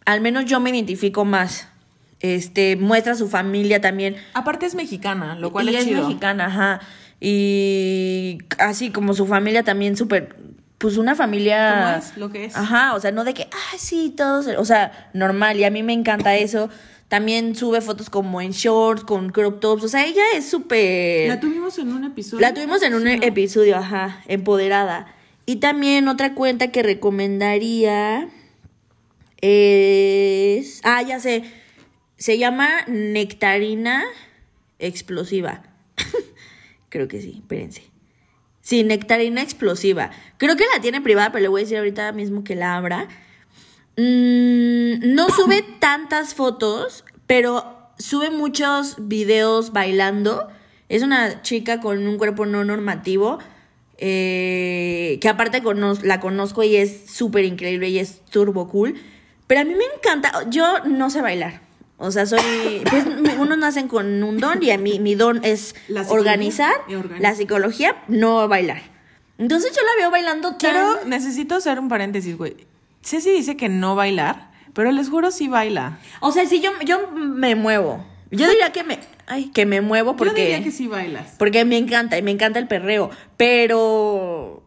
al 0.05 0.21
menos 0.21 0.45
yo 0.45 0.59
me 0.59 0.69
identifico 0.69 1.25
más. 1.25 1.67
Este, 2.19 2.75
muestra 2.75 3.13
a 3.13 3.15
su 3.15 3.27
familia 3.27 3.81
también. 3.81 4.15
Aparte 4.35 4.67
es 4.67 4.75
mexicana, 4.75 5.35
lo 5.35 5.51
cual 5.51 5.69
y 5.69 5.75
es, 5.75 5.81
es 5.81 5.87
chido. 5.87 6.07
mexicana, 6.07 6.45
ajá. 6.45 6.79
Y 7.19 8.37
así 8.59 8.91
como 8.91 9.13
su 9.13 9.25
familia 9.25 9.63
también 9.63 9.95
súper, 9.97 10.35
pues 10.77 10.97
una 10.97 11.15
familia... 11.15 11.73
¿Cómo 11.73 11.97
es? 11.97 12.17
Lo 12.17 12.29
que 12.31 12.45
es. 12.45 12.55
Ajá, 12.55 12.93
o 12.93 12.99
sea, 12.99 13.11
no 13.11 13.23
de 13.23 13.33
que, 13.33 13.47
ah, 13.51 13.77
sí, 13.77 14.13
todos, 14.15 14.47
o 14.47 14.65
sea, 14.65 15.09
normal, 15.13 15.57
y 15.57 15.63
a 15.63 15.71
mí 15.71 15.81
me 15.83 15.93
encanta 15.93 16.35
eso. 16.35 16.69
También 17.11 17.57
sube 17.57 17.81
fotos 17.81 18.09
como 18.09 18.39
en 18.39 18.51
shorts, 18.51 19.03
con 19.03 19.31
crop 19.31 19.59
tops, 19.59 19.83
o 19.83 19.89
sea, 19.89 20.05
ella 20.05 20.23
es 20.33 20.49
súper... 20.49 21.27
La 21.27 21.41
tuvimos 21.41 21.77
en 21.77 21.91
un 21.91 22.05
episodio. 22.05 22.39
La 22.39 22.53
tuvimos 22.53 22.81
en 22.83 22.93
un 22.93 23.05
Sí, 23.05 23.17
¿no? 23.17 23.23
episodio, 23.23 23.75
ajá, 23.75 24.23
empoderada. 24.29 25.13
Y 25.45 25.57
también 25.57 26.07
otra 26.07 26.35
cuenta 26.35 26.71
que 26.71 26.83
recomendaría 26.83 28.29
es... 29.41 30.79
Ah, 30.85 31.01
ya 31.01 31.19
sé. 31.19 31.43
Se 32.15 32.37
llama 32.37 32.69
Nectarina 32.87 34.05
Explosiva. 34.79 35.63
Creo 36.87 37.09
que 37.09 37.19
sí, 37.19 37.39
espérense. 37.41 37.83
Sí, 38.61 38.85
Nectarina 38.85 39.41
Explosiva. 39.41 40.11
Creo 40.37 40.55
que 40.55 40.63
la 40.73 40.81
tiene 40.81 41.01
privada, 41.01 41.33
pero 41.33 41.41
le 41.41 41.49
voy 41.49 41.59
a 41.59 41.63
decir 41.65 41.77
ahorita 41.77 42.13
mismo 42.13 42.45
que 42.45 42.55
la 42.55 42.77
abra. 42.77 43.09
Mm, 43.97 45.13
no 45.15 45.29
sube 45.29 45.63
tantas 45.79 46.33
fotos, 46.33 47.03
pero 47.27 47.91
sube 47.97 48.29
muchos 48.31 48.95
videos 48.99 49.71
bailando. 49.73 50.47
Es 50.89 51.03
una 51.03 51.41
chica 51.41 51.79
con 51.79 52.07
un 52.07 52.17
cuerpo 52.17 52.45
no 52.45 52.63
normativo. 52.63 53.39
eh, 54.03 55.19
que 55.21 55.29
aparte 55.29 55.61
cono- 55.61 55.93
la 56.01 56.19
conozco 56.19 56.63
y 56.63 56.75
es 56.75 57.01
súper 57.07 57.45
increíble 57.45 57.87
y 57.89 57.99
es 57.99 58.21
turbo 58.31 58.67
cool. 58.67 58.95
Pero 59.45 59.61
a 59.61 59.63
mí 59.63 59.75
me 59.75 59.83
encanta. 59.95 60.31
Yo 60.49 60.79
no 60.85 61.11
sé 61.11 61.21
bailar. 61.21 61.61
O 61.97 62.09
sea, 62.09 62.25
soy. 62.25 62.39
Pues 62.89 63.05
unos 63.37 63.59
nacen 63.59 63.87
con 63.87 64.23
un 64.23 64.39
don 64.39 64.63
y 64.63 64.71
a 64.71 64.79
mí 64.79 64.97
mi 64.99 65.13
don 65.13 65.45
es 65.45 65.75
La 65.87 66.01
organizar 66.09 66.73
la 67.19 67.35
psicología, 67.35 67.95
no 68.07 68.47
bailar. 68.47 68.81
Entonces 69.37 69.71
yo 69.75 69.81
la 69.83 70.01
veo 70.01 70.09
bailando 70.09 70.55
tan... 70.55 70.57
Quiero, 70.57 71.05
necesito 71.05 71.53
hacer 71.55 71.79
un 71.79 71.87
paréntesis, 71.87 72.35
güey. 72.35 72.55
Ceci 73.03 73.31
dice 73.31 73.57
que 73.57 73.69
no 73.69 73.95
bailar, 73.95 74.51
pero 74.73 74.91
les 74.91 75.09
juro 75.09 75.31
sí 75.31 75.47
baila. 75.47 75.97
O 76.19 76.31
sea, 76.31 76.45
si 76.45 76.61
yo, 76.61 76.71
yo 76.85 77.09
me 77.11 77.55
muevo. 77.55 78.03
Yo 78.29 78.47
diría 78.49 78.71
que 78.71 78.83
me, 78.85 78.99
ay, 79.27 79.49
que 79.53 79.65
me 79.65 79.81
muevo 79.81 80.11
Yo 80.11 80.17
porque, 80.17 80.41
diría 80.43 80.63
que 80.63 80.71
sí 80.71 80.87
bailas. 80.87 81.35
porque 81.37 81.65
me 81.65 81.77
encanta 81.77 82.17
y 82.17 82.21
me 82.21 82.31
encanta 82.31 82.59
el 82.59 82.67
perreo. 82.67 83.09
Pero, 83.35 84.63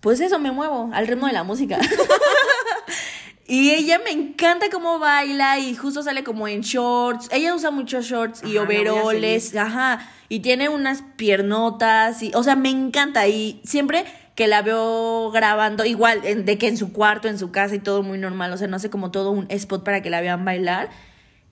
pues 0.00 0.20
eso, 0.20 0.38
me 0.38 0.52
muevo 0.52 0.90
al 0.92 1.06
ritmo 1.08 1.26
de 1.26 1.32
la 1.32 1.42
música. 1.42 1.78
y 3.46 3.70
ella 3.72 4.00
me 4.04 4.12
encanta 4.12 4.66
cómo 4.70 5.00
baila 5.00 5.58
y 5.58 5.74
justo 5.74 6.02
sale 6.04 6.22
como 6.22 6.46
en 6.46 6.60
shorts. 6.60 7.28
Ella 7.32 7.54
usa 7.54 7.72
muchos 7.72 8.04
shorts 8.06 8.42
y 8.44 8.56
Ajá, 8.56 8.66
overoles, 8.66 9.56
ajá. 9.56 10.08
Y 10.28 10.38
tiene 10.40 10.68
unas 10.68 11.02
piernotas 11.16 12.22
y, 12.22 12.30
o 12.34 12.44
sea, 12.44 12.54
me 12.54 12.70
encanta 12.70 13.26
y 13.26 13.60
siempre 13.64 14.04
que 14.40 14.46
la 14.48 14.62
veo 14.62 15.30
grabando, 15.32 15.84
igual, 15.84 16.20
en- 16.24 16.46
de 16.46 16.56
que 16.56 16.66
en 16.66 16.78
su 16.78 16.94
cuarto, 16.94 17.28
en 17.28 17.38
su 17.38 17.50
casa 17.50 17.74
y 17.74 17.78
todo 17.78 18.02
muy 18.02 18.16
normal, 18.16 18.50
o 18.54 18.56
sea, 18.56 18.68
no 18.68 18.76
hace 18.76 18.88
como 18.88 19.10
todo 19.10 19.32
un 19.32 19.44
spot 19.50 19.84
para 19.84 20.00
que 20.00 20.08
la 20.08 20.22
vean 20.22 20.46
bailar. 20.46 20.88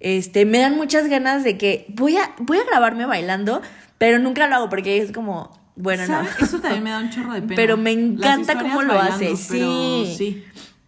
Este, 0.00 0.46
me 0.46 0.58
dan 0.58 0.74
muchas 0.74 1.06
ganas 1.06 1.44
de 1.44 1.58
que 1.58 1.84
voy 1.90 2.16
a, 2.16 2.30
voy 2.38 2.56
a 2.56 2.64
grabarme 2.64 3.04
bailando, 3.04 3.60
pero 3.98 4.18
nunca 4.18 4.46
lo 4.48 4.54
hago 4.56 4.68
porque 4.70 4.96
es 5.02 5.12
como, 5.12 5.50
bueno, 5.76 6.06
¿Sabes? 6.06 6.30
no. 6.40 6.46
Eso 6.46 6.60
también 6.60 6.82
me 6.82 6.88
da 6.88 7.00
un 7.00 7.10
chorro 7.10 7.34
de 7.34 7.42
pena. 7.42 7.56
Pero 7.56 7.76
me 7.76 7.90
encanta 7.90 8.58
cómo 8.58 8.80
lo 8.80 8.94
bailando, 8.94 9.34
hace, 9.34 9.36
sí. 9.36 10.14
sí. 10.16 10.44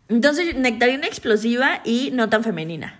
Entonces, 0.08 0.54
nectarina 0.56 1.06
explosiva 1.06 1.82
y 1.84 2.12
no 2.14 2.30
tan 2.30 2.42
femenina. 2.42 2.98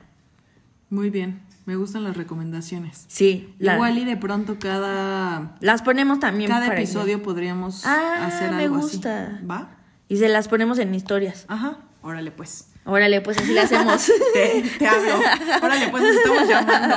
Muy 0.91 1.09
bien. 1.09 1.41
Me 1.67 1.77
gustan 1.77 2.03
las 2.05 2.17
recomendaciones. 2.17 3.05
Sí, 3.09 3.55
la- 3.59 3.75
Igual 3.75 3.99
y 3.99 4.05
de 4.05 4.17
pronto 4.17 4.59
cada, 4.59 5.55
las 5.61 5.83
ponemos 5.83 6.19
también 6.19 6.51
cada 6.51 6.67
para 6.67 6.79
episodio 6.81 7.23
podríamos 7.23 7.85
Ah, 7.87 8.27
hacer 8.27 8.51
me 8.53 8.65
algo 8.65 8.79
gusta. 8.79 9.27
así. 9.37 9.47
¿Va? 9.47 9.71
Y 10.09 10.17
se 10.17 10.29
las 10.29 10.49
ponemos 10.49 10.79
en 10.79 10.95
historias. 10.95 11.45
Ajá. 11.49 11.79
Órale, 12.03 12.31
pues. 12.33 12.67
Órale, 12.87 13.21
pues 13.21 13.39
así 13.39 13.53
le 13.53 13.61
hacemos. 13.61 14.11
Te, 14.35 14.63
te 14.79 14.87
hablo. 14.89 15.21
Órale, 15.63 15.89
pues 15.89 16.03
nos 16.03 16.13
estamos 16.17 16.49
llamando. 16.49 16.97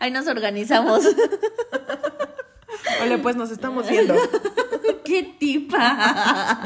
Ahí 0.00 0.10
nos 0.10 0.26
organizamos. 0.26 1.04
Órale, 3.00 3.18
pues 3.18 3.36
nos 3.36 3.50
estamos 3.50 3.88
viendo. 3.88 4.14
¡Qué 5.04 5.36
tipa! 5.38 6.60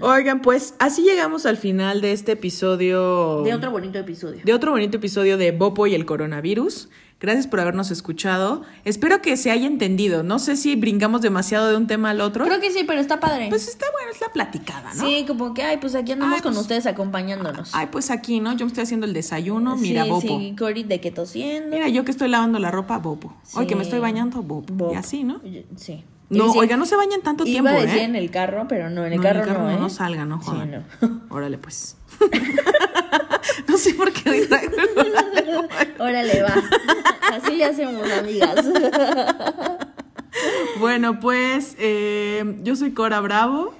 Oigan, 0.00 0.40
pues 0.42 0.74
así 0.78 1.02
llegamos 1.02 1.46
al 1.46 1.56
final 1.56 2.00
de 2.00 2.12
este 2.12 2.32
episodio. 2.32 3.42
De 3.42 3.54
otro 3.54 3.70
bonito 3.70 3.98
episodio. 3.98 4.40
de 4.44 4.52
otro 4.54 4.72
bonito 4.72 4.96
episodio 4.98 5.36
de 5.36 5.52
Bopo 5.52 5.86
y 5.86 5.94
el 5.94 6.04
coronavirus. 6.04 6.88
Gracias 7.20 7.48
por 7.48 7.58
habernos 7.58 7.90
escuchado. 7.90 8.62
Espero 8.84 9.20
que 9.20 9.36
se 9.36 9.50
haya 9.50 9.66
entendido. 9.66 10.22
No 10.22 10.38
sé 10.38 10.54
si 10.54 10.76
brincamos 10.76 11.20
demasiado 11.20 11.68
de 11.68 11.76
un 11.76 11.88
tema 11.88 12.10
al 12.10 12.20
otro. 12.20 12.44
Creo 12.44 12.60
que 12.60 12.70
sí, 12.70 12.84
pero 12.86 13.00
está 13.00 13.18
padre. 13.18 13.48
Pues 13.48 13.66
está 13.66 13.86
bueno, 13.92 14.12
es 14.12 14.20
la 14.20 14.28
platicada, 14.32 14.94
¿no? 14.94 15.04
Sí, 15.04 15.24
como 15.26 15.52
que, 15.52 15.64
ay, 15.64 15.78
pues 15.78 15.96
aquí 15.96 16.12
andamos 16.12 16.36
Ay, 16.36 16.42
con 16.42 16.52
pues- 16.52 16.62
ustedes 16.62 16.86
acompañándonos. 16.86 17.70
Ay, 17.74 17.88
pues 17.90 18.12
aquí, 18.12 18.38
¿no? 18.38 18.52
Yo 18.52 18.66
me 18.66 18.68
estoy 18.68 18.84
haciendo 18.84 19.04
el 19.04 19.14
desayuno, 19.14 19.76
mira, 19.76 20.04
Bopo. 20.04 20.38
Sí, 20.38 20.54
Cory 20.56 20.84
de 20.84 21.00
que 21.00 21.10
tosiendo. 21.10 21.74
Mira, 21.74 21.88
yo 21.88 22.04
que 22.04 22.12
estoy 22.12 22.28
lavando 22.28 22.60
la 22.60 22.70
ropa, 22.70 22.98
Bopo. 22.98 23.34
Hoy 23.54 23.66
que 23.66 23.74
me 23.74 23.82
estoy 23.82 23.98
bañando, 23.98 24.40
Bopo. 24.42 24.72
Bob. 24.74 24.92
Y 24.92 24.96
así, 24.96 25.24
¿no? 25.24 25.40
Sí. 25.74 26.04
No, 26.30 26.52
oiga, 26.52 26.76
no 26.76 26.84
se 26.84 26.96
bañan 26.96 27.22
tanto 27.22 27.44
iba 27.44 27.52
tiempo. 27.52 27.70
Iba 27.70 27.78
a 27.78 27.82
decir 27.82 28.02
en 28.02 28.16
el 28.16 28.30
carro, 28.30 28.66
pero 28.68 28.90
no, 28.90 29.06
en 29.06 29.14
el 29.14 29.20
carro, 29.20 29.40
carro 29.44 29.60
no. 29.60 29.64
No, 29.64 29.70
¿eh? 29.70 30.16
no 30.16 30.24
no 30.26 30.38
jodan. 30.38 30.84
Sí, 31.00 31.06
no. 31.06 31.20
Órale, 31.30 31.58
pues. 31.58 31.96
no 33.68 33.78
sé 33.78 33.94
por 33.94 34.12
qué 34.12 34.46
Órale, 35.98 36.42
va. 36.42 36.54
Así 37.32 37.56
le 37.56 37.64
hacemos, 37.64 38.10
amigas. 38.10 38.66
bueno, 40.78 41.18
pues 41.20 41.76
eh, 41.78 42.58
yo 42.62 42.76
soy 42.76 42.92
Cora 42.92 43.20
Bravo. 43.20 43.74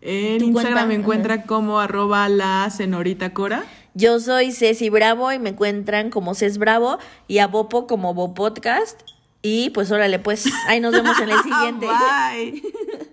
En 0.00 0.42
Instagram 0.42 0.88
me 0.88 0.94
encuentra 0.94 1.44
como 1.44 1.78
arroba 1.78 2.28
la 2.28 2.68
senorita 2.70 3.32
Cora. 3.32 3.64
Yo 3.94 4.18
soy 4.18 4.52
Ceci 4.52 4.88
Bravo 4.88 5.30
y 5.32 5.38
me 5.38 5.50
encuentran 5.50 6.10
como 6.10 6.34
Ces 6.34 6.56
Bravo 6.58 6.98
y 7.28 7.38
a 7.38 7.46
Bopo 7.46 7.86
como 7.86 8.14
Bopodcast. 8.14 9.02
Y 9.42 9.70
pues 9.70 9.90
órale, 9.90 10.18
pues 10.20 10.46
ahí 10.68 10.80
nos 10.80 10.92
vemos 10.92 11.18
en 11.18 11.28
el 11.30 11.38
siguiente. 11.42 11.86
Bye. 11.86 12.62